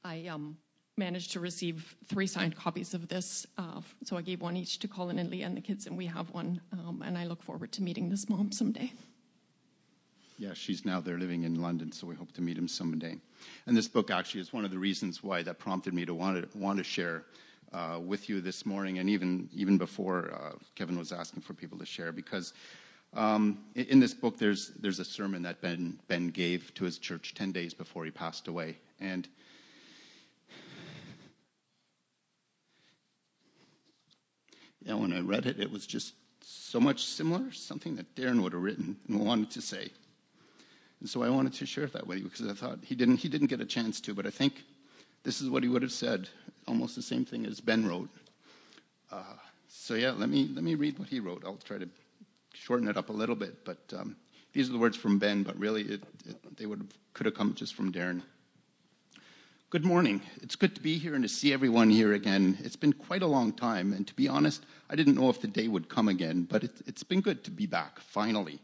I 0.04 0.28
um, 0.28 0.58
managed 0.98 1.32
to 1.34 1.40
receive 1.40 1.96
three 2.08 2.28
signed 2.28 2.56
copies 2.56 2.94
of 2.94 3.08
this, 3.08 3.46
uh, 3.58 3.82
so 4.04 4.18
I 4.18 4.22
gave 4.22 4.42
one 4.42 4.56
each 4.56 4.80
to 4.80 4.88
Colin 4.88 5.20
and 5.20 5.30
Leah 5.30 5.46
and 5.46 5.58
the 5.58 5.62
kids, 5.62 5.88
and 5.88 5.98
we 5.98 6.06
have 6.08 6.30
one, 6.32 6.62
um, 6.74 7.04
and 7.06 7.18
I 7.18 7.26
look 7.26 7.42
forward 7.44 7.72
to 7.74 7.84
meeting 7.84 8.10
this 8.10 8.30
mom 8.30 8.52
someday. 8.52 8.92
yeah, 10.38 10.54
she's 10.54 10.86
now 10.86 11.00
there 11.02 11.18
living 11.18 11.44
in 11.44 11.62
London, 11.62 11.92
so 11.92 12.08
we 12.08 12.16
hope 12.16 12.32
to 12.34 12.42
meet 12.42 12.58
him 12.58 12.68
someday. 12.68 13.18
And 13.66 13.76
this 13.76 13.88
book 13.88 14.10
actually 14.10 14.42
is 14.42 14.54
one 14.54 14.66
of 14.66 14.72
the 14.72 14.78
reasons 14.78 15.22
why 15.22 15.44
that 15.44 15.60
prompted 15.60 15.94
me 15.94 16.06
to 16.06 16.14
want 16.14 16.52
to, 16.52 16.58
want 16.58 16.78
to 16.78 16.84
share 16.84 17.26
uh, 17.74 18.00
with 18.04 18.30
you 18.30 18.42
this 18.42 18.66
morning, 18.66 19.00
and 19.00 19.10
even 19.10 19.50
even 19.54 19.78
before 19.78 20.32
uh, 20.34 20.52
Kevin 20.76 20.98
was 20.98 21.12
asking 21.12 21.42
for 21.42 21.54
people 21.54 21.78
to 21.78 21.86
share, 21.86 22.12
because 22.12 22.54
um, 23.14 23.60
in, 23.76 24.00
this 24.00 24.14
book 24.14 24.38
there's 24.38 24.70
there's 24.80 25.00
a 25.00 25.06
sermon 25.06 25.42
that 25.44 25.62
Ben 25.62 26.00
Ben 26.08 26.30
gave 26.30 26.74
to 26.76 26.86
his 26.86 26.98
church 26.98 27.34
ten 27.36 27.52
days 27.52 27.74
before 27.74 28.06
he 28.06 28.12
passed 28.12 28.48
away, 28.48 28.78
and 29.00 29.28
yeah, 34.82 34.94
when 34.94 35.14
I 35.14 35.20
read 35.20 35.46
it, 35.46 35.60
it 35.60 35.72
was 35.72 35.86
just 35.86 36.14
so 36.42 36.80
much 36.80 37.06
similar, 37.06 37.52
something 37.52 37.96
that 37.96 38.16
Darren 38.16 38.42
would 38.42 38.54
have 38.54 38.62
written 38.62 38.98
and 39.08 39.20
wanted 39.20 39.52
to 39.52 39.62
say. 39.62 39.90
And 41.00 41.10
so 41.10 41.24
I 41.24 41.30
wanted 41.30 41.54
to 41.54 41.66
share 41.66 41.88
that 41.88 42.06
with 42.06 42.18
you 42.18 42.26
because 42.26 42.48
I 42.48 42.54
thought 42.54 42.80
he 42.84 42.96
didn't, 42.96 43.18
he 43.18 43.30
didn't 43.30 43.48
get 43.48 43.62
a 43.62 43.66
chance 43.66 44.02
to, 44.02 44.14
but 44.14 44.26
I 44.26 44.30
think 44.30 44.64
this 45.24 45.42
is 45.42 45.50
what 45.50 45.64
he 45.64 45.70
would 45.70 45.82
have 45.82 45.92
said, 45.92 46.28
almost 46.70 46.96
the 46.96 47.02
same 47.02 47.26
thing 47.26 47.46
as 47.46 47.60
Ben 47.60 47.86
wrote. 47.86 48.10
Uh, 49.12 49.24
so 49.68 49.96
yeah, 49.96 50.12
let 50.12 50.30
me, 50.30 50.50
let 50.54 50.64
me 50.64 50.76
read 50.76 50.98
what 51.00 51.10
he 51.10 51.20
wrote. 51.20 51.44
I'll 51.44 51.58
try 51.58 51.80
to 51.80 51.90
shorten 52.54 52.88
it 52.88 52.96
up 52.96 53.10
a 53.10 53.14
little 53.14 53.36
bit, 53.36 53.66
but 53.66 53.80
um, 53.98 54.16
these 54.54 54.70
are 54.70 54.74
the 54.74 54.78
words 54.78 54.96
from 54.96 55.18
Ben, 55.20 55.44
but 55.44 55.58
really 55.58 55.82
it, 55.82 56.04
it, 56.28 56.58
they 56.58 56.68
would 56.68 56.88
could 57.14 57.26
have 57.26 57.36
come 57.36 57.54
just 57.56 57.74
from 57.74 57.92
Darren. 57.92 58.22
Good 59.72 59.84
morning. 59.84 60.22
It's 60.42 60.56
good 60.56 60.74
to 60.76 60.82
be 60.82 60.98
here 60.98 61.16
and 61.16 61.24
to 61.24 61.30
see 61.30 61.52
everyone 61.54 61.90
here 61.90 62.14
again. 62.14 62.58
It's 62.64 62.76
been 62.76 62.94
quite 62.94 63.22
a 63.22 63.28
long 63.28 63.52
time, 63.52 63.94
and 63.94 64.08
to 64.08 64.14
be 64.14 64.28
honest, 64.28 64.66
I 64.90 64.96
didn't 64.96 65.16
know 65.16 65.30
if 65.30 65.42
the 65.42 65.48
day 65.48 65.68
would 65.68 65.90
come 65.90 66.08
again, 66.08 66.44
but 66.44 66.64
it, 66.64 66.72
it's 66.86 67.04
been 67.04 67.22
good 67.22 67.44
to 67.44 67.52
be 67.52 67.66
back, 67.66 68.00
finally. 68.00 68.60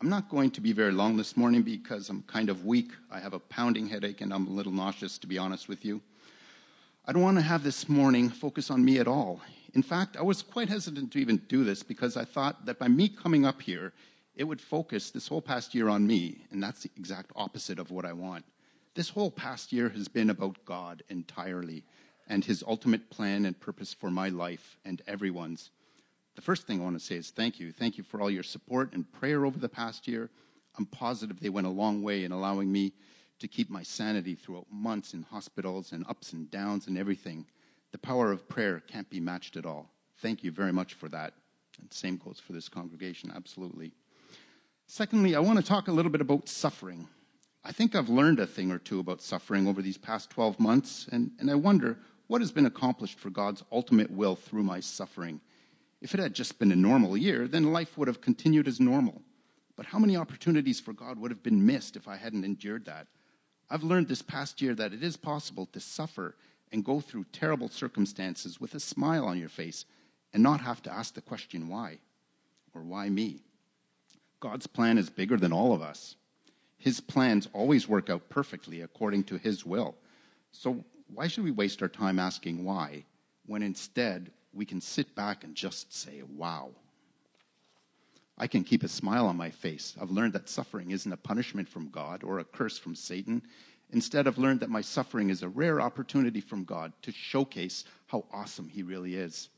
I'm 0.00 0.08
not 0.08 0.30
going 0.30 0.50
to 0.52 0.60
be 0.60 0.72
very 0.72 0.92
long 0.92 1.16
this 1.16 1.36
morning 1.36 1.62
because 1.62 2.08
I'm 2.08 2.22
kind 2.22 2.48
of 2.48 2.64
weak. 2.64 2.90
I 3.10 3.20
have 3.20 3.34
a 3.34 3.38
pounding 3.38 3.86
headache 3.86 4.22
and 4.22 4.32
I'm 4.32 4.46
a 4.46 4.50
little 4.50 4.72
nauseous, 4.72 5.18
to 5.18 5.26
be 5.26 5.36
honest 5.36 5.68
with 5.68 5.84
you. 5.84 6.00
I 7.06 7.12
don't 7.12 7.22
want 7.22 7.38
to 7.38 7.42
have 7.42 7.64
this 7.64 7.88
morning 7.88 8.28
focus 8.28 8.70
on 8.70 8.84
me 8.84 8.98
at 8.98 9.08
all. 9.08 9.40
In 9.72 9.82
fact, 9.82 10.18
I 10.18 10.22
was 10.22 10.42
quite 10.42 10.68
hesitant 10.68 11.10
to 11.12 11.18
even 11.18 11.38
do 11.48 11.64
this 11.64 11.82
because 11.82 12.16
I 12.16 12.24
thought 12.24 12.66
that 12.66 12.78
by 12.78 12.88
me 12.88 13.08
coming 13.08 13.46
up 13.46 13.62
here, 13.62 13.94
it 14.36 14.44
would 14.44 14.60
focus 14.60 15.10
this 15.10 15.26
whole 15.26 15.40
past 15.40 15.74
year 15.74 15.88
on 15.88 16.06
me, 16.06 16.42
and 16.50 16.62
that's 16.62 16.82
the 16.82 16.90
exact 16.96 17.32
opposite 17.34 17.78
of 17.78 17.90
what 17.90 18.04
I 18.04 18.12
want. 18.12 18.44
This 18.94 19.08
whole 19.08 19.30
past 19.30 19.72
year 19.72 19.88
has 19.88 20.08
been 20.08 20.28
about 20.28 20.62
God 20.66 21.02
entirely 21.08 21.84
and 22.28 22.44
His 22.44 22.62
ultimate 22.66 23.08
plan 23.08 23.46
and 23.46 23.58
purpose 23.58 23.94
for 23.94 24.10
my 24.10 24.28
life 24.28 24.76
and 24.84 25.00
everyone's. 25.06 25.70
The 26.36 26.42
first 26.42 26.66
thing 26.66 26.80
I 26.80 26.84
want 26.84 26.98
to 26.98 27.04
say 27.04 27.16
is 27.16 27.30
thank 27.30 27.58
you. 27.58 27.72
Thank 27.72 27.96
you 27.96 28.04
for 28.04 28.20
all 28.20 28.30
your 28.30 28.42
support 28.42 28.92
and 28.92 29.10
prayer 29.10 29.46
over 29.46 29.58
the 29.58 29.68
past 29.70 30.06
year. 30.06 30.28
I'm 30.76 30.86
positive 30.86 31.40
they 31.40 31.48
went 31.48 31.66
a 31.66 31.70
long 31.70 32.02
way 32.02 32.24
in 32.24 32.32
allowing 32.32 32.70
me 32.70 32.92
to 33.40 33.48
keep 33.48 33.70
my 33.70 33.82
sanity 33.82 34.34
throughout 34.34 34.66
months 34.70 35.14
in 35.14 35.22
hospitals 35.22 35.92
and 35.92 36.04
ups 36.08 36.32
and 36.32 36.50
downs 36.50 36.86
and 36.86 36.96
everything. 36.96 37.46
The 37.92 37.98
power 37.98 38.30
of 38.30 38.48
prayer 38.48 38.80
can't 38.86 39.10
be 39.10 39.20
matched 39.20 39.56
at 39.56 39.66
all. 39.66 39.90
Thank 40.18 40.44
you 40.44 40.50
very 40.50 40.72
much 40.72 40.94
for 40.94 41.08
that. 41.08 41.34
And 41.80 41.92
same 41.92 42.16
goes 42.16 42.38
for 42.38 42.52
this 42.52 42.68
congregation, 42.68 43.32
absolutely. 43.34 43.92
Secondly, 44.86 45.34
I 45.34 45.40
want 45.40 45.58
to 45.58 45.64
talk 45.64 45.88
a 45.88 45.92
little 45.92 46.10
bit 46.10 46.20
about 46.20 46.48
suffering. 46.48 47.08
I 47.64 47.72
think 47.72 47.94
I've 47.94 48.08
learned 48.08 48.40
a 48.40 48.46
thing 48.46 48.70
or 48.70 48.78
two 48.78 49.00
about 49.00 49.22
suffering 49.22 49.66
over 49.66 49.82
these 49.82 49.98
past 49.98 50.30
12 50.30 50.60
months, 50.60 51.08
and, 51.10 51.30
and 51.38 51.50
I 51.50 51.54
wonder 51.54 51.98
what 52.26 52.40
has 52.40 52.52
been 52.52 52.66
accomplished 52.66 53.18
for 53.18 53.30
God's 53.30 53.62
ultimate 53.72 54.10
will 54.10 54.36
through 54.36 54.62
my 54.62 54.80
suffering 54.80 55.40
if 56.00 56.14
it 56.14 56.20
had 56.20 56.34
just 56.34 56.58
been 56.58 56.72
a 56.72 56.76
normal 56.76 57.16
year, 57.16 57.46
then 57.46 57.72
life 57.72 57.98
would 57.98 58.08
have 58.08 58.20
continued 58.20 58.66
as 58.66 58.80
normal. 58.80 59.20
But 59.76 59.86
how 59.86 59.98
many 59.98 60.16
opportunities 60.16 60.80
for 60.80 60.92
God 60.92 61.18
would 61.18 61.30
have 61.30 61.42
been 61.42 61.64
missed 61.64 61.96
if 61.96 62.08
I 62.08 62.16
hadn't 62.16 62.44
endured 62.44 62.86
that? 62.86 63.06
I've 63.70 63.84
learned 63.84 64.08
this 64.08 64.22
past 64.22 64.60
year 64.60 64.74
that 64.74 64.92
it 64.92 65.02
is 65.02 65.16
possible 65.16 65.66
to 65.66 65.80
suffer 65.80 66.34
and 66.72 66.84
go 66.84 67.00
through 67.00 67.26
terrible 67.32 67.68
circumstances 67.68 68.60
with 68.60 68.74
a 68.74 68.80
smile 68.80 69.24
on 69.24 69.38
your 69.38 69.48
face 69.48 69.84
and 70.32 70.42
not 70.42 70.60
have 70.60 70.82
to 70.82 70.92
ask 70.92 71.14
the 71.14 71.20
question, 71.20 71.68
why? 71.68 71.98
Or 72.74 72.82
why 72.82 73.08
me? 73.08 73.42
God's 74.40 74.66
plan 74.66 74.98
is 74.98 75.10
bigger 75.10 75.36
than 75.36 75.52
all 75.52 75.72
of 75.72 75.82
us. 75.82 76.16
His 76.78 77.00
plans 77.00 77.48
always 77.52 77.88
work 77.88 78.10
out 78.10 78.28
perfectly 78.28 78.80
according 78.80 79.24
to 79.24 79.36
His 79.36 79.66
will. 79.66 79.94
So 80.50 80.84
why 81.12 81.28
should 81.28 81.44
we 81.44 81.50
waste 81.50 81.82
our 81.82 81.88
time 81.88 82.18
asking 82.18 82.64
why 82.64 83.04
when 83.46 83.62
instead 83.62 84.30
we 84.52 84.64
can 84.64 84.80
sit 84.80 85.14
back 85.14 85.44
and 85.44 85.54
just 85.54 85.92
say, 85.92 86.22
wow. 86.36 86.70
I 88.40 88.46
can 88.46 88.64
keep 88.64 88.82
a 88.82 88.88
smile 88.88 89.26
on 89.26 89.36
my 89.36 89.50
face. 89.50 89.94
I've 90.00 90.10
learned 90.10 90.32
that 90.32 90.48
suffering 90.48 90.92
isn't 90.92 91.12
a 91.12 91.16
punishment 91.18 91.68
from 91.68 91.90
God 91.90 92.24
or 92.24 92.38
a 92.38 92.44
curse 92.44 92.78
from 92.78 92.94
Satan. 92.94 93.42
Instead, 93.90 94.26
I've 94.26 94.38
learned 94.38 94.60
that 94.60 94.70
my 94.70 94.80
suffering 94.80 95.28
is 95.28 95.42
a 95.42 95.48
rare 95.50 95.78
opportunity 95.78 96.40
from 96.40 96.64
God 96.64 96.94
to 97.02 97.12
showcase 97.12 97.84
how 98.06 98.24
awesome 98.32 98.70
He 98.70 98.82
really 98.82 99.14
is. 99.14 99.50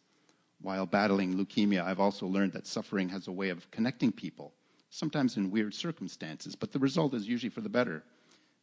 While 0.61 0.87
battling 0.87 1.37
leukemia, 1.37 1.85
I've 1.85 2.01
also 2.01 2.27
learned 2.27 2.55
that 2.55 2.67
suffering 2.67 3.09
has 3.11 3.29
a 3.29 3.33
way 3.33 3.51
of 3.51 3.71
connecting 3.71 4.11
people, 4.11 4.53
sometimes 4.91 5.37
in 5.37 5.53
weird 5.53 5.75
circumstances, 5.75 6.57
but 6.57 6.73
the 6.73 6.81
result 6.81 7.15
is 7.15 7.29
usually 7.29 7.51
for 7.51 7.61
the 7.61 7.69
better. 7.69 8.03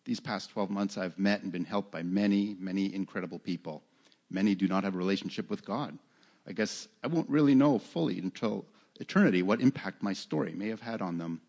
These 0.03 0.19
past 0.19 0.49
12 0.49 0.69
months, 0.69 0.97
I've 0.97 1.17
met 1.17 1.43
and 1.43 1.51
been 1.51 1.63
helped 1.63 1.93
by 1.93 2.03
many, 2.03 2.57
many 2.59 2.93
incredible 2.93 3.39
people. 3.39 3.83
Many 4.29 4.53
do 4.53 4.67
not 4.67 4.83
have 4.83 4.95
a 4.95 4.97
relationship 4.97 5.49
with 5.49 5.63
God. 5.63 5.97
I 6.45 6.51
guess 6.51 6.89
I 7.05 7.07
won't 7.07 7.29
really 7.29 7.55
know 7.55 7.79
fully 7.79 8.19
until 8.19 8.65
eternity 8.99 9.41
what 9.41 9.61
impact 9.61 10.03
my 10.03 10.13
story 10.13 10.53
may 10.53 10.67
have 10.69 10.81
had 10.81 11.01
on 11.01 11.17
them. 11.17 11.41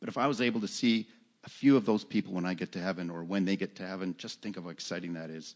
But 0.00 0.08
if 0.08 0.16
I 0.16 0.26
was 0.26 0.40
able 0.40 0.60
to 0.60 0.68
see 0.68 1.08
a 1.44 1.50
few 1.50 1.76
of 1.76 1.84
those 1.84 2.04
people 2.04 2.34
when 2.34 2.46
I 2.46 2.54
get 2.54 2.72
to 2.72 2.80
heaven 2.80 3.10
or 3.10 3.24
when 3.24 3.44
they 3.44 3.56
get 3.56 3.76
to 3.76 3.86
heaven, 3.86 4.14
just 4.18 4.42
think 4.42 4.56
of 4.56 4.64
how 4.64 4.70
exciting 4.70 5.14
that 5.14 5.30
is. 5.30 5.54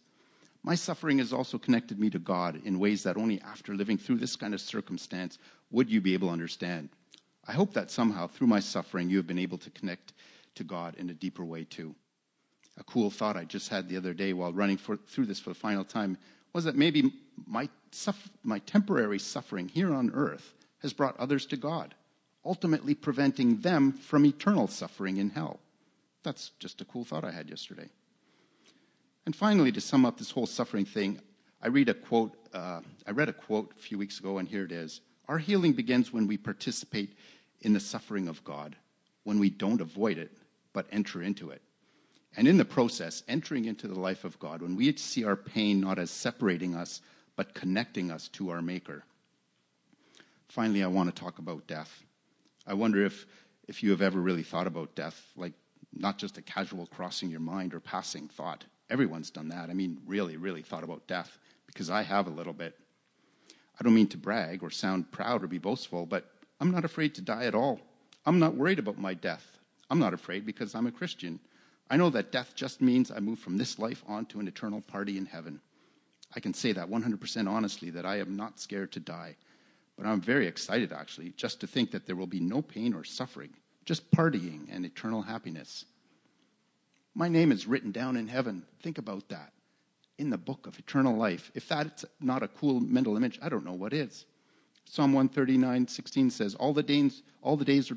My 0.62 0.74
suffering 0.74 1.18
has 1.18 1.32
also 1.32 1.58
connected 1.58 1.98
me 1.98 2.08
to 2.10 2.18
God 2.18 2.60
in 2.64 2.78
ways 2.78 3.02
that 3.02 3.18
only 3.18 3.40
after 3.42 3.74
living 3.74 3.98
through 3.98 4.16
this 4.16 4.34
kind 4.34 4.54
of 4.54 4.60
circumstance 4.60 5.38
would 5.70 5.90
you 5.90 6.00
be 6.00 6.14
able 6.14 6.28
to 6.28 6.32
understand. 6.32 6.88
I 7.46 7.52
hope 7.52 7.74
that 7.74 7.90
somehow 7.90 8.26
through 8.26 8.46
my 8.46 8.60
suffering 8.60 9.10
you 9.10 9.18
have 9.18 9.26
been 9.26 9.38
able 9.38 9.58
to 9.58 9.70
connect 9.70 10.14
to 10.54 10.64
God 10.64 10.94
in 10.96 11.10
a 11.10 11.14
deeper 11.14 11.44
way 11.44 11.64
too. 11.64 11.94
A 12.78 12.84
cool 12.84 13.10
thought 13.10 13.36
I 13.36 13.44
just 13.44 13.68
had 13.68 13.88
the 13.88 13.96
other 13.96 14.14
day 14.14 14.32
while 14.32 14.52
running 14.52 14.78
for, 14.78 14.96
through 14.96 15.26
this 15.26 15.38
for 15.38 15.50
the 15.50 15.54
final 15.54 15.84
time 15.84 16.16
was 16.54 16.64
that 16.64 16.76
maybe 16.76 17.12
my, 17.46 17.68
my 18.42 18.58
temporary 18.60 19.18
suffering 19.18 19.68
here 19.68 19.92
on 19.92 20.10
earth 20.14 20.54
has 20.84 20.92
brought 20.92 21.18
others 21.18 21.46
to 21.46 21.56
God, 21.56 21.94
ultimately 22.44 22.94
preventing 22.94 23.62
them 23.62 23.92
from 23.92 24.24
eternal 24.24 24.68
suffering 24.68 25.16
in 25.16 25.30
hell. 25.30 25.58
That's 26.22 26.50
just 26.60 26.80
a 26.80 26.84
cool 26.84 27.04
thought 27.04 27.24
I 27.24 27.32
had 27.32 27.50
yesterday. 27.50 27.88
And 29.26 29.34
finally, 29.34 29.72
to 29.72 29.80
sum 29.80 30.04
up 30.04 30.18
this 30.18 30.30
whole 30.30 30.46
suffering 30.46 30.84
thing, 30.84 31.20
I 31.62 31.68
read 31.68 31.88
a 31.88 31.94
quote. 31.94 32.36
Uh, 32.52 32.82
I 33.06 33.10
read 33.10 33.28
a 33.30 33.32
quote 33.32 33.72
a 33.76 33.80
few 33.80 33.98
weeks 33.98 34.20
ago, 34.20 34.38
and 34.38 34.46
here 34.46 34.64
it 34.64 34.72
is: 34.72 35.00
Our 35.26 35.38
healing 35.38 35.72
begins 35.72 36.12
when 36.12 36.26
we 36.26 36.36
participate 36.36 37.16
in 37.62 37.72
the 37.72 37.80
suffering 37.80 38.28
of 38.28 38.44
God, 38.44 38.76
when 39.24 39.38
we 39.38 39.50
don't 39.50 39.80
avoid 39.80 40.18
it 40.18 40.30
but 40.74 40.86
enter 40.92 41.22
into 41.22 41.48
it. 41.48 41.62
And 42.36 42.46
in 42.46 42.58
the 42.58 42.64
process, 42.66 43.22
entering 43.28 43.64
into 43.64 43.88
the 43.88 43.98
life 43.98 44.24
of 44.24 44.38
God, 44.38 44.60
when 44.60 44.76
we 44.76 44.94
see 44.96 45.24
our 45.24 45.36
pain 45.36 45.80
not 45.80 45.98
as 45.98 46.10
separating 46.10 46.74
us, 46.74 47.00
but 47.36 47.54
connecting 47.54 48.10
us 48.10 48.28
to 48.30 48.50
our 48.50 48.60
Maker. 48.60 49.04
Finally, 50.48 50.82
I 50.82 50.88
want 50.88 51.14
to 51.14 51.20
talk 51.20 51.38
about 51.38 51.66
death. 51.66 52.04
I 52.66 52.74
wonder 52.74 53.04
if, 53.04 53.26
if 53.68 53.82
you 53.82 53.90
have 53.90 54.02
ever 54.02 54.20
really 54.20 54.42
thought 54.42 54.66
about 54.66 54.94
death, 54.94 55.20
like 55.36 55.52
not 55.92 56.18
just 56.18 56.38
a 56.38 56.42
casual 56.42 56.86
crossing 56.86 57.30
your 57.30 57.40
mind 57.40 57.74
or 57.74 57.80
passing 57.80 58.28
thought. 58.28 58.64
Everyone's 58.90 59.30
done 59.30 59.48
that. 59.48 59.70
I 59.70 59.74
mean, 59.74 59.98
really, 60.06 60.36
really 60.36 60.62
thought 60.62 60.84
about 60.84 61.06
death, 61.06 61.38
because 61.66 61.90
I 61.90 62.02
have 62.02 62.26
a 62.26 62.30
little 62.30 62.52
bit. 62.52 62.78
I 63.78 63.82
don't 63.82 63.94
mean 63.94 64.08
to 64.08 64.16
brag 64.16 64.62
or 64.62 64.70
sound 64.70 65.10
proud 65.10 65.42
or 65.42 65.46
be 65.46 65.58
boastful, 65.58 66.06
but 66.06 66.30
I'm 66.60 66.70
not 66.70 66.84
afraid 66.84 67.14
to 67.16 67.22
die 67.22 67.44
at 67.44 67.54
all. 67.54 67.80
I'm 68.26 68.38
not 68.38 68.54
worried 68.54 68.78
about 68.78 68.98
my 68.98 69.14
death. 69.14 69.58
I'm 69.90 69.98
not 69.98 70.14
afraid 70.14 70.46
because 70.46 70.74
I'm 70.74 70.86
a 70.86 70.92
Christian. 70.92 71.40
I 71.90 71.96
know 71.96 72.10
that 72.10 72.32
death 72.32 72.54
just 72.54 72.80
means 72.80 73.10
I 73.10 73.20
move 73.20 73.38
from 73.38 73.58
this 73.58 73.78
life 73.78 74.02
on 74.06 74.26
to 74.26 74.40
an 74.40 74.48
eternal 74.48 74.80
party 74.80 75.18
in 75.18 75.26
heaven. 75.26 75.60
I 76.34 76.40
can 76.40 76.54
say 76.54 76.72
that 76.72 76.88
100% 76.88 77.48
honestly 77.48 77.90
that 77.90 78.06
I 78.06 78.18
am 78.18 78.36
not 78.36 78.58
scared 78.58 78.92
to 78.92 79.00
die. 79.00 79.36
But 79.96 80.06
I'm 80.06 80.20
very 80.20 80.46
excited, 80.46 80.92
actually, 80.92 81.30
just 81.36 81.60
to 81.60 81.66
think 81.66 81.90
that 81.92 82.06
there 82.06 82.16
will 82.16 82.26
be 82.26 82.40
no 82.40 82.62
pain 82.62 82.94
or 82.94 83.04
suffering, 83.04 83.50
just 83.84 84.10
partying 84.10 84.66
and 84.70 84.84
eternal 84.84 85.22
happiness. 85.22 85.84
My 87.14 87.28
name 87.28 87.52
is 87.52 87.66
written 87.66 87.92
down 87.92 88.16
in 88.16 88.26
heaven. 88.26 88.64
Think 88.82 88.98
about 88.98 89.28
that. 89.28 89.52
In 90.18 90.30
the 90.30 90.38
book 90.38 90.66
of 90.66 90.78
eternal 90.78 91.16
life. 91.16 91.50
If 91.54 91.68
that's 91.68 92.04
not 92.20 92.42
a 92.42 92.48
cool 92.48 92.80
mental 92.80 93.16
image, 93.16 93.38
I 93.42 93.48
don't 93.48 93.64
know 93.64 93.72
what 93.72 93.92
is. 93.92 94.26
Psalm 94.84 95.12
139, 95.12 95.88
16 95.88 96.30
says, 96.30 96.54
All 96.56 96.72
the 96.72 96.82
days, 96.82 97.22
all 97.40 97.56
the 97.56 97.64
days 97.64 97.90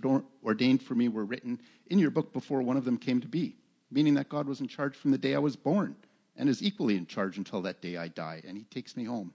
ordained 0.44 0.82
for 0.84 0.96
me 0.96 1.10
were 1.10 1.26
written 1.26 1.60
in 1.88 2.00
your 2.00 2.12
book 2.12 2.32
before 2.32 2.62
one 2.62 2.78
of 2.78 2.86
them 2.86 2.98
came 2.98 3.20
to 3.22 3.28
be 3.28 3.58
meaning 3.92 4.14
that 4.16 4.30
God 4.30 4.48
was 4.48 4.62
in 4.62 4.68
charge 4.68 4.96
from 4.96 5.12
the 5.12 5.18
day 5.18 5.36
I 5.36 5.40
was 5.40 5.56
born 5.56 5.96
and 6.36 6.50
is 6.50 6.62
equally 6.62 6.98
in 6.98 7.06
charge 7.06 7.38
until 7.38 7.62
that 7.64 7.82
day 7.82 7.98
I 7.98 8.10
die 8.10 8.42
and 8.48 8.58
he 8.58 8.64
takes 8.66 8.96
me 8.96 9.06
home. 9.06 9.34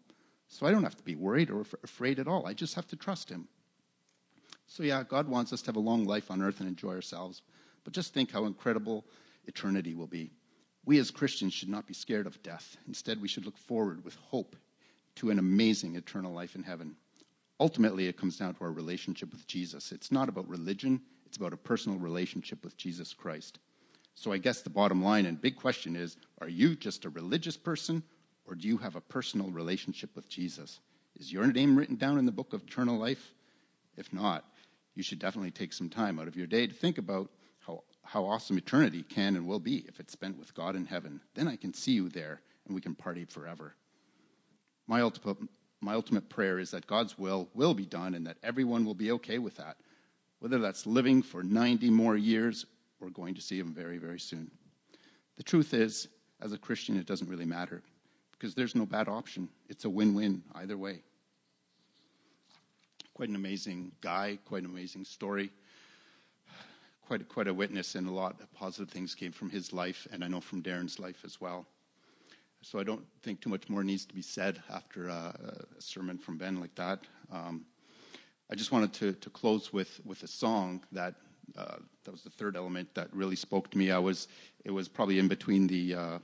So 0.53 0.67
I 0.67 0.71
don't 0.71 0.83
have 0.83 0.99
to 0.99 1.03
be 1.03 1.15
worried 1.15 1.51
or 1.51 1.65
afraid 1.83 2.19
at 2.19 2.29
all. 2.29 2.47
I 2.47 2.53
just 2.53 2.75
have 2.75 2.87
to 2.89 2.97
trust 2.97 3.31
him. 3.31 3.49
So, 4.67 4.83
yeah, 4.83 5.03
God 5.03 5.27
wants 5.27 5.51
us 5.51 5.63
to 5.63 5.67
have 5.69 5.77
a 5.77 5.81
long 5.81 6.05
life 6.05 6.31
on 6.31 6.43
earth 6.43 6.61
and 6.61 6.69
enjoy 6.69 6.93
ourselves. 6.95 7.41
but 7.85 7.95
just 7.95 8.13
think 8.13 8.31
how 8.31 8.45
incredible 8.45 9.07
eternity 9.47 9.95
will 9.95 10.07
be. 10.07 10.31
We 10.85 10.99
as 10.99 11.11
Christians 11.11 11.55
should 11.55 11.71
not 11.71 11.87
be 11.87 11.95
scared 11.95 12.27
of 12.27 12.43
death. 12.43 12.77
Instead, 12.87 13.21
we 13.21 13.29
should 13.29 13.47
look 13.47 13.57
forward 13.57 14.05
with 14.05 14.15
hope 14.17 14.55
to 15.17 15.31
an 15.31 15.39
amazing 15.39 15.97
eternal 15.97 16.35
life 16.35 16.55
in 16.55 16.63
heaven. 16.63 16.97
Ultimately, 17.59 18.07
it 18.07 18.19
comes 18.19 18.37
down 18.37 18.55
to 18.55 18.65
our 18.65 18.73
relationship 18.73 19.33
with 19.33 19.47
Jesus. 19.47 19.91
It's 19.91 20.13
not 20.13 20.29
about 20.29 20.49
religion, 20.49 21.01
it's 21.25 21.39
about 21.39 21.55
a 21.55 21.57
personal 21.57 21.99
relationship 21.99 22.63
with 22.63 22.77
Jesus 22.77 23.15
Christ. 23.15 23.59
So 24.15 24.33
I 24.33 24.39
guess 24.39 24.61
the 24.61 24.71
bottom 24.71 25.03
line 25.03 25.25
and 25.25 25.41
big 25.41 25.57
question 25.57 25.97
is 25.97 26.19
are 26.43 26.49
you 26.49 26.77
just 26.77 27.07
a 27.07 27.11
religious 27.11 27.57
person 27.57 28.03
or 28.53 28.55
do 28.55 28.69
you 28.69 28.77
have 28.77 28.97
a 28.97 29.01
personal 29.01 29.51
relationship 29.51 30.15
with 30.15 30.29
Jesus? 30.29 30.81
Is 31.19 31.33
your 31.33 31.47
name 31.47 31.75
written 31.75 31.97
down 31.97 32.19
in 32.19 32.27
the 32.27 32.33
book 32.33 32.53
of 32.53 32.63
eternal 32.65 32.99
life? 32.99 33.33
If 33.97 34.13
not, 34.13 34.45
you 34.95 35.03
should 35.03 35.19
definitely 35.19 35.53
take 35.53 35.73
some 35.73 35.89
time 35.89 36.19
out 36.19 36.29
of 36.29 36.37
your 36.37 36.47
day 36.47 36.67
to 36.67 36.75
think 36.75 36.99
about 36.99 37.31
how, 37.61 37.83
how 38.05 38.27
awesome 38.27 38.59
eternity 38.59 39.05
can 39.05 39.37
and 39.37 39.47
will 39.47 39.59
be 39.59 39.87
if 39.89 40.01
it's 40.01 40.13
spent 40.13 40.39
with 40.39 40.53
God 40.53 40.77
in 40.77 40.85
heaven. 40.85 41.19
Then 41.35 41.49
I 41.49 41.57
can 41.57 41.73
see 41.73 41.93
you 41.93 42.11
there 42.11 42.43
and 42.67 42.75
we 42.75 42.83
can 42.83 42.95
party 42.95 43.25
forever. 43.25 43.75
My 44.87 45.01
ultimate, 45.01 45.39
my 45.81 45.95
ultimate 45.95 46.29
prayer 46.29 46.59
is 46.59 46.73
that 46.73 46.87
God's 46.87 47.17
will 47.17 47.49
will 47.55 47.73
be 47.73 47.87
done 47.87 48.13
and 48.13 48.27
that 48.27 48.37
everyone 48.43 48.85
will 48.85 48.93
be 48.93 49.13
okay 49.13 49.39
with 49.39 49.57
that, 49.57 49.79
whether 50.41 50.59
that's 50.59 50.85
living 50.85 51.23
for 51.23 51.43
90 51.43 51.89
more 51.89 52.19
years 52.19 52.67
or 53.01 53.09
going 53.09 53.35
to 53.35 53.41
see 53.41 53.59
Him 53.59 53.73
very, 53.73 53.97
very 53.97 54.21
soon. 54.21 54.51
The 55.39 55.43
truth 55.43 55.73
is, 55.73 56.09
as 56.43 56.53
a 56.53 56.59
Christian, 56.59 56.99
it 56.99 57.07
doesn't 57.07 57.31
really 57.31 57.47
matter 57.47 57.83
because 58.43 58.57
there's 58.57 58.75
no 58.75 58.85
bad 58.85 59.07
option. 59.07 59.49
It's 59.69 59.85
a 59.85 59.91
win 59.91 60.15
win 60.15 60.43
either 60.57 60.77
way. 60.77 61.05
Quite 63.15 63.29
an 63.29 63.37
amazing 63.37 63.93
guy, 64.01 64.37
quite 64.45 64.65
an 64.65 64.69
amazing 64.69 65.05
story. 65.05 65.53
Quite, 67.07 67.29
quite 67.29 67.47
a 67.47 67.55
witness, 67.55 67.95
and 67.95 68.09
a 68.09 68.11
lot 68.11 68.41
of 68.41 68.53
positive 68.53 68.91
things 68.91 69.15
came 69.15 69.31
from 69.31 69.49
his 69.49 69.73
life, 69.73 70.09
and 70.11 70.25
I 70.25 70.29
know 70.29 70.41
from 70.41 70.61
Darren's 70.61 70.99
life 70.99 71.23
as 71.25 71.41
well. 71.41 71.67
So 72.63 72.81
I 72.81 72.83
don't 72.83 73.05
think 73.23 73.41
too 73.41 73.51
much 73.51 73.69
more 73.69 73.85
needs 73.85 74.07
to 74.07 74.15
be 74.15 74.23
said 74.23 74.61
after 74.71 75.09
a, 75.09 75.37
a 75.79 75.81
sermon 75.81 76.19
from 76.19 76.37
Ben 76.37 76.59
like 76.59 76.75
that. 76.75 77.01
Um, 77.31 77.65
I 78.51 78.57
just 78.57 78.73
wanted 78.73 78.93
to, 78.95 79.13
to 79.13 79.31
close 79.31 79.73
with, 79.73 80.01
with 80.05 80.23
a 80.25 80.29
song 80.29 80.83
that 80.91 81.15
uh, 81.57 81.77
that 82.05 82.11
was 82.11 82.23
the 82.23 82.31
third 82.31 82.57
element 82.57 82.93
that 82.95 83.09
really 83.13 83.37
spoke 83.37 83.71
to 83.71 83.79
me. 83.79 83.91
I 83.91 83.99
was 83.99 84.27
it 84.65 84.71
was 84.71 84.89
probably 84.89 85.19
in 85.19 85.29
between 85.29 85.67
the 85.67 85.95
uh, 85.95 86.19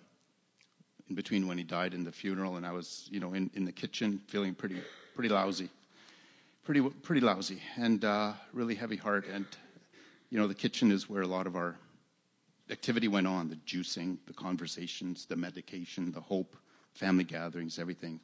in 1.08 1.14
between 1.14 1.46
when 1.46 1.58
he 1.58 1.64
died 1.64 1.94
and 1.94 2.06
the 2.06 2.12
funeral, 2.12 2.56
and 2.56 2.66
I 2.66 2.72
was, 2.72 3.08
you 3.10 3.20
know, 3.20 3.32
in, 3.34 3.50
in 3.54 3.64
the 3.64 3.72
kitchen 3.72 4.20
feeling 4.28 4.54
pretty, 4.54 4.80
pretty 5.14 5.28
lousy, 5.28 5.70
pretty, 6.64 6.82
pretty 6.82 7.20
lousy, 7.20 7.60
and 7.76 8.04
uh, 8.04 8.32
really 8.52 8.74
heavy 8.74 8.96
heart. 8.96 9.26
And, 9.32 9.46
you 10.30 10.38
know, 10.38 10.46
the 10.46 10.54
kitchen 10.54 10.92
is 10.92 11.08
where 11.08 11.22
a 11.22 11.26
lot 11.26 11.46
of 11.46 11.56
our 11.56 11.76
activity 12.70 13.08
went 13.08 13.26
on 13.26 13.48
the 13.48 13.56
juicing, 13.56 14.18
the 14.26 14.34
conversations, 14.34 15.24
the 15.24 15.36
medication, 15.36 16.12
the 16.12 16.20
hope, 16.20 16.56
family 16.92 17.24
gatherings, 17.24 17.78
everything. 17.78 18.20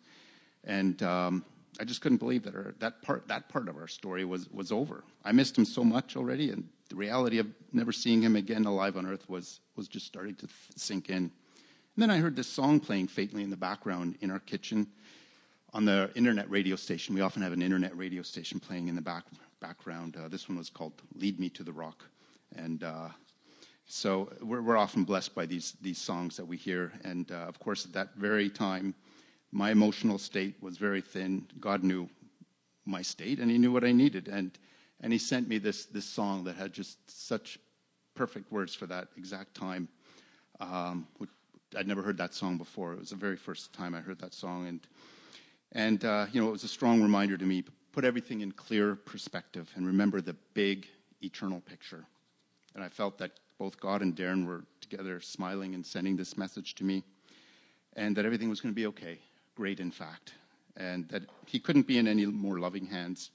And 0.64 1.03
um, 1.03 1.44
I 1.81 1.85
just 1.85 2.03
couldn't 2.03 2.18
believe 2.18 2.42
that 2.44 2.55
our, 2.55 2.75
that, 2.81 3.01
part, 3.03 3.27
that 3.29 3.49
part 3.49 3.68
of 3.68 3.77
our 3.77 3.88
story 3.88 4.27
was, 4.27 4.51
was 4.51 4.70
over. 4.70 5.05
I 5.25 5.33
missed 5.33 5.57
him 5.57 5.64
so 5.64 5.83
much 5.83 6.16
already, 6.16 6.51
and 6.51 6.68
the 6.90 6.97
reality 6.97 7.38
of 7.38 7.47
never 7.73 7.92
seeing 7.92 8.20
him 8.20 8.37
again 8.37 8.66
alive 8.66 8.99
on 8.99 9.07
earth 9.07 9.29
was, 9.29 9.61
was 9.75 9.88
just 9.88 10.05
starting 10.05 10.35
to 10.37 10.49
sink 10.77 11.09
in. 11.09 11.31
And 11.96 12.02
then 12.02 12.11
I 12.11 12.18
heard 12.18 12.35
this 12.35 12.48
song 12.48 12.80
playing 12.80 13.07
faintly 13.07 13.44
in 13.44 13.50
the 13.50 13.57
background 13.57 14.16
in 14.20 14.28
our 14.33 14.40
kitchen 14.40 14.88
on 15.72 15.85
the 15.85 16.11
internet 16.16 16.50
radio 16.50 16.74
station. 16.74 17.14
We 17.14 17.20
often 17.20 17.40
have 17.40 17.52
an 17.52 17.62
internet 17.62 17.96
radio 17.96 18.22
station 18.22 18.59
playing 18.59 18.88
in 18.88 18.96
the 18.96 19.00
back, 19.00 19.22
background. 19.61 20.16
Uh, 20.16 20.26
this 20.26 20.48
one 20.48 20.59
was 20.59 20.68
called 20.68 20.94
Lead 21.14 21.38
Me 21.38 21.48
to 21.50 21.62
the 21.62 21.72
Rock. 21.72 22.04
And 22.57 22.83
uh, 22.83 23.11
so 23.87 24.28
we're, 24.42 24.61
we're, 24.61 24.76
often 24.76 25.04
blessed 25.04 25.37
by 25.37 25.46
these, 25.46 25.76
these 25.83 25.98
songs 25.98 26.37
that 26.37 26.44
we 26.44 26.57
hear. 26.57 26.92
And 27.04 27.30
uh, 27.30 27.46
of 27.46 27.61
course, 27.61 27.85
at 27.85 27.92
that 27.92 28.16
very 28.16 28.50
time, 28.50 28.92
my 29.52 29.70
emotional 29.70 30.18
state 30.18 30.57
was 30.61 30.78
very 30.78 31.00
thin. 31.00 31.46
God 31.61 31.85
knew 31.85 32.09
my 32.87 33.02
state 33.02 33.38
and 33.38 33.48
He 33.48 33.57
knew 33.57 33.70
what 33.70 33.85
I 33.85 33.92
needed. 33.92 34.26
And, 34.26 34.50
and 35.00 35.12
He 35.12 35.18
sent 35.20 35.46
me 35.46 35.59
this, 35.59 35.87
this 35.87 36.07
song 36.07 36.42
that 36.42 36.57
had 36.57 36.72
just 36.72 36.98
such 37.09 37.57
perfect 38.16 38.50
words 38.50 38.74
for 38.74 38.87
that 38.87 39.07
exact 39.16 39.54
time, 39.54 39.88
um, 40.59 41.07
which 41.18 41.30
I'd 41.76 41.88
never 41.88 42.02
heard 42.02 42.16
that 42.18 42.34
song 42.34 42.56
before. 42.56 42.92
It 42.92 43.00
was 43.00 43.10
the 43.10 43.16
very 43.16 43.37
first 43.37 43.72
time 43.72 43.94
I 43.94 44.00
heard 44.00 44.18
that 44.20 44.34
song, 44.34 44.66
and 44.66 44.80
and 45.72 46.04
uh, 46.04 46.26
you 46.32 46.40
know 46.40 46.48
it 46.48 46.52
was 46.52 46.64
a 46.64 46.68
strong 46.68 47.02
reminder 47.02 47.37
to 47.37 47.44
me. 47.44 47.64
Put 47.92 48.04
everything 48.04 48.40
in 48.40 48.52
clear 48.52 48.96
perspective 48.96 49.70
and 49.76 49.87
remember 49.87 50.20
the 50.20 50.34
big 50.54 50.87
eternal 51.22 51.60
picture. 51.60 52.04
And 52.74 52.82
I 52.82 52.88
felt 52.88 53.18
that 53.18 53.32
both 53.58 53.78
God 53.78 54.02
and 54.02 54.16
Darren 54.16 54.46
were 54.46 54.64
together, 54.80 55.20
smiling 55.20 55.74
and 55.74 55.87
sending 55.87 56.16
this 56.16 56.37
message 56.37 56.74
to 56.76 56.84
me, 56.84 57.04
and 57.94 58.16
that 58.16 58.24
everything 58.24 58.48
was 58.48 58.60
going 58.60 58.74
to 58.74 58.76
be 58.76 58.87
okay, 58.87 59.18
great 59.54 59.78
in 59.78 59.92
fact, 59.92 60.34
and 60.76 61.08
that 61.08 61.22
he 61.46 61.60
couldn't 61.60 61.87
be 61.87 61.98
in 61.98 62.08
any 62.08 62.26
more 62.26 62.58
loving 62.58 62.87
hands. 62.87 63.30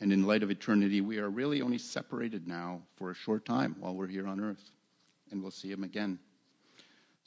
And 0.00 0.12
in 0.12 0.26
light 0.26 0.42
of 0.42 0.50
eternity, 0.50 1.00
we 1.00 1.18
are 1.18 1.28
really 1.28 1.60
only 1.60 1.78
separated 1.78 2.46
now 2.46 2.80
for 2.96 3.10
a 3.10 3.14
short 3.14 3.44
time 3.44 3.76
while 3.80 3.94
we're 3.94 4.06
here 4.06 4.28
on 4.28 4.40
earth, 4.40 4.70
and 5.30 5.42
we'll 5.42 5.50
see 5.50 5.70
him 5.70 5.84
again. 5.84 6.18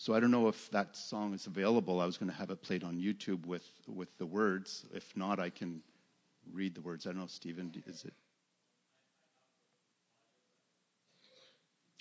So 0.01 0.15
I 0.15 0.19
don't 0.19 0.31
know 0.31 0.47
if 0.47 0.71
that 0.71 0.97
song 0.97 1.35
is 1.35 1.45
available. 1.45 2.01
I 2.01 2.07
was 2.07 2.17
going 2.17 2.31
to 2.31 2.35
have 2.35 2.49
it 2.49 2.63
played 2.63 2.83
on 2.83 2.97
YouTube 2.97 3.45
with, 3.45 3.69
with 3.87 4.09
the 4.17 4.25
words. 4.25 4.83
If 4.95 5.15
not, 5.15 5.39
I 5.39 5.51
can 5.51 5.83
read 6.51 6.73
the 6.73 6.81
words. 6.81 7.05
I 7.05 7.11
don't 7.11 7.19
know, 7.19 7.27
Stephen, 7.27 7.71
is 7.85 8.03
it? 8.03 8.13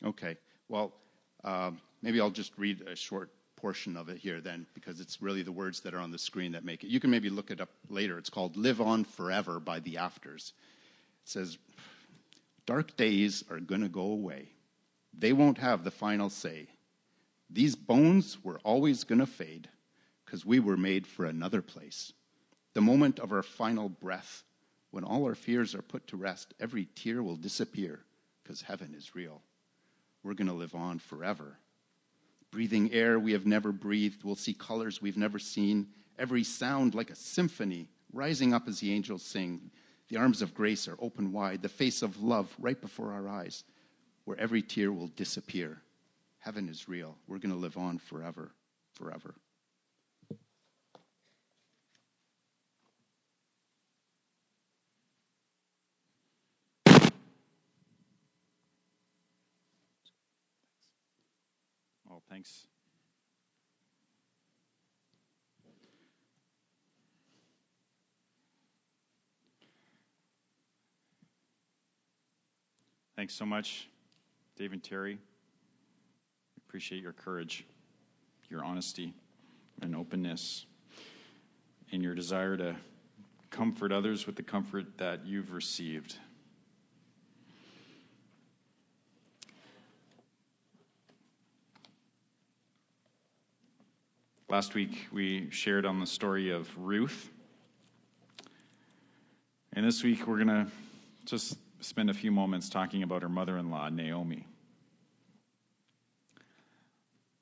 Okay. 0.03 0.39
Well, 0.71 0.95
um, 1.45 1.79
maybe 2.01 2.23
I'll 2.23 2.31
just 2.31 2.57
read 2.57 2.81
a 2.89 2.97
short 2.97 3.29
portion 3.57 3.99
of 3.99 4.09
it 4.09 4.17
here 4.17 4.41
then, 4.41 4.65
because 4.73 5.01
it's 5.01 5.21
really 5.21 5.43
the 5.43 5.53
words 5.53 5.81
that 5.81 5.93
are 5.93 6.01
on 6.01 6.11
the 6.11 6.17
screen 6.17 6.53
that 6.53 6.65
make 6.65 6.83
it. 6.83 6.89
You 6.89 7.01
can 7.01 7.11
maybe 7.11 7.29
look 7.29 7.51
it 7.51 7.61
up 7.61 7.69
later. 7.91 8.17
It's 8.17 8.31
called 8.31 8.57
Live 8.57 8.81
On 8.81 9.05
Forever 9.05 9.61
by 9.61 9.81
The 9.81 9.99
Afters. 9.99 10.55
It 11.25 11.29
says, 11.29 11.59
Dark 12.65 12.97
days 12.97 13.45
are 13.51 13.61
going 13.61 13.83
to 13.83 13.91
go 13.91 14.07
away. 14.07 14.49
They 15.13 15.35
won't 15.35 15.59
have 15.59 15.85
the 15.85 15.91
final 15.91 16.31
say. 16.31 16.69
These 17.53 17.75
bones 17.75 18.43
were 18.45 18.61
always 18.63 19.03
going 19.03 19.19
to 19.19 19.27
fade 19.27 19.69
because 20.25 20.47
we 20.47 20.61
were 20.61 20.77
made 20.77 21.07
for 21.07 21.25
another 21.25 21.61
place. 21.61 22.13
The 22.75 22.81
moment 22.81 23.19
of 23.19 23.33
our 23.33 23.43
final 23.43 23.89
breath, 23.89 24.45
when 24.93 25.03
all 25.03 25.25
our 25.25 25.35
fears 25.35 25.75
are 25.75 25.83
put 25.83 26.07
to 26.09 26.17
rest, 26.17 26.55
every 26.61 26.87
tear 26.95 27.23
will 27.25 27.37
disappear 27.37 28.05
because 28.43 28.63
heaven 28.63 28.95
is 28.97 29.17
real. 29.17 29.43
We're 30.23 30.35
going 30.35 30.47
to 30.47 30.53
live 30.53 30.77
on 30.77 31.01
forever. 31.01 31.59
Breathing 32.53 32.93
air 32.93 33.19
we 33.19 33.33
have 33.33 33.47
never 33.47 33.73
breathed, 33.73 34.23
we'll 34.23 34.37
see 34.37 34.55
colors 34.55 35.03
we've 35.03 35.17
never 35.17 35.41
seen, 35.41 35.89
every 36.19 36.45
sound 36.45 36.95
like 36.95 37.11
a 37.11 37.17
symphony 37.17 37.89
rising 38.13 38.55
up 38.55 38.69
as 38.69 38.79
the 38.79 38.93
angels 38.93 39.23
sing. 39.23 39.71
The 40.09 40.19
arms 40.19 40.43
of 40.43 40.55
grace 40.55 40.87
are 40.87 40.97
open 41.01 41.33
wide, 41.33 41.63
the 41.63 41.69
face 41.69 42.03
of 42.03 42.23
love 42.23 42.55
right 42.61 42.81
before 42.81 43.13
our 43.13 43.29
eyes, 43.29 43.65
where 44.25 44.39
every 44.39 44.63
tear 44.63 44.93
will 44.93 45.09
disappear 45.09 45.83
Heaven 46.41 46.69
is 46.71 46.89
real. 46.89 47.17
We're 47.29 47.39
going 47.39 47.53
to 47.53 47.59
live 47.59 47.77
on 47.77 47.99
forever, 47.99 48.51
forever. 48.95 49.35
Oh, 62.11 62.23
thanks. 62.31 62.67
Thanks 73.15 73.35
so 73.35 73.45
much, 73.45 73.91
Dave 74.57 74.73
and 74.73 74.83
Terry. 74.83 75.19
Appreciate 76.71 77.03
your 77.03 77.13
courage, 77.13 77.65
your 78.49 78.63
honesty, 78.63 79.13
and 79.83 79.97
openness, 79.97 80.67
and 81.91 82.01
your 82.01 82.15
desire 82.15 82.57
to 82.57 82.77
comfort 83.51 83.91
others 83.91 84.25
with 84.25 84.37
the 84.37 84.45
comfort 84.45 84.97
that 84.97 85.27
you've 85.27 85.53
received. 85.53 86.15
Last 94.49 94.75
week, 94.75 95.09
we 95.11 95.51
shared 95.51 95.85
on 95.85 95.99
the 95.99 96.07
story 96.07 96.51
of 96.51 96.71
Ruth. 96.79 97.31
And 99.73 99.85
this 99.85 100.05
week, 100.05 100.25
we're 100.29 100.45
going 100.45 100.47
to 100.47 100.67
just 101.25 101.59
spend 101.81 102.11
a 102.11 102.15
few 102.15 102.31
moments 102.31 102.69
talking 102.69 103.03
about 103.03 103.23
her 103.23 103.29
mother 103.29 103.59
in 103.59 103.73
law, 103.73 103.89
Naomi. 103.89 104.47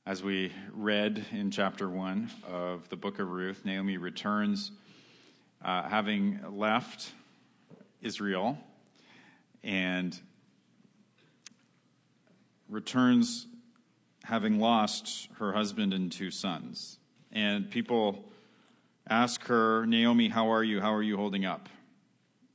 As 0.09 0.23
we 0.23 0.51
read 0.73 1.27
in 1.33 1.51
chapter 1.51 1.87
1 1.87 2.31
of 2.51 2.89
the 2.89 2.97
book 2.97 3.19
of 3.19 3.29
Ruth, 3.29 3.67
Naomi 3.67 3.99
returns 3.99 4.73
uh, 5.63 5.87
having 5.87 6.41
left 6.51 7.13
Israel 8.01 8.57
and 9.63 10.19
returns 12.71 13.49
having 14.25 14.59
lost 14.59 15.29
her 15.41 15.53
husband 15.53 15.93
and 15.93 16.11
two 16.11 16.31
sons. 16.31 16.99
And 17.31 17.71
people 17.71 18.25
ask 19.11 19.45
her, 19.45 19.85
Naomi, 19.85 20.29
how 20.29 20.51
are 20.51 20.65
you? 20.65 20.81
How 20.81 20.95
are 20.95 21.03
you 21.03 21.19
holding 21.19 21.45
up? 21.45 21.69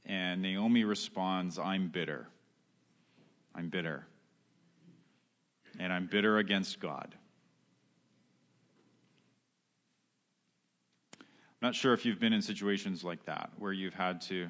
And 0.08 0.42
Naomi 0.42 0.86
responds, 0.86 1.60
I'm 1.60 1.90
bitter. 1.90 2.26
I'm 3.54 3.70
bitter. 3.70 4.08
And 5.78 5.94
I'm 5.94 6.08
bitter 6.08 6.40
against 6.40 6.80
God. 6.80 7.14
Not 11.64 11.74
sure 11.74 11.94
if 11.94 12.06
you've 12.06 12.20
been 12.20 12.34
in 12.34 12.42
situations 12.42 13.06
like 13.06 13.24
that 13.24 13.50
where 13.58 13.72
you've 13.72 13.94
had 13.94 14.20
to 14.20 14.50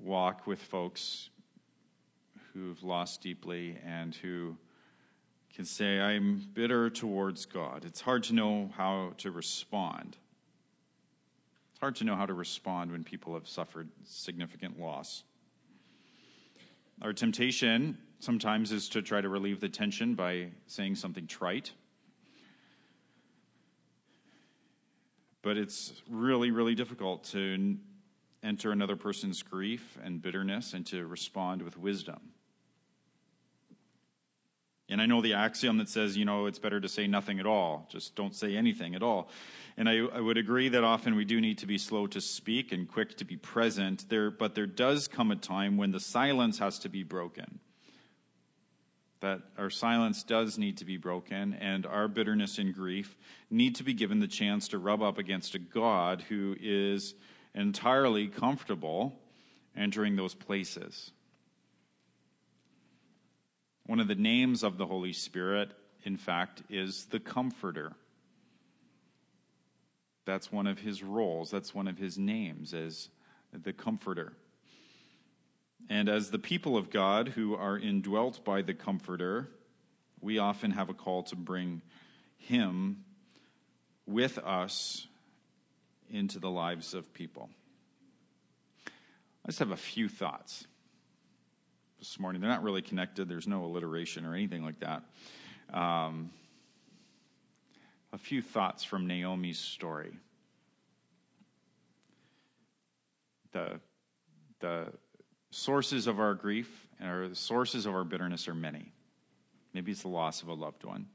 walk 0.00 0.46
with 0.46 0.62
folks 0.62 1.30
who've 2.52 2.80
lost 2.84 3.22
deeply 3.22 3.76
and 3.84 4.14
who 4.14 4.56
can 5.52 5.64
say, 5.64 5.98
I'm 5.98 6.46
bitter 6.54 6.90
towards 6.90 7.44
God. 7.44 7.84
It's 7.84 8.00
hard 8.00 8.22
to 8.24 8.34
know 8.34 8.70
how 8.76 9.14
to 9.18 9.32
respond. 9.32 10.16
It's 11.72 11.80
hard 11.80 11.96
to 11.96 12.04
know 12.04 12.14
how 12.14 12.26
to 12.26 12.34
respond 12.34 12.92
when 12.92 13.02
people 13.02 13.34
have 13.34 13.48
suffered 13.48 13.88
significant 14.04 14.78
loss. 14.78 15.24
Our 17.02 17.12
temptation 17.12 17.98
sometimes 18.20 18.70
is 18.70 18.88
to 18.90 19.02
try 19.02 19.20
to 19.20 19.28
relieve 19.28 19.58
the 19.58 19.68
tension 19.68 20.14
by 20.14 20.50
saying 20.68 20.94
something 20.94 21.26
trite. 21.26 21.72
But 25.42 25.56
it's 25.56 25.92
really, 26.08 26.50
really 26.50 26.74
difficult 26.74 27.24
to 27.24 27.76
enter 28.42 28.72
another 28.72 28.96
person's 28.96 29.42
grief 29.42 29.98
and 30.02 30.20
bitterness 30.20 30.74
and 30.74 30.86
to 30.86 31.06
respond 31.06 31.62
with 31.62 31.78
wisdom. 31.78 32.32
And 34.90 35.00
I 35.00 35.06
know 35.06 35.22
the 35.22 35.34
axiom 35.34 35.78
that 35.78 35.88
says, 35.88 36.16
you 36.16 36.24
know, 36.24 36.46
it's 36.46 36.58
better 36.58 36.80
to 36.80 36.88
say 36.88 37.06
nothing 37.06 37.38
at 37.38 37.46
all. 37.46 37.86
Just 37.90 38.16
don't 38.16 38.34
say 38.34 38.56
anything 38.56 38.96
at 38.96 39.04
all. 39.04 39.28
And 39.76 39.88
I, 39.88 39.98
I, 39.98 40.20
would 40.20 40.36
agree 40.36 40.68
that 40.68 40.82
often 40.82 41.14
we 41.14 41.24
do 41.24 41.40
need 41.40 41.58
to 41.58 41.66
be 41.66 41.78
slow 41.78 42.08
to 42.08 42.20
speak 42.20 42.72
and 42.72 42.88
quick 42.88 43.16
to 43.18 43.24
be 43.24 43.36
present. 43.36 44.08
There, 44.08 44.32
but 44.32 44.56
there 44.56 44.66
does 44.66 45.06
come 45.06 45.30
a 45.30 45.36
time 45.36 45.76
when 45.76 45.92
the 45.92 46.00
silence 46.00 46.58
has 46.58 46.80
to 46.80 46.88
be 46.88 47.04
broken. 47.04 47.60
That 49.20 49.42
our 49.58 49.70
silence 49.70 50.22
does 50.22 50.56
need 50.56 50.78
to 50.78 50.84
be 50.84 50.96
broken, 50.96 51.54
and 51.54 51.84
our 51.84 52.08
bitterness 52.08 52.58
and 52.58 52.74
grief 52.74 53.16
need 53.50 53.74
to 53.76 53.84
be 53.84 53.92
given 53.92 54.18
the 54.18 54.26
chance 54.26 54.68
to 54.68 54.78
rub 54.78 55.02
up 55.02 55.18
against 55.18 55.54
a 55.54 55.58
God 55.58 56.22
who 56.22 56.56
is 56.58 57.14
entirely 57.54 58.28
comfortable 58.28 59.18
entering 59.76 60.16
those 60.16 60.34
places. 60.34 61.10
One 63.86 64.00
of 64.00 64.08
the 64.08 64.14
names 64.14 64.62
of 64.62 64.78
the 64.78 64.86
Holy 64.86 65.12
Spirit, 65.12 65.72
in 66.04 66.16
fact, 66.16 66.62
is 66.70 67.06
the 67.06 67.20
Comforter. 67.20 67.92
That's 70.24 70.52
one 70.52 70.66
of 70.66 70.78
his 70.78 71.02
roles, 71.02 71.50
that's 71.50 71.74
one 71.74 71.88
of 71.88 71.98
his 71.98 72.16
names 72.16 72.72
as 72.72 73.08
the 73.52 73.72
Comforter. 73.72 74.32
And 75.90 76.08
as 76.08 76.30
the 76.30 76.38
people 76.38 76.76
of 76.76 76.88
God 76.88 77.30
who 77.30 77.56
are 77.56 77.76
indwelt 77.76 78.44
by 78.44 78.62
the 78.62 78.72
Comforter, 78.72 79.48
we 80.20 80.38
often 80.38 80.70
have 80.70 80.88
a 80.88 80.94
call 80.94 81.24
to 81.24 81.36
bring 81.36 81.82
him 82.38 83.04
with 84.06 84.38
us 84.38 85.08
into 86.08 86.38
the 86.38 86.48
lives 86.48 86.94
of 86.94 87.12
people. 87.12 87.50
I 89.44 89.48
just 89.48 89.58
have 89.58 89.72
a 89.72 89.76
few 89.76 90.08
thoughts 90.08 90.64
this 91.98 92.20
morning. 92.20 92.40
They're 92.40 92.50
not 92.50 92.62
really 92.62 92.82
connected, 92.82 93.28
there's 93.28 93.48
no 93.48 93.64
alliteration 93.64 94.24
or 94.24 94.34
anything 94.34 94.64
like 94.64 94.78
that. 94.80 95.02
Um, 95.76 96.30
a 98.12 98.18
few 98.18 98.42
thoughts 98.42 98.84
from 98.84 99.08
Naomi's 99.08 99.58
story. 99.58 100.12
The, 103.50 103.80
the 104.60 104.92
sources 105.50 106.06
of 106.06 106.20
our 106.20 106.34
grief 106.34 106.88
and 106.98 107.08
our 107.08 107.34
sources 107.34 107.86
of 107.86 107.94
our 107.94 108.04
bitterness 108.04 108.48
are 108.48 108.54
many. 108.54 108.92
Maybe 109.72 109.92
it's 109.92 110.02
the 110.02 110.08
loss 110.08 110.42
of 110.42 110.48
a 110.48 110.54
loved 110.54 110.84
one. 110.84 111.06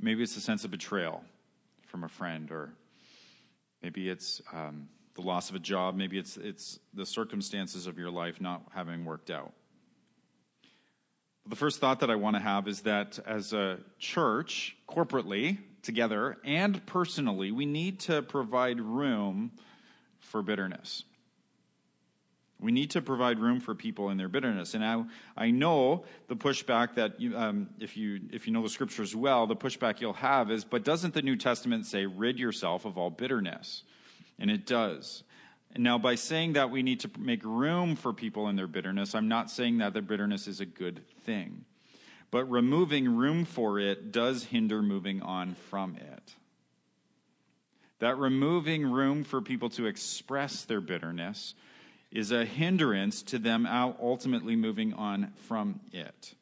Maybe 0.00 0.22
it's 0.22 0.34
the 0.34 0.40
sense 0.40 0.64
of 0.64 0.70
betrayal 0.70 1.24
from 1.86 2.04
a 2.04 2.08
friend, 2.08 2.50
or 2.50 2.72
maybe 3.82 4.08
it's 4.08 4.40
um, 4.52 4.88
the 5.14 5.22
loss 5.22 5.50
of 5.50 5.56
a 5.56 5.58
job. 5.58 5.94
Maybe 5.94 6.18
it's, 6.18 6.36
it's 6.36 6.78
the 6.94 7.04
circumstances 7.04 7.86
of 7.86 7.98
your 7.98 8.10
life 8.10 8.40
not 8.40 8.62
having 8.74 9.04
worked 9.04 9.30
out. 9.30 9.52
The 11.46 11.56
first 11.56 11.80
thought 11.80 12.00
that 12.00 12.10
I 12.10 12.16
want 12.16 12.36
to 12.36 12.42
have 12.42 12.68
is 12.68 12.82
that 12.82 13.18
as 13.26 13.52
a 13.52 13.78
church, 13.98 14.76
corporately, 14.88 15.58
together, 15.82 16.36
and 16.44 16.84
personally, 16.86 17.50
we 17.50 17.66
need 17.66 18.00
to 18.00 18.22
provide 18.22 18.80
room 18.80 19.52
for 20.18 20.42
bitterness. 20.42 21.04
We 22.60 22.72
need 22.72 22.90
to 22.90 23.00
provide 23.00 23.38
room 23.38 23.58
for 23.58 23.74
people 23.74 24.10
in 24.10 24.18
their 24.18 24.28
bitterness. 24.28 24.74
And 24.74 24.84
I, 24.84 25.02
I 25.36 25.50
know 25.50 26.04
the 26.28 26.36
pushback 26.36 26.96
that, 26.96 27.20
you, 27.20 27.36
um, 27.36 27.70
if, 27.80 27.96
you, 27.96 28.20
if 28.32 28.46
you 28.46 28.52
know 28.52 28.62
the 28.62 28.68
scriptures 28.68 29.16
well, 29.16 29.46
the 29.46 29.56
pushback 29.56 30.00
you'll 30.00 30.12
have 30.12 30.50
is, 30.50 30.64
but 30.64 30.84
doesn't 30.84 31.14
the 31.14 31.22
New 31.22 31.36
Testament 31.36 31.86
say, 31.86 32.04
rid 32.04 32.38
yourself 32.38 32.84
of 32.84 32.98
all 32.98 33.08
bitterness? 33.08 33.82
And 34.38 34.50
it 34.50 34.66
does. 34.66 35.22
And 35.74 35.84
now, 35.84 35.98
by 35.98 36.16
saying 36.16 36.54
that 36.54 36.70
we 36.70 36.82
need 36.82 37.00
to 37.00 37.10
make 37.18 37.44
room 37.44 37.94
for 37.94 38.12
people 38.12 38.48
in 38.48 38.56
their 38.56 38.66
bitterness, 38.66 39.14
I'm 39.14 39.28
not 39.28 39.50
saying 39.50 39.78
that 39.78 39.92
their 39.92 40.02
bitterness 40.02 40.48
is 40.48 40.60
a 40.60 40.66
good 40.66 41.06
thing. 41.24 41.64
But 42.30 42.44
removing 42.44 43.16
room 43.16 43.44
for 43.44 43.78
it 43.78 44.12
does 44.12 44.44
hinder 44.44 44.82
moving 44.82 45.22
on 45.22 45.54
from 45.70 45.96
it. 45.96 46.34
That 48.00 48.18
removing 48.18 48.90
room 48.90 49.24
for 49.24 49.40
people 49.40 49.68
to 49.70 49.86
express 49.86 50.64
their 50.64 50.80
bitterness 50.80 51.54
is 52.10 52.32
a 52.32 52.44
hindrance 52.44 53.22
to 53.22 53.38
them 53.38 53.66
ultimately 54.00 54.56
moving 54.56 54.92
on 54.94 55.32
from 55.46 55.80
it. 55.92 56.34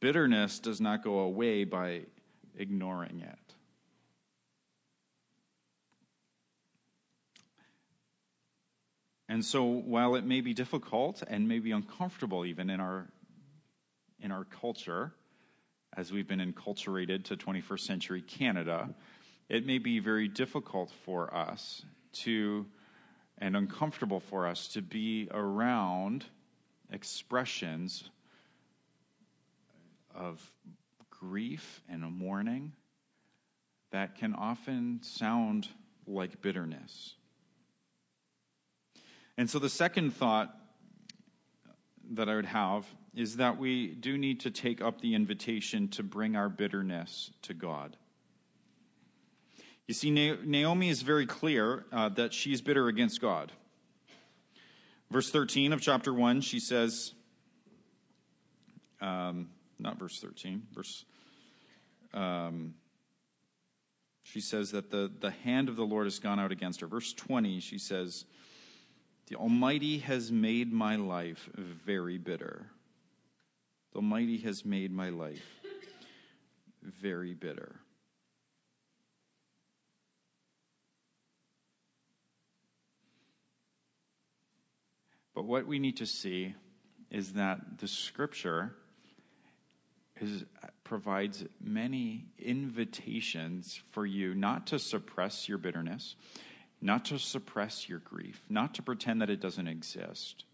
Bitterness 0.00 0.58
does 0.58 0.80
not 0.80 1.02
go 1.02 1.20
away 1.20 1.64
by 1.64 2.02
ignoring 2.56 3.20
it. 3.20 3.46
And 9.28 9.44
so, 9.44 9.64
while 9.64 10.14
it 10.14 10.24
may 10.24 10.40
be 10.40 10.54
difficult 10.54 11.22
and 11.26 11.48
maybe 11.48 11.72
uncomfortable 11.72 12.44
even 12.44 12.70
in 12.70 12.78
our, 12.78 13.08
in 14.20 14.30
our 14.30 14.44
culture, 14.44 15.12
as 15.96 16.12
we've 16.12 16.28
been 16.28 16.40
enculturated 16.40 17.24
to 17.24 17.36
21st 17.36 17.80
century 17.80 18.22
Canada, 18.22 18.94
it 19.48 19.66
may 19.66 19.78
be 19.78 19.98
very 19.98 20.28
difficult 20.28 20.92
for 21.04 21.34
us 21.34 21.84
to, 22.12 22.66
and 23.38 23.56
uncomfortable 23.56 24.20
for 24.20 24.46
us 24.46 24.68
to 24.68 24.82
be 24.82 25.28
around 25.30 26.24
expressions 26.90 28.10
of 30.14 30.52
grief 31.10 31.82
and 31.88 32.02
mourning 32.02 32.72
that 33.90 34.16
can 34.16 34.34
often 34.34 35.00
sound 35.02 35.68
like 36.06 36.40
bitterness. 36.40 37.14
And 39.36 39.48
so 39.50 39.58
the 39.58 39.68
second 39.68 40.12
thought 40.14 40.54
that 42.12 42.28
I 42.28 42.36
would 42.36 42.46
have 42.46 42.86
is 43.14 43.36
that 43.36 43.58
we 43.58 43.88
do 43.88 44.16
need 44.16 44.40
to 44.40 44.50
take 44.50 44.80
up 44.80 45.00
the 45.00 45.14
invitation 45.14 45.88
to 45.88 46.02
bring 46.02 46.36
our 46.36 46.48
bitterness 46.48 47.30
to 47.42 47.54
God. 47.54 47.96
You 49.86 49.94
see, 49.94 50.10
Naomi 50.10 50.88
is 50.88 51.02
very 51.02 51.26
clear 51.26 51.84
uh, 51.92 52.08
that 52.10 52.34
she's 52.34 52.60
bitter 52.60 52.88
against 52.88 53.20
God. 53.20 53.52
Verse 55.10 55.30
13 55.30 55.72
of 55.72 55.80
chapter 55.80 56.12
1, 56.12 56.40
she 56.40 56.58
says, 56.58 57.12
um, 59.00 59.48
not 59.78 59.98
verse 59.98 60.20
13, 60.20 60.62
verse, 60.74 61.04
um, 62.12 62.74
she 64.24 64.40
says 64.40 64.72
that 64.72 64.90
the, 64.90 65.12
the 65.20 65.30
hand 65.30 65.68
of 65.68 65.76
the 65.76 65.84
Lord 65.84 66.06
has 66.06 66.18
gone 66.18 66.40
out 66.40 66.50
against 66.50 66.80
her. 66.80 66.88
Verse 66.88 67.12
20, 67.12 67.60
she 67.60 67.78
says, 67.78 68.24
the 69.28 69.36
Almighty 69.36 69.98
has 69.98 70.32
made 70.32 70.72
my 70.72 70.96
life 70.96 71.48
very 71.54 72.18
bitter. 72.18 72.66
The 73.92 73.98
Almighty 73.98 74.38
has 74.38 74.64
made 74.64 74.90
my 74.90 75.10
life 75.10 75.46
very 76.82 77.34
bitter. 77.34 77.76
But 85.36 85.44
what 85.44 85.66
we 85.66 85.78
need 85.78 85.98
to 85.98 86.06
see 86.06 86.54
is 87.10 87.34
that 87.34 87.78
the 87.78 87.86
scripture 87.86 88.72
is, 90.18 90.46
provides 90.82 91.44
many 91.60 92.24
invitations 92.38 93.82
for 93.90 94.06
you 94.06 94.34
not 94.34 94.66
to 94.68 94.78
suppress 94.78 95.46
your 95.46 95.58
bitterness, 95.58 96.16
not 96.80 97.04
to 97.04 97.18
suppress 97.18 97.86
your 97.86 97.98
grief, 97.98 98.40
not 98.48 98.72
to 98.76 98.82
pretend 98.82 99.20
that 99.20 99.28
it 99.28 99.38
doesn't 99.38 99.68
exist, 99.68 100.44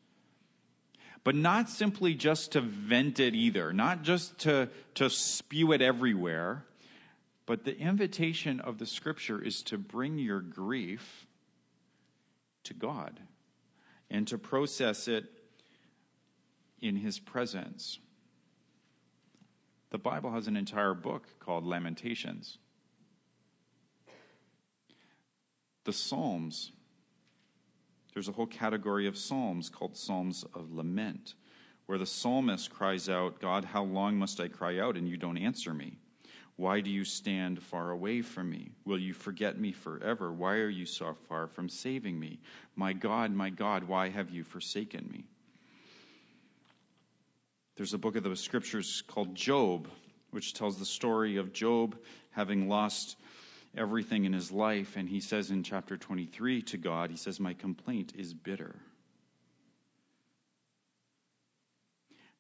but 1.23 1.37
not 1.37 1.69
simply 1.69 2.13
just 2.13 2.51
to 2.51 2.61
vent 2.61 3.21
it 3.21 3.37
either, 3.37 3.73
not 3.73 4.03
just 4.03 4.37
to, 4.41 4.69
to 4.97 5.09
spew 5.09 5.71
it 5.71 5.81
everywhere, 5.81 6.65
but 7.47 7.65
the 7.65 7.79
invitation 7.79 8.59
of 8.59 8.79
the 8.79 8.87
scripture 8.87 9.41
is 9.41 9.63
to 9.63 9.79
bring 9.79 10.19
your 10.19 10.41
grief 10.41 11.29
to 12.65 12.75
God 12.75 13.21
and 14.13 14.29
to 14.29 14.37
process 14.39 15.09
it 15.09 15.25
in 16.81 16.97
His 16.97 17.19
presence. 17.19 17.99
The 19.91 19.99
Bible 19.99 20.31
has 20.33 20.47
an 20.47 20.57
entire 20.57 20.95
book 20.95 21.27
called 21.41 21.65
Lamentations. 21.65 22.59
The 25.85 25.93
Psalms, 25.93 26.73
there's 28.13 28.29
a 28.29 28.33
whole 28.33 28.47
category 28.47 29.07
of 29.07 29.17
Psalms 29.17 29.71
called 29.71 29.97
Psalms 29.97 30.45
of 30.55 30.71
Lament, 30.71 31.35
where 31.87 31.99
the 31.99 32.07
psalmist 32.07 32.71
cries 32.71 33.09
out, 33.09 33.41
God, 33.41 33.65
how 33.65 33.83
long 33.83 34.17
must 34.17 34.39
I 34.39 34.49
cry 34.49 34.79
out 34.79 34.97
and 34.97 35.09
you 35.09 35.17
don't 35.17 35.39
answer 35.39 35.73
me? 35.73 35.99
Why 36.63 36.81
do 36.81 36.91
you 36.91 37.05
stand 37.05 37.61
far 37.61 37.91
away 37.91 38.23
from 38.23 38.49
me? 38.49 38.71
Will 38.85 39.01
you 39.01 39.15
forget 39.15 39.59
me 39.59 39.73
forever? 39.73 40.33
Why 40.33 40.59
are 40.59 40.69
you 40.69 40.87
so 40.87 41.13
far 41.29 41.49
from 41.49 41.69
saving 41.69 42.21
me? 42.21 42.39
My 42.77 42.93
God, 42.93 43.33
my 43.33 43.51
God, 43.51 43.83
why 43.83 44.11
have 44.11 44.31
you 44.31 44.45
forsaken 44.45 45.09
me? 45.13 45.25
There's 47.75 47.95
a 47.95 47.99
book 47.99 48.15
of 48.15 48.23
the 48.23 48.37
scriptures 48.37 49.03
called 49.09 49.35
Job, 49.35 49.89
which 50.31 50.55
tells 50.55 50.79
the 50.79 50.85
story 50.85 51.37
of 51.37 51.53
Job 51.53 51.99
having 52.31 52.69
lost 52.69 53.17
everything 53.77 54.25
in 54.25 54.33
his 54.33 54.53
life. 54.53 54.95
And 54.95 55.09
he 55.09 55.19
says 55.19 55.51
in 55.51 55.65
chapter 55.65 55.97
23 55.97 56.63
to 56.63 56.77
God, 56.77 57.11
He 57.11 57.17
says, 57.17 57.41
My 57.41 57.55
complaint 57.55 58.13
is 58.17 58.35
bitter. 58.35 58.77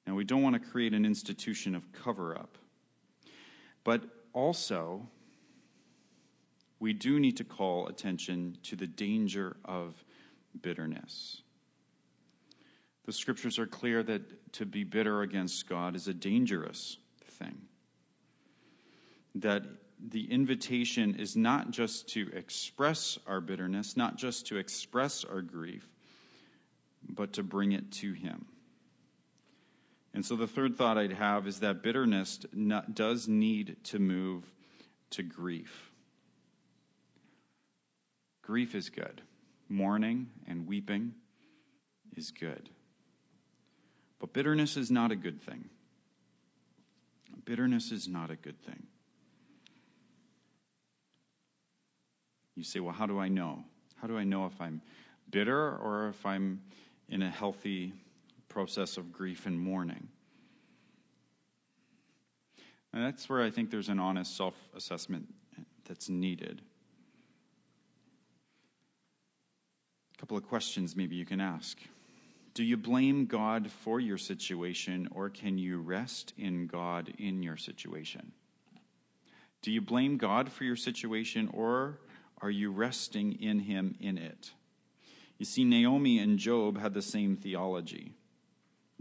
Now, 0.07 0.15
we 0.15 0.23
don't 0.23 0.43
want 0.43 0.55
to 0.55 0.71
create 0.71 0.95
an 0.95 1.05
institution 1.05 1.75
of 1.75 1.91
cover 1.91 2.39
up, 2.39 2.57
but 3.85 4.05
also 4.33 5.09
we 6.83 6.93
do 6.93 7.21
need 7.21 7.37
to 7.37 7.45
call 7.45 7.87
attention 7.87 8.59
to 8.65 8.75
the 8.75 8.89
danger 8.89 9.57
of 9.65 10.05
bitterness. 10.61 11.43
The 13.05 13.13
scriptures 13.13 13.59
are 13.59 13.67
clear 13.67 14.03
that 14.03 14.53
to 14.55 14.67
be 14.67 14.85
bitter 14.85 15.23
against 15.23 15.69
God 15.69 15.95
is 15.95 16.09
a 16.09 16.15
dangerous 16.15 16.99
thing. 17.25 17.63
That 19.37 19.63
the 20.05 20.31
invitation 20.31 21.15
is 21.15 21.37
not 21.37 21.71
just 21.71 22.09
to 22.11 22.31
express 22.35 23.19
our 23.27 23.41
bitterness, 23.41 23.97
not 23.97 24.17
just 24.17 24.47
to 24.49 24.57
express 24.57 25.25
our 25.25 25.41
grief, 25.41 25.89
but 27.09 27.33
to 27.35 27.43
bring 27.43 27.73
it 27.73 27.93
to 27.93 28.13
Him. 28.13 28.47
And 30.15 30.25
so 30.25 30.37
the 30.37 30.47
third 30.47 30.77
thought 30.77 30.99
I'd 30.99 31.13
have 31.13 31.47
is 31.47 31.61
that 31.61 31.83
bitterness 31.83 32.39
does 32.93 33.29
need 33.29 33.77
to 33.85 33.99
move 33.99 34.45
to 35.11 35.23
grief. 35.23 35.91
Grief 38.43 38.75
is 38.75 38.91
good. 38.91 39.23
Mourning 39.69 40.29
and 40.47 40.67
weeping 40.67 41.15
is 42.17 42.31
good. 42.31 42.69
But 44.19 44.33
bitterness 44.33 44.77
is 44.77 44.91
not 44.91 45.11
a 45.11 45.17
good 45.17 45.41
thing. 45.41 45.71
Bitterness 47.45 47.91
is 47.91 48.07
not 48.07 48.31
a 48.31 48.37
good 48.37 48.61
thing. 48.63 48.87
You 52.55 52.65
say, 52.65 52.81
well, 52.81 52.95
how 52.95 53.07
do 53.07 53.19
I 53.19 53.29
know? 53.29 53.65
How 53.97 54.07
do 54.07 54.19
I 54.19 54.25
know 54.25 54.47
if 54.47 54.61
I'm 54.61 54.83
bitter 55.31 55.77
or 55.77 56.09
if 56.09 56.27
I'm 56.27 56.61
in 57.09 57.23
a 57.23 57.31
healthy 57.31 57.95
process 58.53 58.97
of 58.97 59.13
grief 59.13 59.47
and 59.47 59.59
mourning? 59.59 60.09
And 62.93 63.03
that's 63.05 63.29
where 63.29 63.43
I 63.43 63.51
think 63.51 63.71
there's 63.71 63.89
an 63.89 63.99
honest 63.99 64.37
self 64.37 64.55
assessment 64.77 65.33
that's 65.89 66.09
needed. 66.09 66.61
A 70.15 70.19
couple 70.21 70.37
of 70.37 70.47
questions 70.47 70.95
maybe 70.95 71.17
you 71.17 71.25
can 71.25 71.41
ask. 71.41 71.79
Do 72.55 72.63
you 72.63 72.77
blame 72.77 73.25
God 73.25 73.71
for 73.71 73.99
your 73.99 74.19
situation, 74.19 75.09
or 75.15 75.31
can 75.31 75.57
you 75.57 75.79
rest 75.81 76.35
in 76.37 76.67
God 76.67 77.15
in 77.19 77.43
your 77.43 77.57
situation? 77.57 78.33
Do 79.63 79.73
you 79.73 79.81
blame 79.81 80.19
God 80.19 80.53
for 80.53 80.65
your 80.65 80.77
situation, 80.77 81.49
or 81.55 81.99
are 82.43 82.51
you 82.51 82.71
resting 82.71 83.33
in 83.41 83.61
him 83.61 83.95
in 84.01 84.19
it? 84.19 84.51
You 85.39 85.47
see, 85.47 85.65
Naomi 85.65 86.19
and 86.19 86.39
Job 86.39 86.79
had 86.79 86.93
the 86.93 87.03
same 87.03 87.37
theology. 87.37 88.13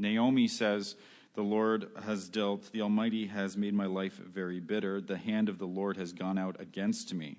Naomi 0.02 0.48
says, 0.48 0.96
The 1.36 1.44
Lord 1.44 1.88
has 2.04 2.28
dealt, 2.28 2.72
the 2.72 2.82
Almighty 2.82 3.28
has 3.28 3.56
made 3.56 3.74
my 3.74 3.86
life 3.86 4.16
very 4.18 4.60
bitter. 4.60 5.00
The 5.00 5.18
hand 5.18 5.48
of 5.48 5.60
the 5.60 5.68
Lord 5.68 5.96
has 5.98 6.12
gone 6.12 6.38
out 6.38 6.60
against 6.60 7.14
me. 7.14 7.38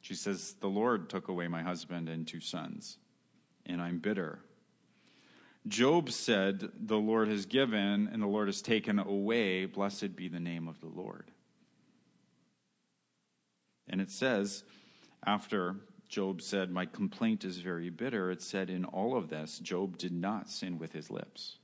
She 0.00 0.14
says, 0.14 0.54
The 0.60 0.68
Lord 0.68 1.08
took 1.08 1.28
away 1.28 1.46
my 1.46 1.62
husband 1.62 2.08
and 2.08 2.26
two 2.26 2.40
sons, 2.40 2.98
and 3.66 3.80
I'm 3.80 3.98
bitter. 3.98 4.40
Job 5.68 6.10
said, 6.10 6.70
The 6.78 6.98
Lord 6.98 7.28
has 7.28 7.46
given, 7.46 8.08
and 8.12 8.22
the 8.22 8.26
Lord 8.26 8.48
has 8.48 8.62
taken 8.62 8.98
away. 8.98 9.66
Blessed 9.66 10.16
be 10.16 10.28
the 10.28 10.40
name 10.40 10.68
of 10.68 10.80
the 10.80 10.88
Lord. 10.88 11.30
And 13.88 14.00
it 14.00 14.10
says, 14.10 14.64
after 15.26 15.76
Job 16.14 16.42
said, 16.42 16.70
My 16.70 16.86
complaint 16.86 17.44
is 17.44 17.58
very 17.58 17.90
bitter, 17.90 18.30
it 18.30 18.40
said, 18.40 18.70
In 18.70 18.84
all 18.84 19.16
of 19.16 19.30
this, 19.30 19.58
Job 19.58 19.98
did 19.98 20.12
not 20.12 20.48
sin 20.48 20.78
with 20.78 20.92
his 20.92 21.10
lips. 21.10 21.56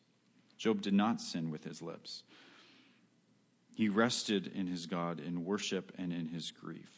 Job 0.59 0.83
did 0.83 0.93
not 0.93 1.21
sin 1.21 1.53
with 1.53 1.63
his 1.63 1.81
lips. 1.81 2.25
He 3.77 3.89
rested 3.89 4.49
in 4.49 4.67
his 4.67 4.87
God 4.87 5.21
in 5.21 5.45
worship 5.45 5.93
and 5.97 6.13
in 6.13 6.27
his 6.27 6.51
grief. 6.51 6.91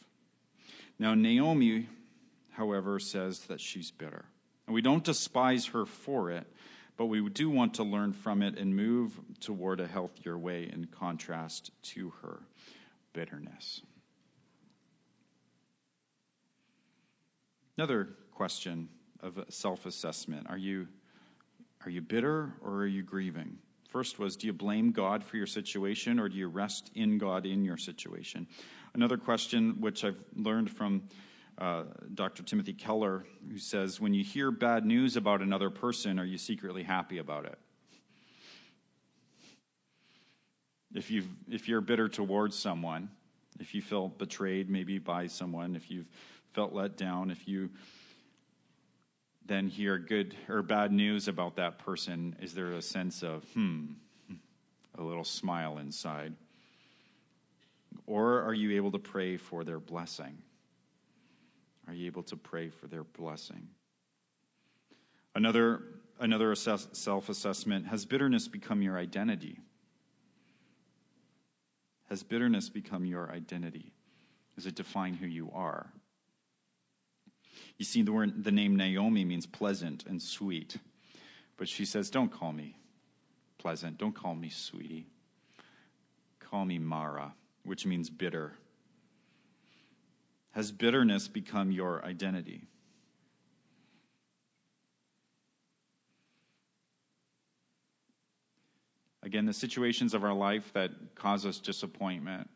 Now, 0.97 1.13
Naomi, 1.13 1.89
however, 2.53 2.97
says 2.97 3.41
that 3.41 3.61
she's 3.61 3.91
bitter. 3.91 4.25
And 4.65 4.73
we 4.73 4.81
don't 4.81 5.03
despise 5.03 5.67
her 5.67 5.85
for 5.85 6.31
it, 6.31 6.47
but 6.97 7.05
we 7.05 7.29
do 7.29 7.51
want 7.51 7.75
to 7.75 7.83
learn 7.83 8.13
from 8.13 8.41
it 8.41 8.57
and 8.57 8.75
move 8.75 9.19
toward 9.41 9.79
a 9.79 9.85
healthier 9.85 10.39
way 10.39 10.67
in 10.73 10.85
contrast 10.85 11.69
to 11.83 12.13
her 12.23 12.39
bitterness. 13.13 13.83
Another 17.77 18.09
question 18.31 18.89
of 19.21 19.43
self 19.49 19.85
assessment 19.85 20.47
Are 20.49 20.57
you, 20.57 20.87
are 21.85 21.89
you 21.89 22.01
bitter 22.01 22.53
or 22.61 22.81
are 22.81 22.87
you 22.87 23.03
grieving? 23.03 23.57
First 23.89 24.17
was, 24.17 24.35
do 24.35 24.47
you 24.47 24.53
blame 24.53 24.91
God 24.91 25.23
for 25.23 25.37
your 25.37 25.45
situation 25.45 26.19
or 26.19 26.27
do 26.27 26.35
you 26.35 26.47
rest 26.47 26.89
in 26.95 27.19
God 27.19 27.45
in 27.45 27.63
your 27.63 27.77
situation? 27.77 28.47
Another 28.95 29.17
question, 29.17 29.79
which 29.79 30.03
I've 30.03 30.17
learned 30.35 30.71
from 30.71 31.03
uh, 31.59 31.83
Dr. 32.13 32.41
Timothy 32.41 32.73
Keller, 32.73 33.23
who 33.47 33.59
says, 33.59 34.01
when 34.01 34.15
you 34.15 34.23
hear 34.23 34.49
bad 34.49 34.83
news 34.83 35.15
about 35.15 35.43
another 35.43 35.69
person, 35.69 36.17
are 36.19 36.25
you 36.25 36.39
secretly 36.39 36.81
happy 36.81 37.19
about 37.19 37.45
it? 37.45 37.59
If, 40.95 41.11
you 41.11 41.23
if 41.47 41.67
you're 41.67 41.81
bitter 41.81 42.09
towards 42.09 42.57
someone, 42.57 43.09
if 43.59 43.75
you 43.75 43.81
feel 43.83 44.07
betrayed 44.07 44.69
maybe 44.71 44.97
by 44.97 45.27
someone, 45.27 45.75
if 45.75 45.91
you've 45.91 46.09
felt 46.53 46.73
let 46.73 46.97
down, 46.97 47.31
if 47.31 47.47
you 47.47 47.69
then 49.45 49.67
hear 49.67 49.97
good 49.97 50.35
or 50.47 50.61
bad 50.61 50.91
news 50.91 51.27
about 51.27 51.55
that 51.57 51.79
person, 51.79 52.35
is 52.41 52.53
there 52.53 52.71
a 52.71 52.81
sense 52.81 53.23
of, 53.23 53.43
hmm, 53.53 53.85
a 54.97 55.03
little 55.03 55.23
smile 55.23 55.79
inside? 55.79 56.33
Or 58.05 58.41
are 58.43 58.53
you 58.53 58.75
able 58.77 58.91
to 58.91 58.99
pray 58.99 59.37
for 59.37 59.63
their 59.63 59.79
blessing? 59.79 60.37
Are 61.87 61.93
you 61.93 62.05
able 62.07 62.23
to 62.23 62.37
pray 62.37 62.69
for 62.69 62.87
their 62.87 63.03
blessing? 63.03 63.67
Another, 65.35 65.81
another 66.19 66.51
assess, 66.51 66.87
self 66.93 67.29
assessment 67.29 67.87
has 67.87 68.05
bitterness 68.05 68.47
become 68.47 68.81
your 68.81 68.97
identity? 68.97 69.59
Has 72.09 72.23
bitterness 72.23 72.69
become 72.69 73.05
your 73.05 73.31
identity? 73.31 73.91
Does 74.55 74.67
it 74.67 74.75
define 74.75 75.15
who 75.15 75.25
you 75.25 75.49
are? 75.53 75.91
You 77.77 77.85
see, 77.85 78.01
the, 78.01 78.11
word, 78.11 78.43
the 78.43 78.51
name 78.51 78.75
Naomi 78.75 79.25
means 79.25 79.45
pleasant 79.45 80.05
and 80.05 80.21
sweet. 80.21 80.77
But 81.57 81.67
she 81.67 81.85
says, 81.85 82.09
Don't 82.09 82.31
call 82.31 82.53
me 82.53 82.77
pleasant. 83.57 83.97
Don't 83.97 84.13
call 84.13 84.35
me 84.35 84.49
sweetie. 84.49 85.07
Call 86.39 86.65
me 86.65 86.79
Mara, 86.79 87.33
which 87.63 87.85
means 87.85 88.09
bitter. 88.09 88.53
Has 90.51 90.71
bitterness 90.71 91.27
become 91.29 91.71
your 91.71 92.03
identity? 92.05 92.67
Again, 99.23 99.45
the 99.45 99.53
situations 99.53 100.13
of 100.13 100.25
our 100.25 100.33
life 100.33 100.73
that 100.73 100.91
cause 101.15 101.45
us 101.45 101.59
disappointment, 101.59 102.49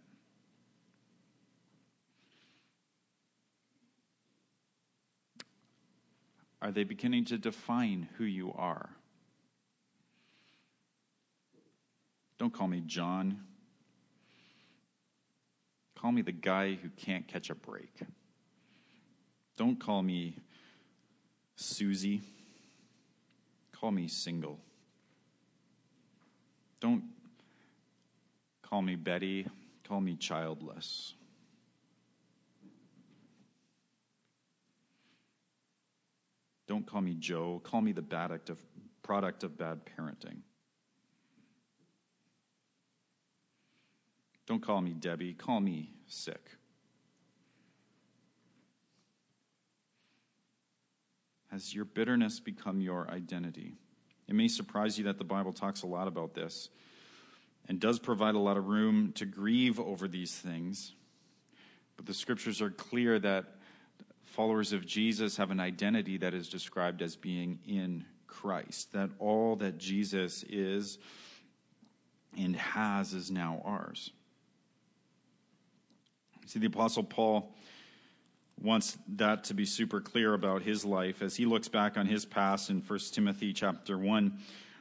Are 6.67 6.71
they 6.71 6.83
beginning 6.83 7.23
to 7.25 7.37
define 7.37 8.09
who 8.17 8.25
you 8.25 8.51
are? 8.51 8.89
Don't 12.37 12.53
call 12.53 12.67
me 12.67 12.83
John. 12.85 13.39
Call 15.95 16.11
me 16.11 16.21
the 16.23 16.33
guy 16.33 16.73
who 16.73 16.89
can't 16.89 17.25
catch 17.25 17.49
a 17.49 17.55
break. 17.55 17.93
Don't 19.55 19.79
call 19.79 20.03
me 20.03 20.35
Susie. 21.55 22.21
Call 23.71 23.91
me 23.91 24.09
single. 24.09 24.59
Don't 26.81 27.05
call 28.61 28.81
me 28.81 28.95
Betty. 28.95 29.47
Call 29.87 30.01
me 30.01 30.17
childless. 30.17 31.13
Don't 36.67 36.85
call 36.85 37.01
me 37.01 37.15
Joe. 37.17 37.61
Call 37.63 37.81
me 37.81 37.93
the 37.93 38.01
product 38.01 38.49
of, 38.49 38.59
product 39.01 39.43
of 39.43 39.57
bad 39.57 39.81
parenting. 39.85 40.39
Don't 44.45 44.61
call 44.61 44.81
me 44.81 44.93
Debbie. 44.93 45.33
Call 45.33 45.59
me 45.59 45.91
sick. 46.07 46.51
Has 51.51 51.73
your 51.73 51.85
bitterness 51.85 52.39
become 52.39 52.81
your 52.81 53.09
identity? 53.09 53.75
It 54.27 54.35
may 54.35 54.47
surprise 54.47 54.97
you 54.97 55.05
that 55.05 55.17
the 55.17 55.23
Bible 55.23 55.53
talks 55.53 55.83
a 55.83 55.87
lot 55.87 56.07
about 56.07 56.33
this 56.33 56.69
and 57.67 57.79
does 57.79 57.99
provide 57.99 58.35
a 58.35 58.39
lot 58.39 58.57
of 58.57 58.67
room 58.67 59.11
to 59.13 59.25
grieve 59.25 59.79
over 59.79 60.07
these 60.07 60.33
things. 60.33 60.93
But 61.95 62.05
the 62.05 62.13
scriptures 62.13 62.61
are 62.61 62.69
clear 62.69 63.19
that 63.19 63.45
followers 64.37 64.71
of 64.71 64.85
Jesus 64.85 65.37
have 65.37 65.49
an 65.49 65.59
identity 65.59 66.15
that 66.17 66.35
is 66.35 66.47
described 66.47 67.01
as 67.01 67.15
being 67.15 67.57
in 67.67 68.05
Christ, 68.27 68.93
that 68.93 69.09
all 69.17 69.55
that 69.55 69.79
Jesus 69.79 70.43
is 70.47 70.99
and 72.37 72.55
has 72.55 73.13
is 73.13 73.31
now 73.31 73.63
ours. 73.65 74.11
See, 76.45 76.59
the 76.59 76.67
Apostle 76.67 77.01
Paul 77.01 77.51
wants 78.61 78.95
that 79.15 79.45
to 79.45 79.55
be 79.55 79.65
super 79.65 80.01
clear 80.01 80.35
about 80.35 80.61
his 80.61 80.85
life 80.85 81.23
as 81.23 81.35
he 81.35 81.47
looks 81.47 81.67
back 81.67 81.97
on 81.97 82.05
his 82.05 82.23
past 82.23 82.69
in 82.69 82.81
1 82.81 82.99
Timothy 83.11 83.53
chapter 83.53 83.97
1, 83.97 84.37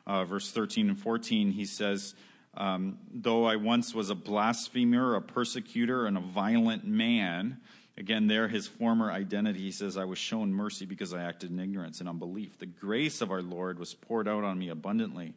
uh, 0.06 0.24
verse 0.26 0.52
13 0.52 0.90
and 0.90 1.00
14. 1.00 1.52
He 1.52 1.64
says, 1.64 2.14
um, 2.58 2.98
Though 3.10 3.46
I 3.46 3.56
once 3.56 3.94
was 3.94 4.10
a 4.10 4.14
blasphemer, 4.14 5.14
a 5.14 5.22
persecutor, 5.22 6.04
and 6.04 6.18
a 6.18 6.20
violent 6.20 6.84
man, 6.84 7.62
again, 7.96 8.26
there 8.26 8.48
his 8.48 8.66
former 8.66 9.10
identity, 9.10 9.60
he 9.60 9.72
says, 9.72 9.96
I 9.96 10.04
was 10.04 10.18
shown 10.18 10.52
mercy 10.52 10.86
because 10.86 11.12
I 11.12 11.22
acted 11.22 11.50
in 11.50 11.60
ignorance 11.60 12.00
and 12.00 12.08
unbelief. 12.08 12.58
The 12.58 12.66
grace 12.66 13.20
of 13.20 13.30
our 13.30 13.42
Lord 13.42 13.78
was 13.78 13.94
poured 13.94 14.28
out 14.28 14.44
on 14.44 14.58
me 14.58 14.68
abundantly, 14.68 15.34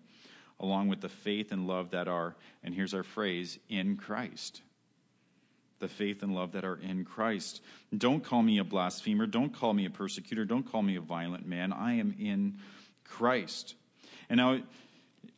along 0.60 0.88
with 0.88 1.02
the 1.02 1.10
faith 1.10 1.52
and 1.52 1.68
love 1.68 1.92
that 1.92 2.08
are, 2.08 2.36
and 2.64 2.74
here's 2.74 2.94
our 2.94 3.04
phrase, 3.04 3.60
in 3.70 3.98
Christ 3.98 4.62
the 5.80 5.88
faith 5.88 6.24
and 6.24 6.36
love 6.36 6.52
that 6.52 6.66
are 6.66 6.78
in 6.78 7.06
Christ. 7.06 7.62
Don't 7.98 8.24
call 8.24 8.44
me 8.44 8.58
a 8.60 8.64
blasphemer. 8.64 9.26
Don't 9.26 9.54
call 9.54 9.74
me 9.74 9.86
a 9.86 9.90
persecutor. 9.90 10.46
Don't 10.46 10.70
call 10.70 10.82
me 10.82 10.96
a 10.96 11.02
violent 11.02 11.48
man. 11.48 11.74
I 11.74 11.94
am 11.94 12.16
in 12.20 12.60
Christ. 13.06 13.76
And 14.30 14.38
now 14.38 14.60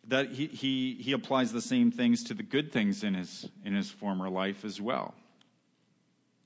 that 0.08 0.32
he, 0.32 0.48
he, 0.48 0.96
he 0.96 1.12
applies 1.14 1.54
the 1.54 1.62
same 1.62 1.92
things 1.92 2.24
to 2.26 2.34
the 2.34 2.44
good 2.44 2.72
things 2.72 3.04
in 3.04 3.14
his, 3.14 3.48
in 3.64 3.74
his 3.74 3.90
former 3.90 4.30
life 4.30 4.66
as 4.66 4.82
well. 4.82 5.14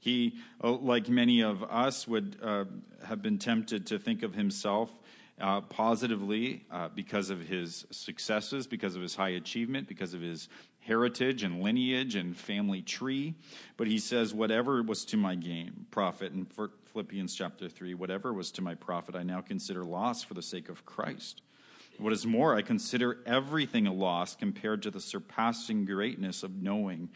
He, 0.05 0.35
uh, 0.63 0.69
like 0.73 1.09
many 1.09 1.41
of 1.41 1.63
us, 1.63 2.07
would 2.07 2.37
uh, 2.39 2.65
have 3.07 3.23
been 3.23 3.39
tempted 3.39 3.87
to 3.87 3.97
think 3.97 4.21
of 4.21 4.35
himself 4.35 4.91
uh, 5.41 5.61
positively 5.61 6.63
uh, 6.71 6.89
because 6.89 7.31
of 7.31 7.41
his 7.41 7.87
successes, 7.89 8.67
because 8.67 8.95
of 8.95 9.01
his 9.01 9.15
high 9.15 9.29
achievement, 9.29 9.87
because 9.87 10.13
of 10.13 10.21
his 10.21 10.47
heritage 10.81 11.41
and 11.41 11.63
lineage 11.63 12.13
and 12.13 12.37
family 12.37 12.83
tree. 12.83 13.33
But 13.77 13.87
he 13.87 13.97
says, 13.97 14.31
whatever 14.31 14.83
was 14.83 15.05
to 15.05 15.17
my 15.17 15.33
gain, 15.33 15.87
profit, 15.89 16.33
in 16.33 16.45
Philippians 16.45 17.33
chapter 17.33 17.67
3, 17.67 17.95
whatever 17.95 18.31
was 18.31 18.51
to 18.51 18.61
my 18.61 18.75
profit, 18.75 19.15
I 19.15 19.23
now 19.23 19.41
consider 19.41 19.83
loss 19.83 20.23
for 20.23 20.35
the 20.35 20.43
sake 20.43 20.69
of 20.69 20.85
Christ. 20.85 21.41
What 21.97 22.13
is 22.13 22.27
more, 22.27 22.55
I 22.55 22.61
consider 22.61 23.23
everything 23.25 23.87
a 23.87 23.93
loss 23.93 24.35
compared 24.35 24.83
to 24.83 24.91
the 24.91 24.99
surpassing 24.99 25.85
greatness 25.85 26.43
of 26.43 26.61
knowing 26.61 27.09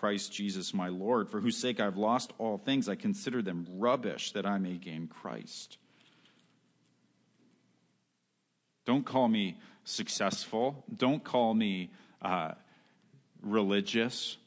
Christ 0.00 0.32
Jesus 0.32 0.72
my 0.72 0.88
Lord, 0.88 1.28
for 1.28 1.40
whose 1.40 1.58
sake 1.58 1.78
I've 1.78 1.98
lost 1.98 2.32
all 2.38 2.56
things. 2.56 2.88
I 2.88 2.94
consider 2.94 3.42
them 3.42 3.66
rubbish 3.72 4.32
that 4.32 4.46
I 4.46 4.56
may 4.56 4.78
gain 4.78 5.08
Christ. 5.08 5.76
Don't 8.86 9.04
call 9.04 9.28
me 9.28 9.58
successful. 9.84 10.84
Don't 10.96 11.22
call 11.22 11.52
me 11.52 11.90
uh, 12.22 12.52
religious. 13.42 14.38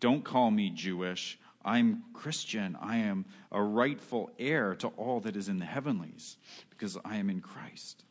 Don't 0.00 0.24
call 0.24 0.50
me 0.50 0.70
Jewish. 0.70 1.38
I'm 1.64 2.02
Christian. 2.14 2.76
I 2.80 2.96
am 2.96 3.26
a 3.52 3.62
rightful 3.62 4.28
heir 4.40 4.74
to 4.74 4.88
all 4.88 5.20
that 5.20 5.36
is 5.36 5.48
in 5.48 5.60
the 5.60 5.66
heavenlies 5.66 6.36
because 6.70 6.98
I 7.04 7.18
am 7.18 7.30
in 7.30 7.40
Christ. 7.40 8.02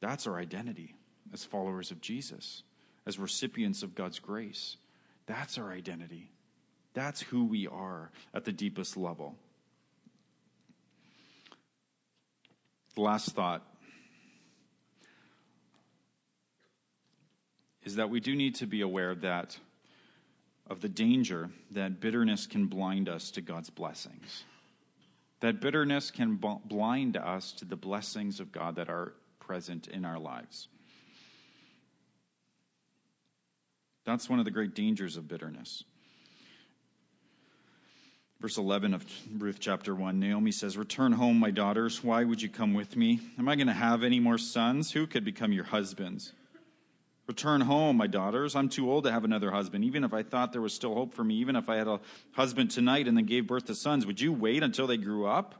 That's 0.00 0.26
our 0.26 0.38
identity 0.40 0.96
as 1.32 1.44
followers 1.44 1.92
of 1.92 2.00
Jesus, 2.00 2.64
as 3.08 3.18
recipients 3.18 3.82
of 3.82 3.94
God's 3.94 4.18
grace. 4.18 4.76
That's 5.26 5.56
our 5.56 5.72
identity. 5.72 6.30
That's 6.92 7.22
who 7.22 7.46
we 7.46 7.66
are 7.66 8.10
at 8.34 8.44
the 8.44 8.52
deepest 8.52 8.96
level. 8.96 9.34
The 12.94 13.00
last 13.00 13.30
thought 13.30 13.64
is 17.84 17.96
that 17.96 18.10
we 18.10 18.20
do 18.20 18.36
need 18.36 18.56
to 18.56 18.66
be 18.66 18.82
aware 18.82 19.14
that 19.14 19.58
of 20.68 20.82
the 20.82 20.88
danger 20.88 21.48
that 21.70 22.00
bitterness 22.00 22.46
can 22.46 22.66
blind 22.66 23.08
us 23.08 23.30
to 23.30 23.40
God's 23.40 23.70
blessings. 23.70 24.44
That 25.40 25.62
bitterness 25.62 26.10
can 26.10 26.34
blind 26.36 27.16
us 27.16 27.52
to 27.52 27.64
the 27.64 27.76
blessings 27.76 28.38
of 28.40 28.52
God 28.52 28.76
that 28.76 28.90
are 28.90 29.14
present 29.40 29.86
in 29.86 30.04
our 30.04 30.18
lives. 30.18 30.68
That's 34.08 34.30
one 34.30 34.38
of 34.38 34.46
the 34.46 34.50
great 34.50 34.74
dangers 34.74 35.18
of 35.18 35.28
bitterness. 35.28 35.84
Verse 38.40 38.56
11 38.56 38.94
of 38.94 39.04
Ruth 39.36 39.58
chapter 39.60 39.94
1 39.94 40.18
Naomi 40.18 40.50
says, 40.50 40.78
Return 40.78 41.12
home, 41.12 41.38
my 41.38 41.50
daughters. 41.50 42.02
Why 42.02 42.24
would 42.24 42.40
you 42.40 42.48
come 42.48 42.72
with 42.72 42.96
me? 42.96 43.20
Am 43.38 43.50
I 43.50 43.54
going 43.54 43.66
to 43.66 43.74
have 43.74 44.02
any 44.02 44.18
more 44.18 44.38
sons? 44.38 44.92
Who 44.92 45.06
could 45.06 45.26
become 45.26 45.52
your 45.52 45.64
husbands? 45.64 46.32
Return 47.26 47.60
home, 47.60 47.98
my 47.98 48.06
daughters. 48.06 48.56
I'm 48.56 48.70
too 48.70 48.90
old 48.90 49.04
to 49.04 49.12
have 49.12 49.24
another 49.24 49.50
husband. 49.50 49.84
Even 49.84 50.04
if 50.04 50.14
I 50.14 50.22
thought 50.22 50.52
there 50.52 50.62
was 50.62 50.72
still 50.72 50.94
hope 50.94 51.12
for 51.12 51.22
me, 51.22 51.34
even 51.34 51.54
if 51.54 51.68
I 51.68 51.76
had 51.76 51.86
a 51.86 52.00
husband 52.32 52.70
tonight 52.70 53.08
and 53.08 53.14
then 53.14 53.26
gave 53.26 53.46
birth 53.46 53.66
to 53.66 53.74
sons, 53.74 54.06
would 54.06 54.22
you 54.22 54.32
wait 54.32 54.62
until 54.62 54.86
they 54.86 54.96
grew 54.96 55.26
up? 55.26 55.54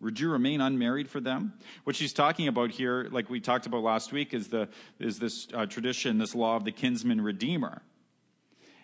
Would 0.00 0.20
you 0.20 0.30
remain 0.30 0.60
unmarried 0.60 1.08
for 1.08 1.20
them? 1.20 1.54
What 1.84 1.96
she's 1.96 2.12
talking 2.12 2.48
about 2.48 2.70
here, 2.70 3.08
like 3.10 3.30
we 3.30 3.40
talked 3.40 3.66
about 3.66 3.82
last 3.82 4.12
week, 4.12 4.34
is, 4.34 4.48
the, 4.48 4.68
is 4.98 5.18
this 5.18 5.48
uh, 5.54 5.66
tradition, 5.66 6.18
this 6.18 6.34
law 6.34 6.56
of 6.56 6.64
the 6.64 6.72
kinsman 6.72 7.20
redeemer. 7.20 7.82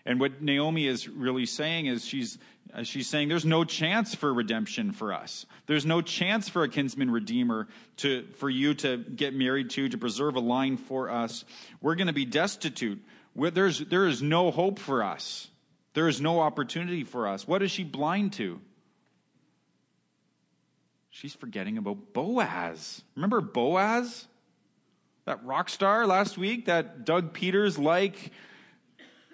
And 0.07 0.19
what 0.19 0.41
Naomi 0.41 0.87
is 0.87 1.09
really 1.09 1.45
saying 1.45 1.87
is 1.87 2.05
she's, 2.05 2.39
uh, 2.73 2.83
she's 2.85 3.07
saying 3.07 3.29
there's 3.29 3.45
no 3.45 3.65
chance 3.65 4.15
for 4.15 4.33
redemption 4.33 4.93
for 4.93 5.13
us. 5.13 5.45
There's 5.67 5.85
no 5.85 6.01
chance 6.01 6.49
for 6.49 6.63
a 6.63 6.69
kinsman 6.69 7.11
redeemer 7.11 7.69
to, 7.99 8.27
for 8.37 8.49
you 8.49 8.73
to 8.75 8.97
get 8.97 9.35
married 9.35 9.71
to, 9.71 9.89
to 9.91 9.99
preserve 9.99 10.37
a 10.37 10.41
line 10.41 10.79
for 10.79 11.11
us. 11.11 11.45
We're 11.83 11.97
going 11.97 12.07
to 12.07 12.15
be 12.15 12.25
destitute. 12.25 13.03
There's, 13.37 13.81
there 13.81 14.07
is 14.07 14.23
no 14.23 14.51
hope 14.51 14.79
for 14.79 15.03
us. 15.03 15.49
There 15.93 16.09
is 16.09 16.21
no 16.21 16.41
opportunity 16.41 17.05
for 17.05 17.29
us. 17.29 17.47
What 17.47 17.63
is 17.63 17.71
she 17.71 17.85
blind 17.85 18.33
to? 18.35 18.61
She's 21.21 21.35
forgetting 21.35 21.77
about 21.77 22.14
Boaz. 22.14 23.03
Remember 23.14 23.43
Boaz? 23.43 24.27
That 25.27 25.45
rock 25.45 25.68
star 25.68 26.07
last 26.07 26.39
week, 26.39 26.64
that 26.64 27.05
Doug 27.05 27.35
Peters 27.35 27.79
like 27.79 28.33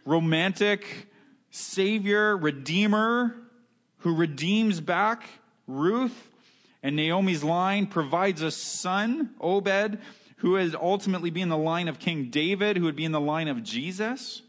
romantic 0.05 1.07
savior, 1.53 2.37
redeemer 2.37 3.37
who 3.99 4.17
redeems 4.17 4.81
back 4.81 5.29
Ruth. 5.69 6.29
And 6.83 6.97
Naomi's 6.97 7.45
line 7.45 7.87
provides 7.87 8.43
a 8.43 8.51
son, 8.51 9.31
Obed, 9.41 10.01
who 10.39 10.51
would 10.53 10.75
ultimately 10.75 11.31
be 11.31 11.41
in 11.41 11.51
the 11.51 11.57
line 11.57 11.87
of 11.87 12.01
King 12.01 12.31
David, 12.31 12.77
who 12.77 12.83
would 12.87 12.97
be 12.97 13.05
in 13.05 13.13
the 13.13 13.21
line 13.21 13.47
of 13.47 13.63
Jesus. 13.63 14.43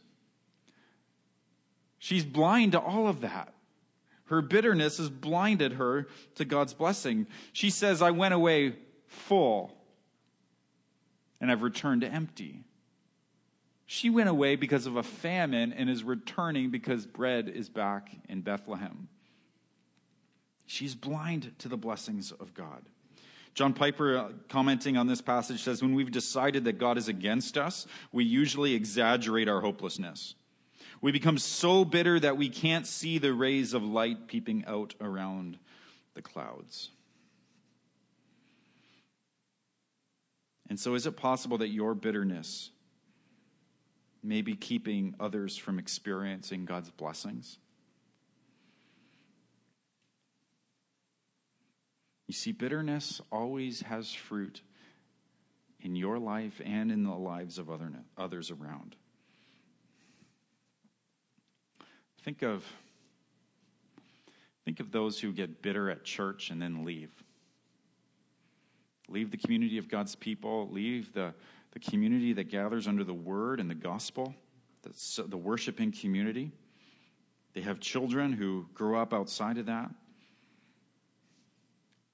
She's 2.00 2.26
blind 2.26 2.72
to 2.72 2.80
all 2.80 3.08
of 3.08 3.22
that. 3.22 3.54
Her 4.28 4.42
bitterness 4.42 4.98
has 4.98 5.10
blinded 5.10 5.74
her 5.74 6.08
to 6.36 6.46
God's 6.46 6.74
blessing. 6.74 7.28
She 7.54 7.70
says, 7.70 8.02
I 8.02 8.12
went 8.12 8.34
away 8.34 8.76
full 9.08 9.74
and 11.40 11.52
I've 11.52 11.62
returned 11.62 12.04
empty. 12.04 12.64
She 13.86 14.10
went 14.10 14.28
away 14.28 14.56
because 14.56 14.86
of 14.86 14.98
a 14.98 15.04
famine 15.04 15.72
and 15.72 15.90
is 15.90 16.04
returning 16.04 16.72
because 16.72 17.06
bread 17.06 17.48
is 17.48 17.70
back 17.70 18.10
in 18.28 18.42
Bethlehem. 18.42 19.08
She's 20.66 20.94
blind 20.94 21.54
to 21.60 21.70
the 21.70 21.78
blessings 21.78 22.34
of 22.34 22.54
God. 22.54 22.84
John 23.54 23.74
Piper, 23.74 24.18
uh, 24.18 24.30
commenting 24.50 24.98
on 24.98 25.08
this 25.08 25.22
passage, 25.22 25.64
says 25.64 25.82
When 25.82 25.96
we've 25.96 26.12
decided 26.12 26.66
that 26.66 26.78
God 26.78 26.98
is 26.98 27.08
against 27.08 27.58
us, 27.58 27.88
we 28.12 28.26
usually 28.26 28.76
exaggerate 28.76 29.48
our 29.48 29.62
hopelessness. 29.62 30.36
We 31.02 31.12
become 31.12 31.38
so 31.38 31.86
bitter 31.86 32.20
that 32.20 32.38
we 32.38 32.50
can't 32.50 32.88
see 32.88 33.18
the 33.18 33.34
rays 33.34 33.74
of 33.74 33.84
light 33.84 34.28
peeping 34.28 34.66
out 34.66 34.96
around 35.00 35.58
the 36.16 36.22
clouds. 36.22 36.90
And 40.70 40.80
so, 40.80 40.96
is 40.96 41.06
it 41.06 41.16
possible 41.16 41.60
that 41.60 41.70
your 41.70 41.94
bitterness 41.94 42.72
may 44.24 44.42
be 44.42 44.56
keeping 44.56 45.16
others 45.20 45.56
from 45.56 45.80
experiencing 45.80 46.66
God's 46.66 46.90
blessings? 46.90 47.58
You 52.28 52.34
see, 52.34 52.52
bitterness 52.52 53.22
always 53.32 53.82
has 53.82 54.12
fruit 54.12 54.62
in 55.80 55.96
your 55.96 56.20
life 56.20 56.60
and 56.66 56.92
in 56.92 57.04
the 57.04 57.16
lives 57.16 57.58
of 57.58 57.70
other, 57.70 57.90
others 58.18 58.52
around. 58.52 58.98
Think 62.28 62.42
of, 62.42 62.66
think 64.66 64.82
of 64.82 64.92
those 64.92 65.18
who 65.18 65.32
get 65.32 65.62
bitter 65.62 65.90
at 65.90 66.04
church 66.04 66.50
and 66.50 66.62
then 66.62 66.84
leave. 66.84 67.10
Leave 69.08 69.32
the 69.32 69.38
community 69.38 69.78
of 69.78 69.88
God's 69.88 70.14
people, 70.14 70.68
leave 70.70 71.14
the, 71.14 71.34
the 71.72 71.80
community 71.80 72.34
that 72.34 72.50
gathers 72.50 72.86
under 72.86 73.06
the 73.06 73.14
word 73.14 73.62
and 73.62 73.70
the 73.70 73.76
gospel, 73.76 74.36
the, 74.82 75.24
the 75.24 75.38
worshiping 75.38 75.94
community. 75.94 76.52
They 77.54 77.62
have 77.62 77.80
children 77.80 78.34
who 78.34 78.66
grow 78.74 79.02
up 79.02 79.14
outside 79.14 79.58
of 79.58 79.68
that 79.68 79.90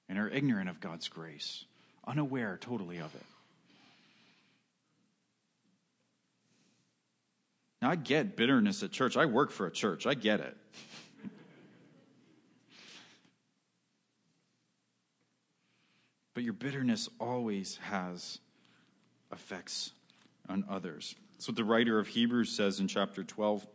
and 0.08 0.20
are 0.20 0.30
ignorant 0.30 0.70
of 0.70 0.80
God's 0.80 1.08
grace, 1.08 1.66
unaware 2.06 2.60
totally 2.62 3.00
of 3.00 3.16
it. 3.16 3.26
Now, 7.84 7.92
I 7.92 7.96
get 7.98 8.38
bitterness 8.38 8.82
at 8.82 8.92
church. 8.94 9.18
I 9.18 9.26
work 9.26 9.52
for 9.52 9.68
a 9.68 9.72
church. 9.72 10.08
I 10.08 10.14
get 10.14 10.40
it. 10.40 10.56
but 16.34 16.44
your 16.44 16.54
bitterness 16.54 17.10
always 17.20 17.76
has 17.84 18.40
effects 19.34 19.92
on 20.48 20.64
others. 20.70 21.14
That's 21.34 21.50
what 21.50 21.58
the 21.58 21.66
writer 21.66 22.00
of 22.00 22.08
Hebrews 22.08 22.56
says 22.56 22.80
in 22.80 22.88
chapter 22.88 23.22
12, 23.22 23.68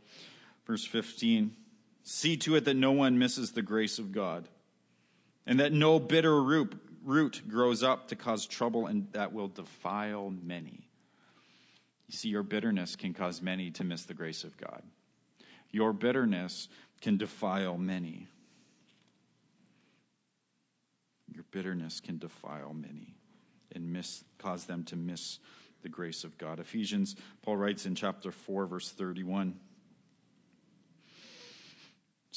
verse 0.67 0.87
15. 0.87 1.55
See 2.03 2.39
to 2.39 2.57
it 2.57 2.65
that 2.65 2.79
no 2.79 2.93
one 2.93 3.19
misses 3.19 3.53
the 3.53 3.61
grace 3.61 3.99
of 3.99 4.11
God 4.13 4.49
and 5.47 5.61
that 5.61 5.75
no 5.75 6.01
bitter 6.01 6.43
root, 6.43 6.81
root 7.05 7.43
grows 7.47 7.83
up 7.83 8.09
to 8.09 8.17
cause 8.17 8.47
trouble 8.47 8.87
and 8.87 9.07
that 9.13 9.35
will 9.35 9.49
defile 9.49 10.33
many. 10.43 10.88
You 12.09 12.17
see, 12.17 12.29
your 12.29 12.43
bitterness 12.43 12.97
can 12.97 13.13
cause 13.13 13.43
many 13.43 13.71
to 13.73 13.85
miss 13.85 14.05
the 14.05 14.15
grace 14.15 14.45
of 14.45 14.57
God. 14.57 14.83
Your 15.71 15.93
bitterness 15.93 16.69
can 17.01 17.19
defile 17.19 17.77
many. 17.77 18.27
Your 21.33 21.45
bitterness 21.51 22.01
can 22.01 22.19
defile 22.19 22.73
many 22.73 23.15
and 23.75 23.93
miss, 23.93 24.25
cause 24.39 24.65
them 24.65 24.85
to 24.85 24.97
miss 24.97 25.39
the 25.83 25.89
grace 25.89 26.25
of 26.25 26.39
God. 26.39 26.59
Ephesians, 26.59 27.15
Paul 27.43 27.59
writes 27.59 27.87
in 27.87 27.95
chapter 27.95 28.33
4, 28.33 28.67
verse 28.67 28.91
31 28.91 29.59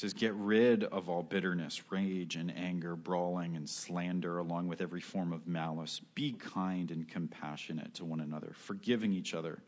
says, 0.02 0.14
Get 0.14 0.34
rid 0.34 0.82
of 0.82 1.08
all 1.08 1.22
bitterness, 1.22 1.80
rage, 1.88 2.34
and 2.34 2.52
anger, 2.56 2.96
brawling, 2.96 3.54
and 3.54 3.68
slander, 3.68 4.38
along 4.38 4.66
with 4.66 4.80
every 4.80 5.00
form 5.00 5.32
of 5.32 5.46
malice. 5.46 6.00
Be 6.16 6.32
kind 6.32 6.90
and 6.90 7.08
compassionate 7.08 7.94
to 7.94 8.04
one 8.04 8.18
another, 8.18 8.52
forgiving 8.56 9.12
each 9.12 9.32
other, 9.32 9.62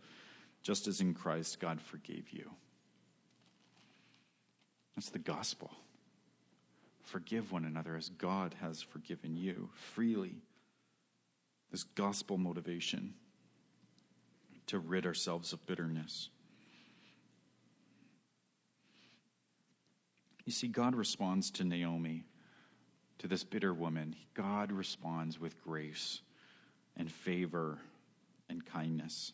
just 0.60 0.88
as 0.88 1.00
in 1.00 1.14
Christ 1.14 1.60
God 1.60 1.80
forgave 1.80 2.30
you. 2.30 2.50
That's 4.96 5.10
the 5.10 5.20
gospel. 5.20 5.70
Forgive 7.04 7.52
one 7.52 7.64
another 7.64 7.94
as 7.94 8.08
God 8.08 8.56
has 8.60 8.82
forgiven 8.82 9.36
you 9.36 9.70
freely. 9.74 10.34
This 11.70 11.84
gospel 11.84 12.38
motivation 12.38 13.14
to 14.66 14.80
rid 14.80 15.06
ourselves 15.06 15.52
of 15.52 15.64
bitterness. 15.64 16.28
You 20.44 20.52
see, 20.52 20.68
God 20.68 20.94
responds 20.94 21.50
to 21.52 21.64
Naomi, 21.64 22.24
to 23.18 23.28
this 23.28 23.44
bitter 23.44 23.72
woman. 23.72 24.14
God 24.34 24.72
responds 24.72 25.40
with 25.40 25.62
grace 25.62 26.20
and 26.96 27.10
favor 27.10 27.78
and 28.48 28.64
kindness. 28.64 29.32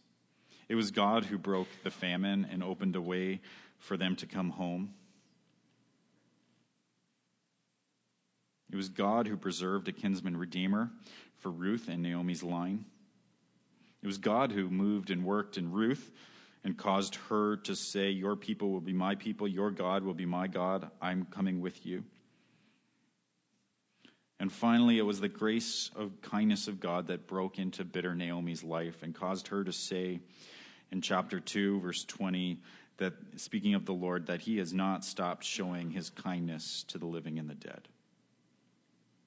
It 0.68 0.76
was 0.76 0.92
God 0.92 1.24
who 1.24 1.36
broke 1.36 1.68
the 1.82 1.90
famine 1.90 2.46
and 2.50 2.62
opened 2.62 2.94
a 2.94 3.00
way 3.00 3.40
for 3.78 3.96
them 3.96 4.14
to 4.16 4.26
come 4.26 4.50
home. 4.50 4.94
It 8.72 8.76
was 8.76 8.88
God 8.88 9.26
who 9.26 9.36
preserved 9.36 9.88
a 9.88 9.92
kinsman 9.92 10.36
redeemer 10.36 10.90
for 11.38 11.50
Ruth 11.50 11.88
and 11.88 12.02
Naomi's 12.02 12.44
line. 12.44 12.84
It 14.00 14.06
was 14.06 14.18
God 14.18 14.52
who 14.52 14.70
moved 14.70 15.10
and 15.10 15.24
worked 15.24 15.58
in 15.58 15.72
Ruth 15.72 16.12
and 16.64 16.76
caused 16.76 17.14
her 17.28 17.56
to 17.58 17.74
say, 17.74 18.10
Your 18.10 18.36
people 18.36 18.70
will 18.70 18.80
be 18.80 18.92
my 18.92 19.14
people, 19.14 19.48
your 19.48 19.70
God 19.70 20.02
will 20.02 20.14
be 20.14 20.26
my 20.26 20.46
God, 20.46 20.90
I'm 21.00 21.26
coming 21.26 21.60
with 21.60 21.86
you. 21.86 22.04
And 24.38 24.50
finally, 24.50 24.98
it 24.98 25.02
was 25.02 25.20
the 25.20 25.28
grace 25.28 25.90
of 25.94 26.22
kindness 26.22 26.66
of 26.66 26.80
God 26.80 27.08
that 27.08 27.26
broke 27.26 27.58
into 27.58 27.84
bitter 27.84 28.14
Naomi's 28.14 28.64
life 28.64 29.02
and 29.02 29.14
caused 29.14 29.48
her 29.48 29.62
to 29.64 29.72
say 29.72 30.20
in 30.90 31.02
chapter 31.02 31.40
2, 31.40 31.80
verse 31.80 32.04
20, 32.04 32.58
that 32.96 33.12
speaking 33.36 33.74
of 33.74 33.84
the 33.84 33.92
Lord, 33.92 34.26
that 34.26 34.40
he 34.40 34.56
has 34.56 34.72
not 34.72 35.04
stopped 35.04 35.44
showing 35.44 35.90
his 35.90 36.08
kindness 36.08 36.84
to 36.88 36.98
the 36.98 37.06
living 37.06 37.38
and 37.38 37.50
the 37.50 37.54
dead. 37.54 37.88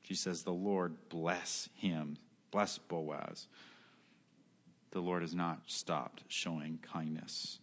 She 0.01 0.15
says, 0.15 0.43
The 0.43 0.51
Lord 0.51 0.95
bless 1.09 1.69
him, 1.75 2.17
bless 2.51 2.79
Boaz 2.79 3.47
the 4.93 5.01
Lord 5.01 5.23
has 5.23 5.33
not 5.33 5.59
stopped 5.65 6.23
showing 6.27 6.79
kindness. 6.81 7.57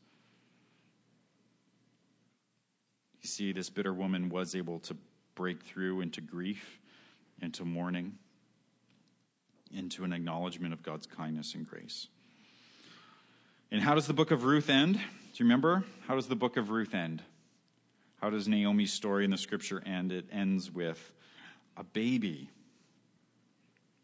You 3.23 3.29
see, 3.29 3.53
this 3.53 3.71
bitter 3.71 3.95
woman 3.95 4.29
was 4.29 4.57
able 4.57 4.81
to 4.81 4.97
break 5.37 5.63
through 5.63 6.01
into 6.01 6.21
grief, 6.21 6.81
into 7.41 7.65
mourning, 7.65 8.19
into 9.73 10.03
an 10.03 10.13
acknowledgement 10.13 10.73
of 10.73 10.83
God's 10.83 11.07
kindness 11.07 11.55
and 11.55 11.69
grace. 11.69 12.09
And 13.71 13.81
how 13.81 13.95
does 13.95 14.09
the 14.09 14.13
book 14.13 14.33
of 14.33 14.45
Ruth 14.45 14.69
end? 14.69 14.95
Do 14.95 15.01
you 15.37 15.45
remember? 15.45 15.85
How 16.09 16.17
does 16.17 16.27
the 16.27 16.35
book 16.35 16.57
of 16.57 16.71
Ruth 16.71 16.95
end? 16.95 17.23
How 18.21 18.29
does 18.29 18.49
Naomi's 18.49 18.93
story 18.93 19.25
in 19.25 19.31
the 19.31 19.39
scripture 19.39 19.81
end? 19.87 20.11
It 20.11 20.27
ends 20.33 20.71
with 20.71 21.13
a 21.77 21.85
baby 21.85 22.51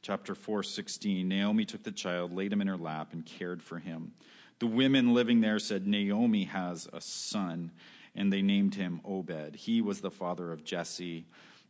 chapter 0.07 0.37
4, 0.37 0.63
16, 0.63 1.29
Naomi 1.29 1.65
took 1.65 1.83
the 1.83 1.91
child, 1.91 2.33
laid 2.33 2.53
him 2.53 2.61
in 2.61 2.69
her 2.69 2.77
lap, 2.77 3.13
and 3.13 3.27
cared 3.27 3.61
for 3.61 3.81
him. 3.81 4.13
The 4.61 4.69
women 4.69 5.13
living 5.13 5.41
there 5.41 5.59
said, 5.59 5.85
Naomi 5.85 6.45
has 6.45 6.89
a 6.93 7.01
son, 7.01 7.73
and 8.15 8.33
they 8.33 8.41
named 8.41 8.77
him 8.77 9.01
Obed. 9.05 9.57
He 9.57 9.83
was 9.83 10.01
the 10.01 10.13
father 10.13 10.53
of 10.53 10.63
Jesse, 10.63 11.27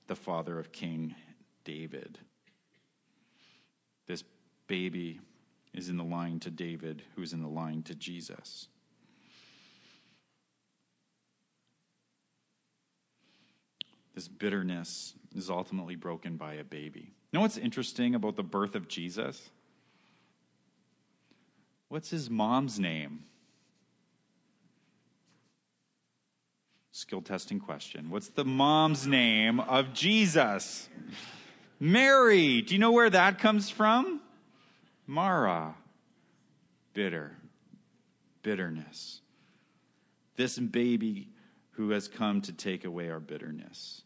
the 0.07 0.14
father 0.14 0.59
of 0.59 0.70
King 0.70 1.14
David. 1.64 2.18
This 4.07 4.22
baby 4.66 5.18
is 5.72 5.89
in 5.89 5.97
the 5.97 6.05
line 6.05 6.39
to 6.41 6.51
David, 6.51 7.05
who 7.14 7.22
is 7.22 7.32
in 7.32 7.41
the 7.41 7.49
line 7.49 7.82
to 7.84 7.95
Jesus. 7.95 8.68
This 14.16 14.26
bitterness 14.26 15.14
is 15.36 15.48
ultimately 15.50 15.94
broken 15.94 16.36
by 16.36 16.54
a 16.54 16.64
baby 16.64 17.12
know 17.36 17.42
what's 17.42 17.58
interesting 17.58 18.14
about 18.14 18.34
the 18.36 18.42
birth 18.42 18.74
of 18.74 18.88
Jesus? 18.88 19.50
What's 21.88 22.08
his 22.08 22.30
mom's 22.30 22.80
name? 22.80 23.24
Skill 26.92 27.20
testing 27.20 27.60
question. 27.60 28.08
What's 28.08 28.30
the 28.30 28.44
mom's 28.44 29.06
name 29.06 29.60
of 29.60 29.92
Jesus? 29.92 30.88
Mary. 31.78 32.62
Do 32.62 32.74
you 32.74 32.80
know 32.80 32.92
where 32.92 33.10
that 33.10 33.38
comes 33.38 33.68
from? 33.68 34.22
Mara. 35.06 35.74
Bitter. 36.94 37.36
Bitterness. 38.42 39.20
This 40.36 40.58
baby 40.58 41.28
who 41.72 41.90
has 41.90 42.08
come 42.08 42.40
to 42.40 42.52
take 42.52 42.86
away 42.86 43.10
our 43.10 43.20
bitterness. 43.20 44.02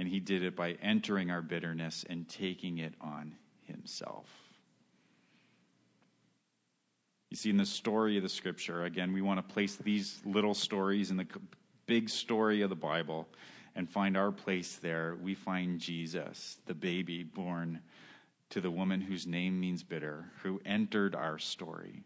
And 0.00 0.08
he 0.08 0.18
did 0.18 0.42
it 0.42 0.56
by 0.56 0.78
entering 0.80 1.30
our 1.30 1.42
bitterness 1.42 2.06
and 2.08 2.26
taking 2.26 2.78
it 2.78 2.94
on 3.02 3.34
himself. 3.64 4.24
You 7.28 7.36
see, 7.36 7.50
in 7.50 7.58
the 7.58 7.66
story 7.66 8.16
of 8.16 8.22
the 8.22 8.30
scripture, 8.30 8.84
again, 8.84 9.12
we 9.12 9.20
want 9.20 9.46
to 9.46 9.52
place 9.52 9.76
these 9.76 10.18
little 10.24 10.54
stories 10.54 11.10
in 11.10 11.18
the 11.18 11.26
big 11.84 12.08
story 12.08 12.62
of 12.62 12.70
the 12.70 12.76
Bible 12.76 13.28
and 13.76 13.90
find 13.90 14.16
our 14.16 14.32
place 14.32 14.76
there. 14.76 15.18
We 15.20 15.34
find 15.34 15.78
Jesus, 15.78 16.56
the 16.64 16.72
baby 16.72 17.22
born 17.22 17.80
to 18.48 18.62
the 18.62 18.70
woman 18.70 19.02
whose 19.02 19.26
name 19.26 19.60
means 19.60 19.82
bitter, 19.82 20.32
who 20.42 20.62
entered 20.64 21.14
our 21.14 21.38
story 21.38 22.04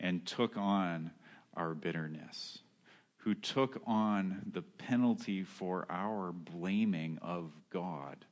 and 0.00 0.24
took 0.24 0.56
on 0.56 1.10
our 1.52 1.74
bitterness, 1.74 2.60
who 3.24 3.34
took 3.34 3.80
on 3.86 4.42
the 4.52 4.60
penalty 4.60 5.42
for 5.42 5.86
our 5.88 6.30
blaming 6.30 7.18
of 7.22 7.50
God, 7.70 8.26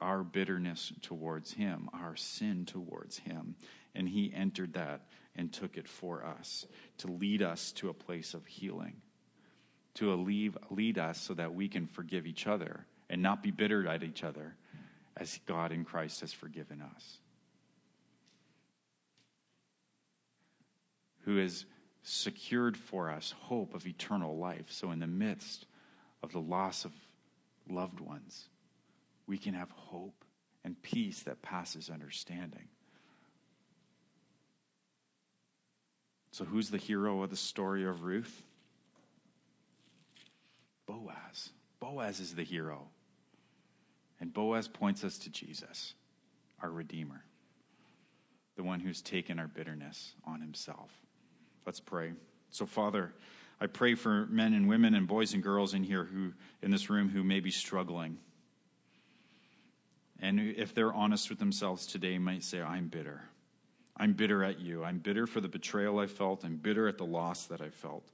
our 0.00 0.24
bitterness 0.24 0.94
towards 1.02 1.52
Him, 1.52 1.90
our 1.92 2.16
sin 2.16 2.64
towards 2.64 3.18
Him. 3.18 3.54
And 3.94 4.08
He 4.08 4.32
entered 4.34 4.72
that 4.72 5.02
and 5.36 5.52
took 5.52 5.76
it 5.76 5.86
for 5.86 6.24
us 6.24 6.66
to 6.98 7.08
lead 7.08 7.42
us 7.42 7.70
to 7.72 7.90
a 7.90 7.94
place 7.94 8.32
of 8.32 8.46
healing, 8.46 8.96
to 9.96 10.14
lead 10.70 10.98
us 10.98 11.20
so 11.20 11.34
that 11.34 11.54
we 11.54 11.68
can 11.68 11.86
forgive 11.86 12.26
each 12.26 12.46
other 12.46 12.86
and 13.10 13.20
not 13.20 13.42
be 13.42 13.50
bitter 13.50 13.86
at 13.86 14.02
each 14.02 14.24
other 14.24 14.56
as 15.18 15.38
God 15.44 15.70
in 15.70 15.84
Christ 15.84 16.22
has 16.22 16.32
forgiven 16.32 16.80
us. 16.80 17.18
Who 21.26 21.36
has 21.36 21.66
secured 22.08 22.76
for 22.76 23.10
us 23.10 23.34
hope 23.42 23.74
of 23.74 23.86
eternal 23.86 24.36
life. 24.36 24.66
So, 24.68 24.90
in 24.90 24.98
the 24.98 25.06
midst 25.06 25.66
of 26.22 26.32
the 26.32 26.40
loss 26.40 26.84
of 26.84 26.92
loved 27.68 28.00
ones, 28.00 28.48
we 29.26 29.38
can 29.38 29.54
have 29.54 29.70
hope 29.70 30.24
and 30.64 30.80
peace 30.82 31.20
that 31.20 31.42
passes 31.42 31.90
understanding. 31.90 32.68
So, 36.32 36.44
who's 36.44 36.70
the 36.70 36.78
hero 36.78 37.22
of 37.22 37.30
the 37.30 37.36
story 37.36 37.84
of 37.84 38.02
Ruth? 38.02 38.42
Boaz. 40.86 41.50
Boaz 41.80 42.20
is 42.20 42.34
the 42.34 42.44
hero. 42.44 42.88
And 44.20 44.32
Boaz 44.32 44.66
points 44.66 45.04
us 45.04 45.18
to 45.18 45.30
Jesus, 45.30 45.94
our 46.60 46.70
Redeemer, 46.70 47.22
the 48.56 48.64
one 48.64 48.80
who's 48.80 49.00
taken 49.00 49.38
our 49.38 49.46
bitterness 49.46 50.14
on 50.24 50.40
himself. 50.40 50.90
Let's 51.68 51.80
pray. 51.80 52.14
So, 52.48 52.64
Father, 52.64 53.12
I 53.60 53.66
pray 53.66 53.94
for 53.94 54.24
men 54.30 54.54
and 54.54 54.70
women 54.70 54.94
and 54.94 55.06
boys 55.06 55.34
and 55.34 55.42
girls 55.42 55.74
in 55.74 55.84
here 55.84 56.02
who, 56.02 56.32
in 56.62 56.70
this 56.70 56.88
room, 56.88 57.10
who 57.10 57.22
may 57.22 57.40
be 57.40 57.50
struggling. 57.50 58.16
And 60.18 60.40
if 60.40 60.74
they're 60.74 60.94
honest 60.94 61.28
with 61.28 61.38
themselves 61.38 61.86
today, 61.86 62.16
might 62.16 62.42
say, 62.42 62.62
I'm 62.62 62.88
bitter. 62.88 63.20
I'm 63.98 64.14
bitter 64.14 64.42
at 64.42 64.60
you. 64.60 64.82
I'm 64.82 64.96
bitter 64.96 65.26
for 65.26 65.42
the 65.42 65.48
betrayal 65.48 65.98
I 65.98 66.06
felt. 66.06 66.42
I'm 66.42 66.56
bitter 66.56 66.88
at 66.88 66.96
the 66.96 67.04
loss 67.04 67.44
that 67.48 67.60
I 67.60 67.68
felt. 67.68 68.08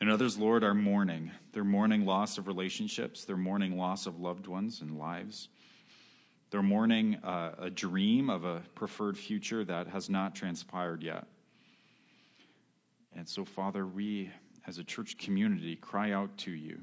And 0.00 0.10
others, 0.10 0.36
Lord, 0.36 0.64
are 0.64 0.74
mourning. 0.74 1.30
They're 1.52 1.62
mourning 1.62 2.04
loss 2.04 2.38
of 2.38 2.48
relationships, 2.48 3.24
they're 3.24 3.36
mourning 3.36 3.78
loss 3.78 4.06
of 4.06 4.18
loved 4.18 4.48
ones 4.48 4.80
and 4.80 4.98
lives. 4.98 5.46
They're 6.50 6.60
mourning 6.60 7.16
uh, 7.22 7.54
a 7.56 7.70
dream 7.70 8.30
of 8.30 8.44
a 8.44 8.62
preferred 8.74 9.16
future 9.16 9.64
that 9.64 9.86
has 9.86 10.10
not 10.10 10.34
transpired 10.34 11.04
yet. 11.04 11.26
And 13.16 13.28
so, 13.28 13.44
Father, 13.44 13.86
we 13.86 14.30
as 14.66 14.78
a 14.78 14.84
church 14.84 15.16
community 15.16 15.74
cry 15.74 16.12
out 16.12 16.36
to 16.38 16.50
you. 16.50 16.80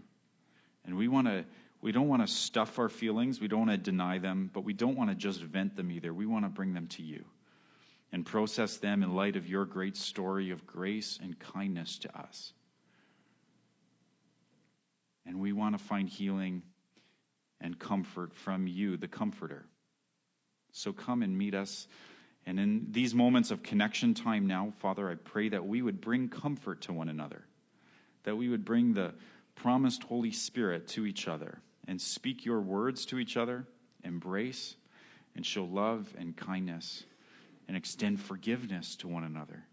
And 0.86 0.98
we 0.98 1.08
want 1.08 1.28
to 1.28 1.46
we 1.82 1.92
don't 1.92 2.08
want 2.08 2.26
to 2.26 2.34
stuff 2.34 2.80
our 2.80 2.88
feelings, 2.88 3.42
we 3.42 3.50
don't 3.50 3.68
want 3.68 3.72
to 3.72 3.78
deny 3.78 4.18
them, 4.18 4.50
but 4.54 4.64
we 4.64 4.72
don't 4.72 4.96
want 4.96 5.10
to 5.10 5.16
just 5.16 5.42
vent 5.42 5.76
them 5.76 5.92
either. 5.92 6.14
We 6.14 6.26
want 6.26 6.46
to 6.46 6.50
bring 6.50 6.74
them 6.74 6.88
to 6.88 7.02
you 7.02 7.26
and 8.14 8.26
process 8.26 8.78
them 8.78 9.04
in 9.04 9.14
light 9.14 9.36
of 9.36 9.50
your 9.50 9.66
great 9.66 9.98
story 9.98 10.50
of 10.52 10.66
grace 10.66 11.20
and 11.22 11.38
kindness 11.40 11.98
to 12.00 12.18
us. 12.18 12.54
And 15.26 15.42
we 15.42 15.52
want 15.52 15.78
to 15.78 15.84
find 15.84 16.08
healing 16.08 16.62
and 17.60 17.78
comfort 17.78 18.34
from 18.34 18.66
you, 18.66 18.96
the 18.96 19.08
Comforter. 19.10 19.66
So 20.72 20.94
come 20.94 21.22
and 21.22 21.38
meet 21.38 21.54
us. 21.54 21.88
And 22.46 22.60
in 22.60 22.88
these 22.92 23.16
moments 23.16 23.52
of 23.52 23.64
connection 23.64 24.14
time 24.14 24.48
now, 24.48 24.74
Father, 24.80 25.10
I 25.10 25.16
pray 25.16 25.50
that 25.50 25.66
we 25.66 25.82
would 25.82 26.02
bring 26.02 26.30
comfort 26.30 26.82
to 26.82 26.94
one 26.94 27.10
another, 27.10 27.46
that 28.24 28.36
we 28.36 28.50
would 28.50 28.66
bring 28.66 28.94
the 28.94 29.14
promised 29.56 30.04
Holy 30.04 30.32
Spirit 30.32 30.88
to 30.90 31.06
each 31.06 31.28
other 31.28 31.62
and 31.88 32.02
speak 32.02 32.46
your 32.46 32.60
words 32.60 33.06
to 33.08 33.20
each 33.20 33.38
other, 33.38 33.66
embrace 34.04 34.76
and 35.36 35.46
show 35.46 35.64
love 35.64 36.14
and 36.18 36.36
kindness, 36.36 37.04
and 37.68 37.78
extend 37.78 38.20
forgiveness 38.20 38.96
to 38.98 39.08
one 39.08 39.24
another. 39.24 39.64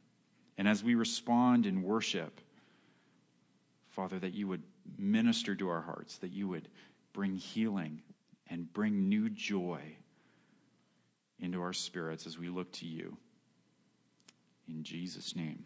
And 0.56 0.68
as 0.68 0.84
we 0.84 0.94
respond 0.94 1.66
in 1.66 1.82
worship, 1.82 2.40
Father, 3.90 4.18
that 4.18 4.34
you 4.34 4.46
would 4.46 4.62
minister 4.96 5.54
to 5.56 5.68
our 5.68 5.80
hearts, 5.80 6.18
that 6.18 6.32
you 6.32 6.46
would 6.48 6.68
bring 7.12 7.34
healing 7.34 8.02
and 8.48 8.72
bring 8.72 9.08
new 9.08 9.28
joy 9.28 9.96
into 11.40 11.60
our 11.62 11.72
spirits 11.72 12.26
as 12.26 12.38
we 12.38 12.48
look 12.48 12.72
to 12.72 12.86
you. 12.86 13.16
In 14.68 14.84
Jesus' 14.84 15.34
name. 15.34 15.64